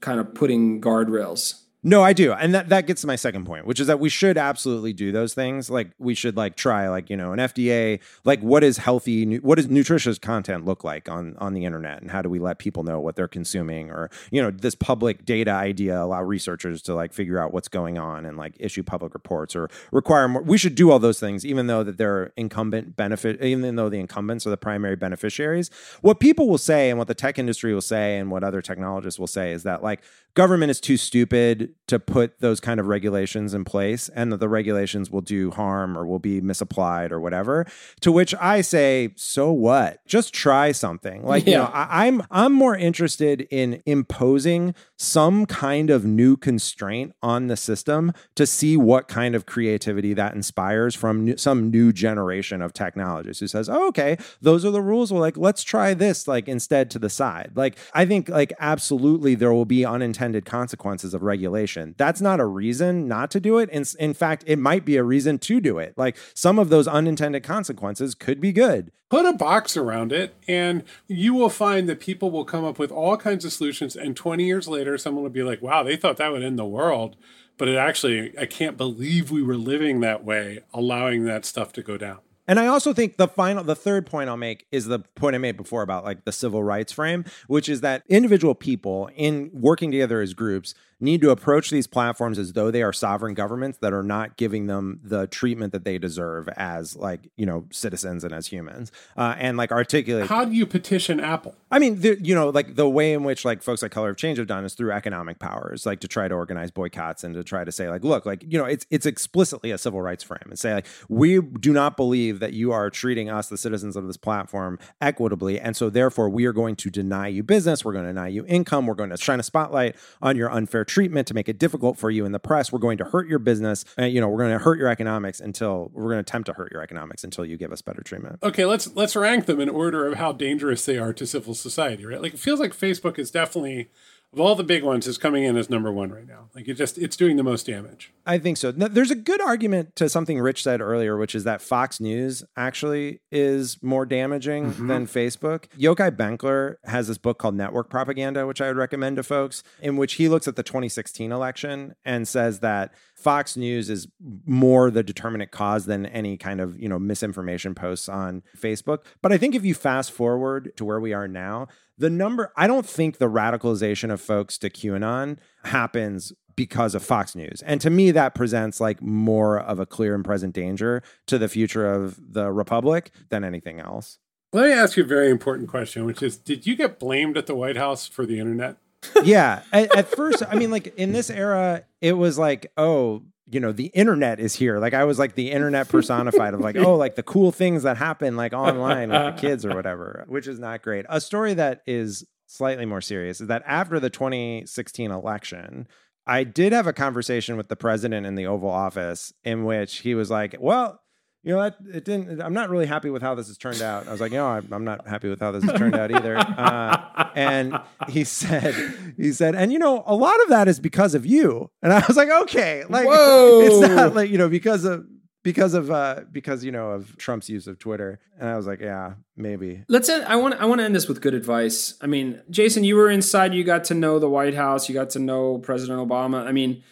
kind 0.00 0.20
of 0.20 0.32
putting 0.34 0.80
guardrails 0.80 1.62
no, 1.82 2.02
I 2.02 2.12
do. 2.12 2.32
And 2.32 2.54
that, 2.54 2.68
that 2.68 2.86
gets 2.86 3.00
to 3.00 3.06
my 3.06 3.16
second 3.16 3.46
point, 3.46 3.66
which 3.66 3.80
is 3.80 3.86
that 3.86 3.98
we 3.98 4.10
should 4.10 4.36
absolutely 4.36 4.92
do 4.92 5.12
those 5.12 5.32
things. 5.32 5.70
Like 5.70 5.92
we 5.98 6.14
should 6.14 6.36
like 6.36 6.54
try 6.54 6.90
like, 6.90 7.08
you 7.08 7.16
know, 7.16 7.32
an 7.32 7.38
FDA, 7.38 8.00
like 8.22 8.40
what 8.40 8.62
is 8.62 8.76
healthy, 8.76 9.38
what 9.38 9.54
does 9.54 9.68
nutritious 9.68 10.18
content 10.18 10.66
look 10.66 10.84
like 10.84 11.08
on, 11.08 11.36
on 11.38 11.54
the 11.54 11.64
internet? 11.64 12.02
And 12.02 12.10
how 12.10 12.20
do 12.20 12.28
we 12.28 12.38
let 12.38 12.58
people 12.58 12.82
know 12.82 13.00
what 13.00 13.16
they're 13.16 13.28
consuming 13.28 13.90
or, 13.90 14.10
you 14.30 14.42
know, 14.42 14.50
this 14.50 14.74
public 14.74 15.24
data 15.24 15.52
idea 15.52 16.02
allow 16.02 16.22
researchers 16.22 16.82
to 16.82 16.94
like 16.94 17.14
figure 17.14 17.38
out 17.38 17.54
what's 17.54 17.68
going 17.68 17.96
on 17.96 18.26
and 18.26 18.36
like 18.36 18.56
issue 18.58 18.82
public 18.82 19.14
reports 19.14 19.56
or 19.56 19.70
require 19.90 20.28
more. 20.28 20.42
We 20.42 20.58
should 20.58 20.74
do 20.74 20.90
all 20.90 20.98
those 20.98 21.18
things, 21.18 21.46
even 21.46 21.66
though 21.66 21.82
that 21.82 21.96
they're 21.96 22.34
incumbent 22.36 22.94
benefit, 22.94 23.42
even 23.42 23.76
though 23.76 23.88
the 23.88 24.00
incumbents 24.00 24.46
are 24.46 24.50
the 24.50 24.58
primary 24.58 24.96
beneficiaries. 24.96 25.70
What 26.02 26.20
people 26.20 26.46
will 26.46 26.58
say 26.58 26.90
and 26.90 26.98
what 26.98 27.08
the 27.08 27.14
tech 27.14 27.38
industry 27.38 27.72
will 27.72 27.80
say 27.80 28.18
and 28.18 28.30
what 28.30 28.44
other 28.44 28.60
technologists 28.60 29.18
will 29.18 29.26
say 29.26 29.52
is 29.52 29.62
that 29.62 29.82
like 29.82 30.02
government 30.34 30.70
is 30.70 30.80
too 30.80 30.96
stupid 30.96 31.74
to 31.90 31.98
put 31.98 32.38
those 32.38 32.60
kind 32.60 32.78
of 32.78 32.86
regulations 32.86 33.52
in 33.52 33.64
place 33.64 34.08
and 34.10 34.30
that 34.30 34.38
the 34.38 34.48
regulations 34.48 35.10
will 35.10 35.20
do 35.20 35.50
harm 35.50 35.98
or 35.98 36.06
will 36.06 36.20
be 36.20 36.40
misapplied 36.40 37.10
or 37.10 37.18
whatever. 37.18 37.66
To 38.02 38.12
which 38.12 38.32
i 38.40 38.60
say 38.60 39.12
so 39.16 39.50
what? 39.50 40.06
Just 40.06 40.32
try 40.32 40.70
something. 40.70 41.24
Like 41.24 41.46
yeah. 41.46 41.50
you 41.50 41.58
know 41.58 41.64
I, 41.64 42.06
i'm 42.06 42.22
i'm 42.30 42.52
more 42.52 42.76
interested 42.76 43.48
in 43.50 43.82
imposing 43.86 44.74
some 44.96 45.46
kind 45.46 45.90
of 45.90 46.04
new 46.04 46.36
constraint 46.36 47.12
on 47.22 47.48
the 47.48 47.56
system 47.56 48.12
to 48.36 48.46
see 48.46 48.76
what 48.76 49.08
kind 49.08 49.34
of 49.34 49.46
creativity 49.46 50.14
that 50.14 50.34
inspires 50.34 50.94
from 50.94 51.24
new, 51.24 51.36
some 51.36 51.70
new 51.70 51.92
generation 51.92 52.62
of 52.62 52.72
technologists 52.72 53.40
who 53.40 53.48
says 53.48 53.68
oh, 53.68 53.88
okay 53.88 54.16
those 54.40 54.64
are 54.64 54.70
the 54.70 54.82
rules. 54.82 55.12
Well 55.12 55.20
like 55.20 55.36
let's 55.36 55.64
try 55.64 55.92
this 55.92 56.28
like 56.28 56.46
instead 56.46 56.88
to 56.92 57.00
the 57.00 57.10
side. 57.10 57.50
Like 57.56 57.76
i 57.94 58.06
think 58.06 58.28
like 58.28 58.52
absolutely 58.60 59.34
there 59.34 59.52
will 59.52 59.64
be 59.64 59.84
unintended 59.84 60.19
unintended 60.20 60.44
consequences 60.44 61.14
of 61.14 61.22
regulation. 61.22 61.94
That's 61.96 62.20
not 62.20 62.40
a 62.40 62.44
reason 62.44 63.08
not 63.08 63.30
to 63.30 63.40
do 63.40 63.58
it. 63.58 63.70
In, 63.70 63.84
in 63.98 64.12
fact, 64.12 64.44
it 64.46 64.58
might 64.58 64.84
be 64.84 64.96
a 64.96 65.04
reason 65.04 65.38
to 65.38 65.60
do 65.60 65.78
it. 65.78 65.94
Like 65.96 66.16
some 66.34 66.58
of 66.58 66.68
those 66.68 66.86
unintended 66.86 67.42
consequences 67.42 68.14
could 68.14 68.40
be 68.40 68.52
good. 68.52 68.92
Put 69.08 69.26
a 69.26 69.32
box 69.32 69.76
around 69.76 70.12
it, 70.12 70.34
and 70.46 70.84
you 71.08 71.34
will 71.34 71.48
find 71.48 71.88
that 71.88 71.98
people 71.98 72.30
will 72.30 72.44
come 72.44 72.64
up 72.64 72.78
with 72.78 72.92
all 72.92 73.16
kinds 73.16 73.44
of 73.44 73.52
solutions. 73.52 73.96
And 73.96 74.14
20 74.14 74.44
years 74.44 74.68
later, 74.68 74.96
someone 74.98 75.24
will 75.24 75.30
be 75.30 75.42
like, 75.42 75.62
wow, 75.62 75.82
they 75.82 75.96
thought 75.96 76.18
that 76.18 76.30
would 76.30 76.44
end 76.44 76.58
the 76.58 76.64
world. 76.64 77.16
But 77.58 77.68
it 77.68 77.76
actually, 77.76 78.38
I 78.38 78.46
can't 78.46 78.76
believe 78.76 79.30
we 79.30 79.42
were 79.42 79.56
living 79.56 80.00
that 80.00 80.24
way, 80.24 80.60
allowing 80.72 81.24
that 81.24 81.44
stuff 81.44 81.72
to 81.72 81.82
go 81.82 81.96
down. 81.98 82.18
And 82.50 82.58
I 82.58 82.66
also 82.66 82.92
think 82.92 83.16
the 83.16 83.28
final, 83.28 83.62
the 83.62 83.76
third 83.76 84.06
point 84.06 84.28
I'll 84.28 84.36
make 84.36 84.66
is 84.72 84.86
the 84.86 84.98
point 84.98 85.36
I 85.36 85.38
made 85.38 85.56
before 85.56 85.82
about 85.82 86.02
like 86.02 86.24
the 86.24 86.32
civil 86.32 86.64
rights 86.64 86.90
frame, 86.92 87.24
which 87.46 87.68
is 87.68 87.80
that 87.82 88.02
individual 88.08 88.56
people 88.56 89.08
in 89.14 89.50
working 89.54 89.92
together 89.92 90.20
as 90.20 90.34
groups 90.34 90.74
need 91.00 91.20
to 91.22 91.30
approach 91.30 91.70
these 91.70 91.86
platforms 91.86 92.38
as 92.38 92.52
though 92.52 92.70
they 92.70 92.82
are 92.82 92.92
sovereign 92.92 93.34
governments 93.34 93.78
that 93.78 93.92
are 93.92 94.02
not 94.02 94.36
giving 94.36 94.66
them 94.66 95.00
the 95.02 95.26
treatment 95.28 95.72
that 95.72 95.84
they 95.84 95.98
deserve 95.98 96.48
as 96.56 96.94
like 96.94 97.30
you 97.36 97.46
know 97.46 97.64
citizens 97.70 98.22
and 98.22 98.34
as 98.34 98.46
humans, 98.46 98.92
uh, 99.16 99.34
and 99.38 99.56
like 99.56 99.72
articulate. 99.72 100.28
How 100.28 100.44
do 100.44 100.52
you 100.52 100.66
petition 100.66 101.18
Apple? 101.18 101.56
I 101.70 101.78
mean, 101.78 102.00
the, 102.00 102.18
you 102.20 102.34
know, 102.34 102.50
like 102.50 102.74
the 102.74 102.88
way 102.88 103.12
in 103.12 103.24
which 103.24 103.44
like 103.44 103.62
folks 103.62 103.82
like 103.82 103.92
Color 103.92 104.10
of 104.10 104.16
Change 104.16 104.38
have 104.38 104.46
done 104.46 104.64
is 104.64 104.74
through 104.74 104.92
economic 104.92 105.38
powers, 105.38 105.86
like 105.86 106.00
to 106.00 106.08
try 106.08 106.28
to 106.28 106.34
organize 106.34 106.70
boycotts 106.70 107.24
and 107.24 107.34
to 107.34 107.42
try 107.42 107.64
to 107.64 107.72
say 107.72 107.88
like, 107.88 108.04
look, 108.04 108.26
like 108.26 108.44
you 108.46 108.58
know, 108.58 108.66
it's 108.66 108.86
it's 108.90 109.06
explicitly 109.06 109.70
a 109.70 109.78
civil 109.78 110.02
rights 110.02 110.22
frame 110.22 110.40
and 110.46 110.58
say 110.58 110.74
like, 110.74 110.86
we 111.08 111.40
do 111.40 111.72
not 111.72 111.96
believe 111.96 112.39
that 112.40 112.52
you 112.52 112.72
are 112.72 112.90
treating 112.90 113.30
us, 113.30 113.48
the 113.48 113.56
citizens 113.56 113.96
of 113.96 114.06
this 114.06 114.16
platform, 114.16 114.78
equitably, 115.00 115.60
and 115.60 115.76
so 115.76 115.90
therefore 115.90 116.28
we 116.28 116.46
are 116.46 116.52
going 116.52 116.76
to 116.76 116.90
deny 116.90 117.28
you 117.28 117.42
business, 117.42 117.84
we're 117.84 117.92
going 117.92 118.04
to 118.04 118.10
deny 118.10 118.28
you 118.28 118.44
income, 118.46 118.86
we're 118.86 118.94
going 118.94 119.10
to 119.10 119.16
shine 119.16 119.40
a 119.40 119.42
spotlight 119.42 119.96
on 120.20 120.36
your 120.36 120.50
unfair 120.50 120.84
treatment 120.84 121.28
to 121.28 121.34
make 121.34 121.48
it 121.48 121.58
difficult 121.58 121.96
for 121.96 122.10
you 122.10 122.24
in 122.24 122.32
the 122.32 122.38
press, 122.38 122.72
we're 122.72 122.78
going 122.78 122.98
to 122.98 123.04
hurt 123.04 123.28
your 123.28 123.38
business, 123.38 123.84
and 123.96 124.12
you 124.12 124.20
know, 124.20 124.28
we're 124.28 124.38
going 124.38 124.52
to 124.52 124.58
hurt 124.58 124.78
your 124.78 124.88
economics 124.88 125.40
until 125.40 125.90
we're 125.92 126.04
going 126.04 126.16
to 126.16 126.20
attempt 126.20 126.46
to 126.46 126.52
hurt 126.52 126.72
your 126.72 126.82
economics 126.82 127.24
until 127.24 127.44
you 127.44 127.56
give 127.56 127.72
us 127.72 127.82
better 127.82 128.02
treatment. 128.02 128.38
Okay, 128.42 128.64
let's 128.64 128.94
let's 128.94 129.14
rank 129.14 129.46
them 129.46 129.60
in 129.60 129.68
order 129.68 130.06
of 130.06 130.14
how 130.14 130.32
dangerous 130.32 130.84
they 130.84 130.98
are 130.98 131.12
to 131.12 131.26
civil 131.26 131.54
society, 131.54 132.04
right? 132.04 132.20
Like 132.20 132.34
it 132.34 132.40
feels 132.40 132.60
like 132.60 132.72
Facebook 132.72 133.18
is 133.18 133.30
definitely 133.30 133.90
of 134.32 134.40
all 134.40 134.54
the 134.54 134.64
big 134.64 134.84
ones 134.84 135.06
is 135.06 135.18
coming 135.18 135.42
in 135.42 135.56
as 135.56 135.68
number 135.68 135.90
one 135.90 136.10
right 136.10 136.26
now. 136.26 136.48
Like 136.54 136.68
it 136.68 136.74
just 136.74 136.98
it's 136.98 137.16
doing 137.16 137.36
the 137.36 137.42
most 137.42 137.66
damage. 137.66 138.12
I 138.26 138.38
think 138.38 138.56
so. 138.58 138.70
There's 138.70 139.10
a 139.10 139.16
good 139.16 139.40
argument 139.40 139.96
to 139.96 140.08
something 140.08 140.38
Rich 140.38 140.62
said 140.62 140.80
earlier, 140.80 141.16
which 141.16 141.34
is 141.34 141.44
that 141.44 141.60
Fox 141.60 142.00
News 142.00 142.44
actually 142.56 143.20
is 143.32 143.82
more 143.82 144.06
damaging 144.06 144.66
mm-hmm. 144.66 144.86
than 144.86 145.06
Facebook. 145.06 145.66
Yochai 145.76 146.16
Benkler 146.16 146.76
has 146.84 147.08
this 147.08 147.18
book 147.18 147.38
called 147.38 147.56
Network 147.56 147.90
Propaganda, 147.90 148.46
which 148.46 148.60
I 148.60 148.68
would 148.68 148.76
recommend 148.76 149.16
to 149.16 149.24
folks, 149.24 149.64
in 149.80 149.96
which 149.96 150.14
he 150.14 150.28
looks 150.28 150.46
at 150.46 150.54
the 150.54 150.62
2016 150.62 151.32
election 151.32 151.94
and 152.04 152.28
says 152.28 152.60
that 152.60 152.94
Fox 153.16 153.56
News 153.56 153.90
is 153.90 154.06
more 154.46 154.90
the 154.90 155.02
determinant 155.02 155.50
cause 155.50 155.86
than 155.86 156.06
any 156.06 156.36
kind 156.36 156.60
of, 156.60 156.78
you 156.78 156.88
know, 156.88 156.98
misinformation 156.98 157.74
posts 157.74 158.08
on 158.08 158.42
Facebook. 158.56 159.00
But 159.22 159.32
I 159.32 159.38
think 159.38 159.54
if 159.54 159.64
you 159.64 159.74
fast 159.74 160.12
forward 160.12 160.72
to 160.76 160.84
where 160.84 161.00
we 161.00 161.12
are 161.12 161.28
now, 161.28 161.68
the 162.00 162.10
number 162.10 162.52
I 162.56 162.66
don't 162.66 162.86
think 162.86 163.18
the 163.18 163.28
radicalization 163.28 164.10
of 164.10 164.20
folks 164.20 164.58
to 164.58 164.70
QAnon 164.70 165.38
happens 165.64 166.32
because 166.56 166.94
of 166.94 167.04
Fox 167.04 167.36
News. 167.36 167.62
And 167.64 167.80
to 167.82 167.90
me 167.90 168.10
that 168.10 168.34
presents 168.34 168.80
like 168.80 169.00
more 169.00 169.60
of 169.60 169.78
a 169.78 169.86
clear 169.86 170.14
and 170.14 170.24
present 170.24 170.54
danger 170.54 171.02
to 171.26 171.38
the 171.38 171.48
future 171.48 171.90
of 171.90 172.18
the 172.32 172.50
republic 172.50 173.12
than 173.28 173.44
anything 173.44 173.80
else. 173.80 174.18
Let 174.52 174.66
me 174.66 174.72
ask 174.72 174.96
you 174.96 175.04
a 175.04 175.06
very 175.06 175.30
important 175.30 175.68
question, 175.68 176.06
which 176.06 176.22
is 176.22 176.36
did 176.36 176.66
you 176.66 176.74
get 176.74 176.98
blamed 176.98 177.36
at 177.36 177.46
the 177.46 177.54
White 177.54 177.76
House 177.76 178.08
for 178.08 178.26
the 178.26 178.40
internet? 178.40 178.78
yeah. 179.22 179.62
At, 179.72 179.94
at, 179.96 180.08
first, 180.08 180.42
I 180.48 180.56
mean, 180.56 180.70
like 180.70 180.94
in 180.96 181.12
this 181.12 181.30
era, 181.30 181.84
it 182.00 182.14
was 182.14 182.38
like, 182.38 182.72
oh, 182.76 183.22
you 183.50 183.60
know, 183.60 183.72
the 183.72 183.86
internet 183.86 184.38
is 184.38 184.54
here. 184.54 184.78
Like 184.78 184.94
I 184.94 185.04
was 185.04 185.18
like 185.18 185.34
the 185.34 185.50
internet 185.50 185.88
personified 185.90 186.54
of 186.54 186.60
like, 186.60 186.76
oh, 186.76 186.96
like 186.96 187.16
the 187.16 187.22
cool 187.22 187.52
things 187.52 187.82
that 187.82 187.96
happen 187.96 188.36
like 188.36 188.52
online 188.52 189.10
with 189.10 189.34
the 189.34 189.40
kids 189.40 189.64
or 189.64 189.74
whatever, 189.74 190.24
which 190.28 190.46
is 190.46 190.58
not 190.58 190.82
great. 190.82 191.04
A 191.08 191.20
story 191.20 191.54
that 191.54 191.82
is 191.86 192.24
slightly 192.46 192.86
more 192.86 193.00
serious 193.00 193.40
is 193.40 193.48
that 193.48 193.62
after 193.66 194.00
the 194.00 194.10
2016 194.10 195.10
election, 195.10 195.88
I 196.26 196.44
did 196.44 196.72
have 196.72 196.86
a 196.86 196.92
conversation 196.92 197.56
with 197.56 197.68
the 197.68 197.76
president 197.76 198.26
in 198.26 198.34
the 198.34 198.46
Oval 198.46 198.70
Office 198.70 199.32
in 199.42 199.64
which 199.64 199.98
he 199.98 200.14
was 200.14 200.30
like, 200.30 200.56
well, 200.60 201.00
you 201.42 201.54
know, 201.54 201.62
that 201.62 201.76
it 201.94 202.04
didn't. 202.04 202.40
I'm 202.42 202.52
not 202.52 202.68
really 202.68 202.86
happy 202.86 203.08
with 203.08 203.22
how 203.22 203.34
this 203.34 203.46
has 203.48 203.56
turned 203.56 203.80
out. 203.80 204.06
I 204.06 204.12
was 204.12 204.20
like, 204.20 204.32
no, 204.32 204.46
I'm 204.46 204.84
not 204.84 205.08
happy 205.08 205.28
with 205.28 205.40
how 205.40 205.52
this 205.52 205.64
has 205.64 205.78
turned 205.78 205.96
out 205.96 206.10
either. 206.10 206.36
Uh, 206.60 207.30
and 207.34 207.78
he 208.08 208.22
said, 208.24 208.74
he 209.16 209.32
said, 209.32 209.54
and 209.54 209.72
you 209.72 209.78
know, 209.78 210.02
a 210.06 210.14
lot 210.14 210.40
of 210.42 210.48
that 210.48 210.68
is 210.68 210.78
because 210.78 211.14
of 211.14 211.24
you. 211.24 211.70
And 211.82 211.92
I 211.92 212.04
was 212.06 212.16
like, 212.16 212.28
okay, 212.28 212.84
like 212.88 213.06
Whoa. 213.06 213.60
it's 213.60 213.88
not 213.88 214.14
like 214.14 214.30
you 214.30 214.36
know 214.36 214.48
because 214.48 214.84
of 214.84 215.06
because 215.42 215.74
of 215.74 215.90
uh 215.90 216.20
because 216.30 216.64
you 216.64 216.72
know 216.72 216.90
of 216.90 217.16
Trump's 217.16 217.48
use 217.48 217.66
of 217.66 217.78
Twitter. 217.78 218.20
And 218.38 218.48
I 218.48 218.56
was 218.56 218.66
like, 218.66 218.80
yeah, 218.80 219.14
maybe. 219.36 219.84
Let's 219.88 220.08
end, 220.08 220.24
I 220.24 220.36
want 220.36 220.54
I 220.54 220.66
want 220.66 220.80
to 220.80 220.84
end 220.84 220.94
this 220.94 221.08
with 221.08 221.20
good 221.20 221.34
advice. 221.34 221.94
I 222.00 222.06
mean, 222.06 222.42
Jason, 222.50 222.84
you 222.84 222.96
were 222.96 223.10
inside, 223.10 223.54
you 223.54 223.64
got 223.64 223.84
to 223.84 223.94
know 223.94 224.18
the 224.18 224.28
White 224.28 224.54
House, 224.54 224.88
you 224.88 224.94
got 224.94 225.10
to 225.10 225.18
know 225.18 225.58
President 225.58 225.98
Obama. 225.98 226.46
I 226.46 226.52
mean, 226.52 226.82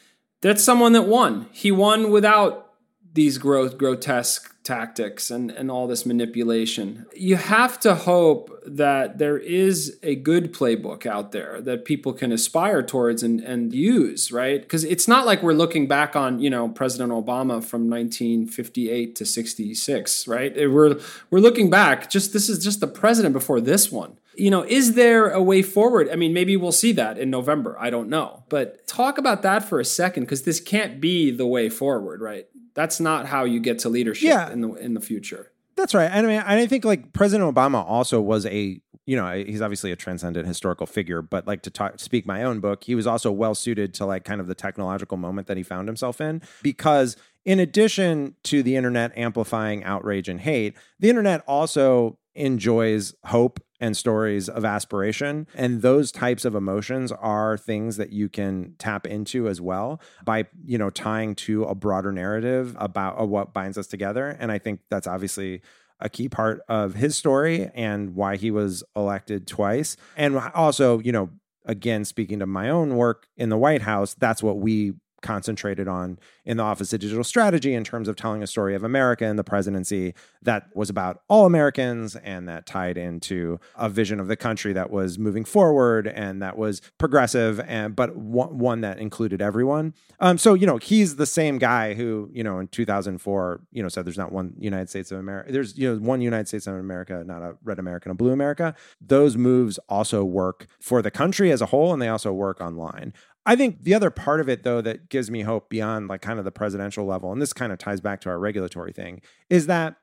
that's 0.41 0.63
someone 0.63 0.93
that 0.93 1.03
won. 1.03 1.49
He 1.53 1.71
won 1.71 2.11
without 2.11 2.68
these 3.15 3.39
grotesque 3.39 4.55
tactics 4.69 5.31
and, 5.31 5.51
and 5.51 5.71
all 5.71 5.87
this 5.87 6.05
manipulation. 6.05 7.07
You 7.17 7.37
have 7.37 7.81
to 7.81 7.95
hope 7.95 8.63
that 8.67 9.17
there 9.17 9.39
is 9.39 9.99
a 10.03 10.15
good 10.15 10.53
playbook 10.53 11.07
out 11.07 11.33
there 11.33 11.61
that 11.63 11.87
people 11.87 12.13
can 12.13 12.33
aspire 12.33 12.83
towards 12.83 13.23
and, 13.23 13.41
and 13.41 13.73
use, 13.73 14.31
right? 14.31 14.61
Because 14.61 14.85
it's 14.85 15.09
not 15.09 15.25
like 15.25 15.43
we're 15.43 15.55
looking 15.55 15.89
back 15.89 16.15
on, 16.17 16.39
you 16.41 16.51
know, 16.51 16.69
President 16.69 17.11
Obama 17.11 17.65
from 17.65 17.89
1958 17.89 19.17
to 19.17 19.25
66, 19.25 20.29
right? 20.29 20.55
We're 20.55 21.01
we're 21.31 21.41
looking 21.41 21.71
back, 21.71 22.11
just 22.11 22.35
this 22.35 22.51
is 22.51 22.63
just 22.63 22.81
the 22.81 22.87
president 22.87 23.33
before 23.33 23.61
this 23.61 23.91
one 23.91 24.19
you 24.39 24.51
know, 24.51 24.63
is 24.63 24.95
there 24.95 25.31
a 25.31 25.43
way 25.43 25.63
forward? 25.63 26.09
I 26.11 26.17
mean, 26.17 26.33
maybe 26.33 26.57
we'll 26.57 26.73
see 26.73 26.93
that 26.93 27.19
in 27.19 27.29
November. 27.29 27.77
I 27.79 27.91
don't 27.91 28.09
know. 28.09 28.45
But 28.49 28.87
talk 28.87 29.19
about 29.19 29.43
that 29.43 29.65
for 29.65 29.81
a 29.81 29.85
second 29.85 30.25
because 30.25 30.43
this 30.43 30.61
can't 30.61 31.01
be 31.01 31.31
the 31.31 31.47
way 31.47 31.69
forward, 31.69 32.21
right? 32.21 32.47
That's 32.75 33.01
not 33.01 33.27
how 33.27 33.45
you 33.45 33.59
get 33.59 33.81
to 33.81 33.89
leadership 33.89 34.29
yeah. 34.29 34.51
in 34.51 34.61
the 34.61 34.75
in 34.75 34.95
the 34.95 35.01
future. 35.01 35.51
That's 35.75 35.95
right. 35.95 36.11
And 36.11 36.27
I 36.27 36.29
mean, 36.29 36.41
I 36.41 36.67
think 36.67 36.85
like 36.85 37.13
President 37.13 37.53
Obama 37.53 37.85
also 37.85 38.21
was 38.21 38.47
a, 38.47 38.81
you 39.07 39.17
know, 39.17 39.33
he's 39.33 39.63
obviously 39.63 39.93
a 39.93 39.97
transcendent 39.97 40.47
historical 40.47 40.87
figure, 40.87 41.23
but 41.23 41.47
like 41.47 41.63
to 41.63 41.71
talk, 41.71 42.01
speak 42.01 42.27
my 42.27 42.43
own 42.43 42.59
book, 42.59 42.83
he 42.83 42.97
was 42.97 43.07
also 43.07 43.31
well 43.31 43.55
suited 43.55 43.95
to 43.95 44.05
like 44.05 44.25
kind 44.25 44.41
of 44.41 44.49
the 44.49 44.57
technological 44.57 45.17
moment 45.17 45.47
that 45.47 45.57
he 45.57 45.63
found 45.63 45.89
himself 45.89 46.21
in 46.21 46.43
because 46.65 47.17
in 47.45 47.61
addition 47.61 48.35
to 48.43 48.63
the 48.65 48.75
internet 48.75 49.17
amplifying 49.17 49.85
outrage 49.85 50.29
and 50.29 50.41
hate, 50.41 50.77
the 50.99 51.09
internet 51.09 51.43
also 51.47 52.19
enjoys 52.39 53.15
hope 53.25 53.61
and 53.81 53.97
stories 53.97 54.49
of 54.49 54.65
aspiration. 54.65 55.47
And 55.55 55.83
those 55.83 56.11
types 56.11 56.45
of 56.45 56.55
emotions 56.55 57.13
are 57.13 57.57
things 57.57 57.97
that 57.97 58.11
you 58.11 58.29
can 58.29 58.75
tap 58.79 59.07
into 59.07 59.49
as 59.49 59.61
well 59.61 60.01
by, 60.25 60.47
you 60.65 60.79
know, 60.79 60.91
tying 60.91 61.35
to 61.37 61.65
a 61.65 61.75
broader 61.75 62.13
narrative 62.13 62.77
about 62.79 63.21
uh, 63.21 63.25
what 63.25 63.53
binds 63.53 63.79
us 63.79 63.87
together. 63.87 64.37
And 64.41 64.51
I 64.51 64.59
think 64.59 64.81
that's 64.91 65.07
obviously 65.07 65.63
a 66.01 66.09
key 66.09 66.29
part 66.29 66.61
of 66.69 66.95
his 66.95 67.17
story 67.17 67.71
and 67.75 68.15
why 68.15 68.37
he 68.37 68.51
was 68.51 68.85
elected 68.95 69.47
twice. 69.47 69.97
And 70.17 70.39
also, 70.39 71.01
you 71.01 71.13
know, 71.13 71.31
again, 71.65 72.05
speaking 72.05 72.39
to 72.39 72.47
my 72.47 72.69
own 72.71 72.97
work 72.97 73.27
in 73.37 73.49
the 73.49 73.59
White 73.59 73.83
House, 73.83 74.15
that's 74.15 74.43
what 74.43 74.59
we 74.59 74.95
concentrated 75.23 75.89
on 75.89 76.19
in 76.45 76.57
the 76.57 76.63
Office 76.63 76.93
of 76.93 77.01
Digital 77.01 77.25
Strategy 77.25 77.75
in 77.75 77.85
terms 77.85 78.09
of 78.09 78.17
telling 78.17 78.43
a 78.43 78.47
story 78.47 78.75
of 78.75 78.83
America 78.83 79.25
and 79.25 79.39
the 79.39 79.45
presidency 79.45 80.15
that 80.43 80.67
was 80.75 80.91
about 80.91 81.23
all 81.29 81.47
Americans 81.47 82.17
and 82.17 82.49
that 82.49 82.67
tied 82.67 82.97
into 82.97 83.61
a 83.77 83.89
vision 83.89 84.21
of 84.21 84.29
the 84.29 84.37
country 84.37 84.73
that 84.73 84.91
was 84.91 85.19
moving 85.19 85.45
forward 85.45 86.07
and 86.07 86.43
that 86.43 86.59
was 86.59 86.81
progressive 86.99 87.61
and 87.61 87.95
but 87.95 88.17
one, 88.17 88.81
that 88.81 88.99
included 88.99 89.41
everyone. 89.41 89.95
Um, 90.21 90.39
so 90.39 90.55
you 90.55 90.67
know 90.67 90.77
he's 90.77 91.17
the 91.17 91.27
same 91.27 91.59
guy 91.59 91.95
who 91.95 92.31
you 92.33 92.45
know 92.45 92.59
in 92.59 92.69
2004 92.69 93.61
you 93.73 93.83
know 93.83 93.89
said 93.89 94.05
there's 94.05 94.19
not 94.19 94.33
one 94.33 94.55
United 94.59 94.89
States 94.89 95.11
of 95.11 95.19
America. 95.19 95.53
There's 95.53 95.77
you 95.77 95.93
know 95.93 96.01
one 96.01 96.21
United 96.21 96.49
States 96.49 96.67
of 96.67 96.75
America, 96.75 97.23
not 97.25 97.43
a 97.43 97.57
red 97.63 97.79
America 97.79 98.09
a 98.11 98.15
blue 98.15 98.33
America. 98.33 98.75
Those 99.01 99.37
moves 99.37 99.79
also 99.89 100.25
work 100.25 100.67
for 100.81 101.03
the 101.03 101.11
country 101.11 101.51
as 101.51 101.61
a 101.61 101.67
whole, 101.67 101.93
and 101.93 102.01
they 102.01 102.09
also 102.09 102.33
work 102.33 102.61
online. 102.61 103.13
I 103.49 103.57
think 103.57 103.85
the 103.85 103.95
other 103.95 104.11
part 104.11 104.41
of 104.41 104.49
it, 104.51 104.63
though, 104.63 104.83
that 104.83 105.09
gives 105.09 105.31
me 105.31 105.41
hope 105.41 105.71
beyond 105.71 106.09
like 106.09 106.21
kind 106.21 106.39
of 106.39 106.45
the 106.45 106.53
presidential 106.53 107.07
level, 107.07 107.33
and 107.33 107.41
this 107.41 107.55
kind 107.55 107.73
of 107.73 107.79
ties 107.79 107.99
back 107.99 108.21
to 108.21 108.29
our 108.29 108.39
regulatory 108.39 108.93
thing, 108.93 109.23
is 109.49 109.67
that 109.69 109.97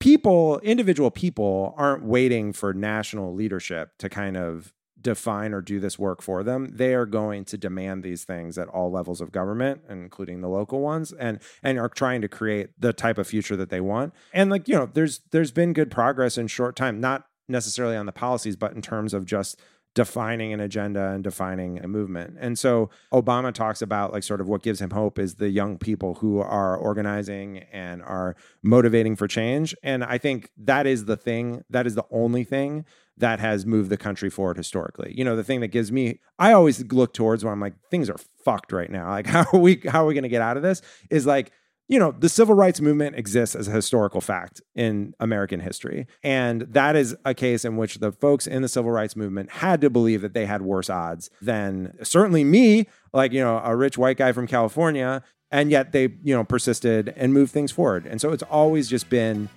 people, 0.00 0.58
individual 0.64 1.12
people, 1.12 1.74
aren't 1.76 2.02
waiting 2.02 2.52
for 2.52 2.74
national 2.74 3.32
leadership 3.32 3.92
to 3.98 4.08
kind 4.08 4.36
of 4.36 4.74
define 5.00 5.54
or 5.54 5.60
do 5.60 5.78
this 5.78 5.96
work 5.96 6.20
for 6.20 6.42
them. 6.42 6.72
They 6.74 6.92
are 6.92 7.06
going 7.06 7.44
to 7.44 7.56
demand 7.56 8.02
these 8.02 8.24
things 8.24 8.58
at 8.58 8.66
all 8.66 8.90
levels 8.90 9.20
of 9.20 9.30
government 9.30 9.82
including 9.88 10.40
the 10.40 10.48
local 10.48 10.80
ones 10.80 11.12
and 11.12 11.38
and 11.62 11.78
are 11.78 11.88
trying 11.88 12.20
to 12.22 12.28
create 12.28 12.70
the 12.80 12.92
type 12.92 13.16
of 13.16 13.28
future 13.28 13.54
that 13.54 13.70
they 13.70 13.80
want. 13.80 14.12
And 14.34 14.50
like 14.50 14.66
you 14.66 14.74
know 14.74 14.90
there's 14.92 15.20
there's 15.30 15.52
been 15.52 15.72
good 15.72 15.92
progress 15.92 16.36
in 16.36 16.48
short 16.48 16.74
time 16.74 16.98
not 16.98 17.26
necessarily 17.46 17.96
on 17.96 18.06
the 18.06 18.12
policies 18.12 18.56
but 18.56 18.72
in 18.72 18.82
terms 18.82 19.14
of 19.14 19.24
just 19.24 19.56
defining 19.94 20.52
an 20.52 20.60
agenda 20.60 21.08
and 21.08 21.24
defining 21.24 21.78
a 21.82 21.88
movement. 21.88 22.36
And 22.38 22.58
so 22.58 22.90
Obama 23.12 23.52
talks 23.52 23.82
about 23.82 24.12
like 24.12 24.22
sort 24.22 24.40
of 24.40 24.48
what 24.48 24.62
gives 24.62 24.80
him 24.80 24.90
hope 24.90 25.18
is 25.18 25.36
the 25.36 25.48
young 25.48 25.76
people 25.76 26.14
who 26.14 26.38
are 26.40 26.76
organizing 26.76 27.58
and 27.72 28.02
are 28.02 28.36
motivating 28.62 29.16
for 29.16 29.26
change. 29.26 29.74
And 29.82 30.04
I 30.04 30.18
think 30.18 30.50
that 30.56 30.86
is 30.86 31.06
the 31.06 31.16
thing, 31.16 31.64
that 31.70 31.86
is 31.86 31.94
the 31.94 32.04
only 32.10 32.44
thing 32.44 32.84
that 33.16 33.40
has 33.40 33.66
moved 33.66 33.90
the 33.90 33.96
country 33.96 34.30
forward 34.30 34.56
historically. 34.56 35.12
You 35.16 35.24
know, 35.24 35.36
the 35.36 35.44
thing 35.44 35.60
that 35.60 35.68
gives 35.68 35.90
me 35.90 36.20
I 36.38 36.52
always 36.52 36.84
look 36.92 37.12
towards 37.12 37.44
when 37.44 37.52
I'm 37.52 37.60
like 37.60 37.74
things 37.90 38.08
are 38.08 38.18
fucked 38.44 38.72
right 38.72 38.90
now. 38.90 39.10
Like 39.10 39.26
how 39.34 39.46
are 39.52 39.58
we 39.58 39.80
how 39.88 40.04
are 40.04 40.06
we 40.06 40.14
going 40.14 40.22
to 40.22 40.28
get 40.28 40.42
out 40.42 40.56
of 40.56 40.62
this 40.62 40.82
is 41.10 41.26
like 41.26 41.52
you 41.88 41.98
know, 41.98 42.12
the 42.12 42.28
civil 42.28 42.54
rights 42.54 42.80
movement 42.82 43.16
exists 43.16 43.56
as 43.56 43.66
a 43.66 43.70
historical 43.70 44.20
fact 44.20 44.60
in 44.74 45.14
American 45.18 45.60
history. 45.60 46.06
And 46.22 46.62
that 46.62 46.96
is 46.96 47.16
a 47.24 47.32
case 47.32 47.64
in 47.64 47.78
which 47.78 47.96
the 47.96 48.12
folks 48.12 48.46
in 48.46 48.60
the 48.60 48.68
civil 48.68 48.90
rights 48.90 49.16
movement 49.16 49.50
had 49.50 49.80
to 49.80 49.90
believe 49.90 50.20
that 50.20 50.34
they 50.34 50.44
had 50.44 50.60
worse 50.60 50.90
odds 50.90 51.30
than 51.40 51.96
certainly 52.02 52.44
me, 52.44 52.86
like, 53.14 53.32
you 53.32 53.40
know, 53.40 53.60
a 53.64 53.74
rich 53.74 53.96
white 53.96 54.18
guy 54.18 54.32
from 54.32 54.46
California. 54.46 55.22
And 55.50 55.70
yet 55.70 55.92
they, 55.92 56.14
you 56.22 56.34
know, 56.34 56.44
persisted 56.44 57.14
and 57.16 57.32
moved 57.32 57.52
things 57.52 57.72
forward. 57.72 58.04
And 58.04 58.20
so 58.20 58.32
it's 58.32 58.42
always 58.44 58.86
just 58.86 59.08
been 59.08 59.48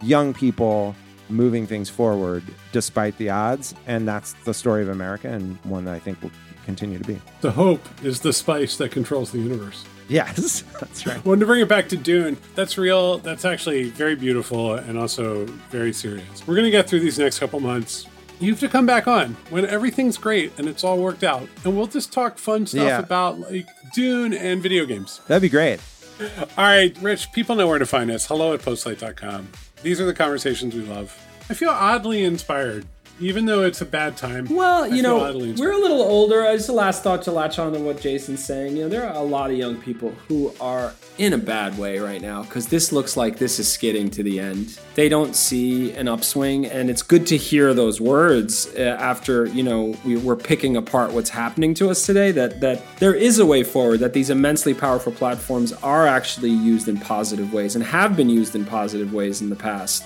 young 0.00 0.32
people 0.32 0.96
moving 1.28 1.66
things 1.66 1.90
forward 1.90 2.42
despite 2.72 3.16
the 3.18 3.28
odds. 3.28 3.74
And 3.86 4.08
that's 4.08 4.32
the 4.44 4.54
story 4.54 4.82
of 4.82 4.88
America 4.88 5.28
and 5.28 5.56
one 5.64 5.84
that 5.84 5.94
I 5.94 5.98
think 5.98 6.22
will 6.22 6.30
continue 6.64 6.98
to 6.98 7.04
be. 7.04 7.20
The 7.40 7.50
hope 7.52 7.82
is 8.02 8.20
the 8.20 8.32
spice 8.32 8.76
that 8.78 8.90
controls 8.90 9.30
the 9.30 9.38
universe. 9.38 9.84
Yes, 10.08 10.62
that's 10.80 11.06
right. 11.06 11.24
Wanted 11.24 11.40
to 11.40 11.46
bring 11.46 11.60
it 11.60 11.68
back 11.68 11.88
to 11.90 11.96
Dune. 11.96 12.36
That's 12.54 12.76
real. 12.76 13.18
That's 13.18 13.44
actually 13.44 13.84
very 13.90 14.14
beautiful 14.16 14.74
and 14.74 14.98
also 14.98 15.46
very 15.70 15.92
serious. 15.92 16.46
We're 16.46 16.54
going 16.56 16.66
to 16.66 16.70
get 16.70 16.88
through 16.88 17.00
these 17.00 17.18
next 17.18 17.38
couple 17.38 17.60
months. 17.60 18.06
You 18.40 18.50
have 18.50 18.60
to 18.60 18.68
come 18.68 18.84
back 18.84 19.06
on 19.06 19.36
when 19.50 19.64
everything's 19.64 20.18
great 20.18 20.52
and 20.58 20.68
it's 20.68 20.84
all 20.84 20.98
worked 20.98 21.22
out. 21.24 21.48
And 21.64 21.76
we'll 21.76 21.86
just 21.86 22.12
talk 22.12 22.36
fun 22.36 22.66
stuff 22.66 22.82
Yeah. 22.82 22.98
about 22.98 23.38
like 23.40 23.66
Dune 23.94 24.34
and 24.34 24.60
video 24.62 24.84
games. 24.84 25.20
That'd 25.28 25.42
be 25.42 25.48
great. 25.48 25.80
All 26.20 26.46
right, 26.64 26.96
Rich, 27.00 27.32
people 27.32 27.56
know 27.56 27.66
where 27.66 27.78
to 27.78 27.86
find 27.86 28.10
us. 28.10 28.26
Hello 28.26 28.52
at 28.52 28.60
postlight.com. 28.60 29.48
These 29.82 30.00
are 30.00 30.04
the 30.04 30.14
conversations 30.14 30.74
we 30.74 30.82
love. 30.82 31.16
I 31.48 31.54
feel 31.54 31.70
oddly 31.70 32.24
inspired, 32.24 32.86
even 33.20 33.46
though 33.46 33.62
it's 33.62 33.80
a 33.80 33.86
bad 33.86 34.16
time. 34.16 34.46
Well, 34.50 34.86
you 34.86 35.02
know, 35.02 35.18
we're 35.18 35.72
a 35.72 35.78
little 35.78 36.02
older. 36.02 36.42
I 36.42 36.56
Just 36.56 36.68
a 36.68 36.72
last 36.72 37.02
thought 37.02 37.22
to 37.22 37.32
latch 37.32 37.58
on 37.58 37.72
to 37.72 37.78
what 37.78 38.00
Jason's 38.00 38.44
saying. 38.44 38.76
You 38.76 38.84
know, 38.84 38.88
there 38.88 39.08
are 39.08 39.14
a 39.14 39.22
lot 39.22 39.50
of 39.50 39.56
young 39.56 39.80
people 39.80 40.10
who 40.28 40.52
are 40.60 40.92
in 41.16 41.32
a 41.32 41.38
bad 41.38 41.78
way 41.78 41.98
right 41.98 42.20
now 42.20 42.42
because 42.42 42.66
this 42.68 42.90
looks 42.90 43.16
like 43.16 43.38
this 43.38 43.58
is 43.58 43.70
skidding 43.70 44.10
to 44.10 44.22
the 44.22 44.40
end. 44.40 44.78
They 44.94 45.08
don't 45.08 45.36
see 45.36 45.92
an 45.92 46.08
upswing, 46.08 46.66
and 46.66 46.90
it's 46.90 47.02
good 47.02 47.26
to 47.28 47.36
hear 47.36 47.72
those 47.72 48.00
words 48.00 48.68
uh, 48.76 48.96
after 48.98 49.46
you 49.46 49.62
know 49.62 49.96
we, 50.04 50.16
we're 50.16 50.36
picking 50.36 50.76
apart 50.76 51.12
what's 51.12 51.30
happening 51.30 51.74
to 51.74 51.90
us 51.90 52.04
today. 52.04 52.32
That 52.32 52.60
that 52.60 52.82
there 52.98 53.14
is 53.14 53.38
a 53.38 53.46
way 53.46 53.62
forward. 53.62 54.00
That 54.00 54.12
these 54.12 54.30
immensely 54.30 54.74
powerful 54.74 55.12
platforms 55.12 55.72
are 55.72 56.06
actually 56.06 56.50
used 56.50 56.88
in 56.88 56.98
positive 56.98 57.52
ways 57.52 57.76
and 57.76 57.84
have 57.84 58.16
been 58.16 58.28
used 58.28 58.56
in 58.56 58.64
positive 58.64 59.12
ways 59.12 59.40
in 59.40 59.50
the 59.50 59.56
past. 59.56 60.04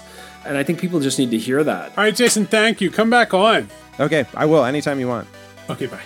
And 0.48 0.56
I 0.56 0.62
think 0.62 0.80
people 0.80 0.98
just 0.98 1.18
need 1.18 1.30
to 1.30 1.38
hear 1.38 1.62
that. 1.62 1.90
All 1.90 2.04
right, 2.04 2.16
Jason, 2.16 2.46
thank 2.46 2.80
you. 2.80 2.90
Come 2.90 3.10
back 3.10 3.34
on. 3.34 3.68
Okay, 4.00 4.24
I 4.34 4.46
will 4.46 4.64
anytime 4.64 4.98
you 4.98 5.06
want. 5.06 5.28
Okay, 5.68 5.86
bye. 5.86 6.00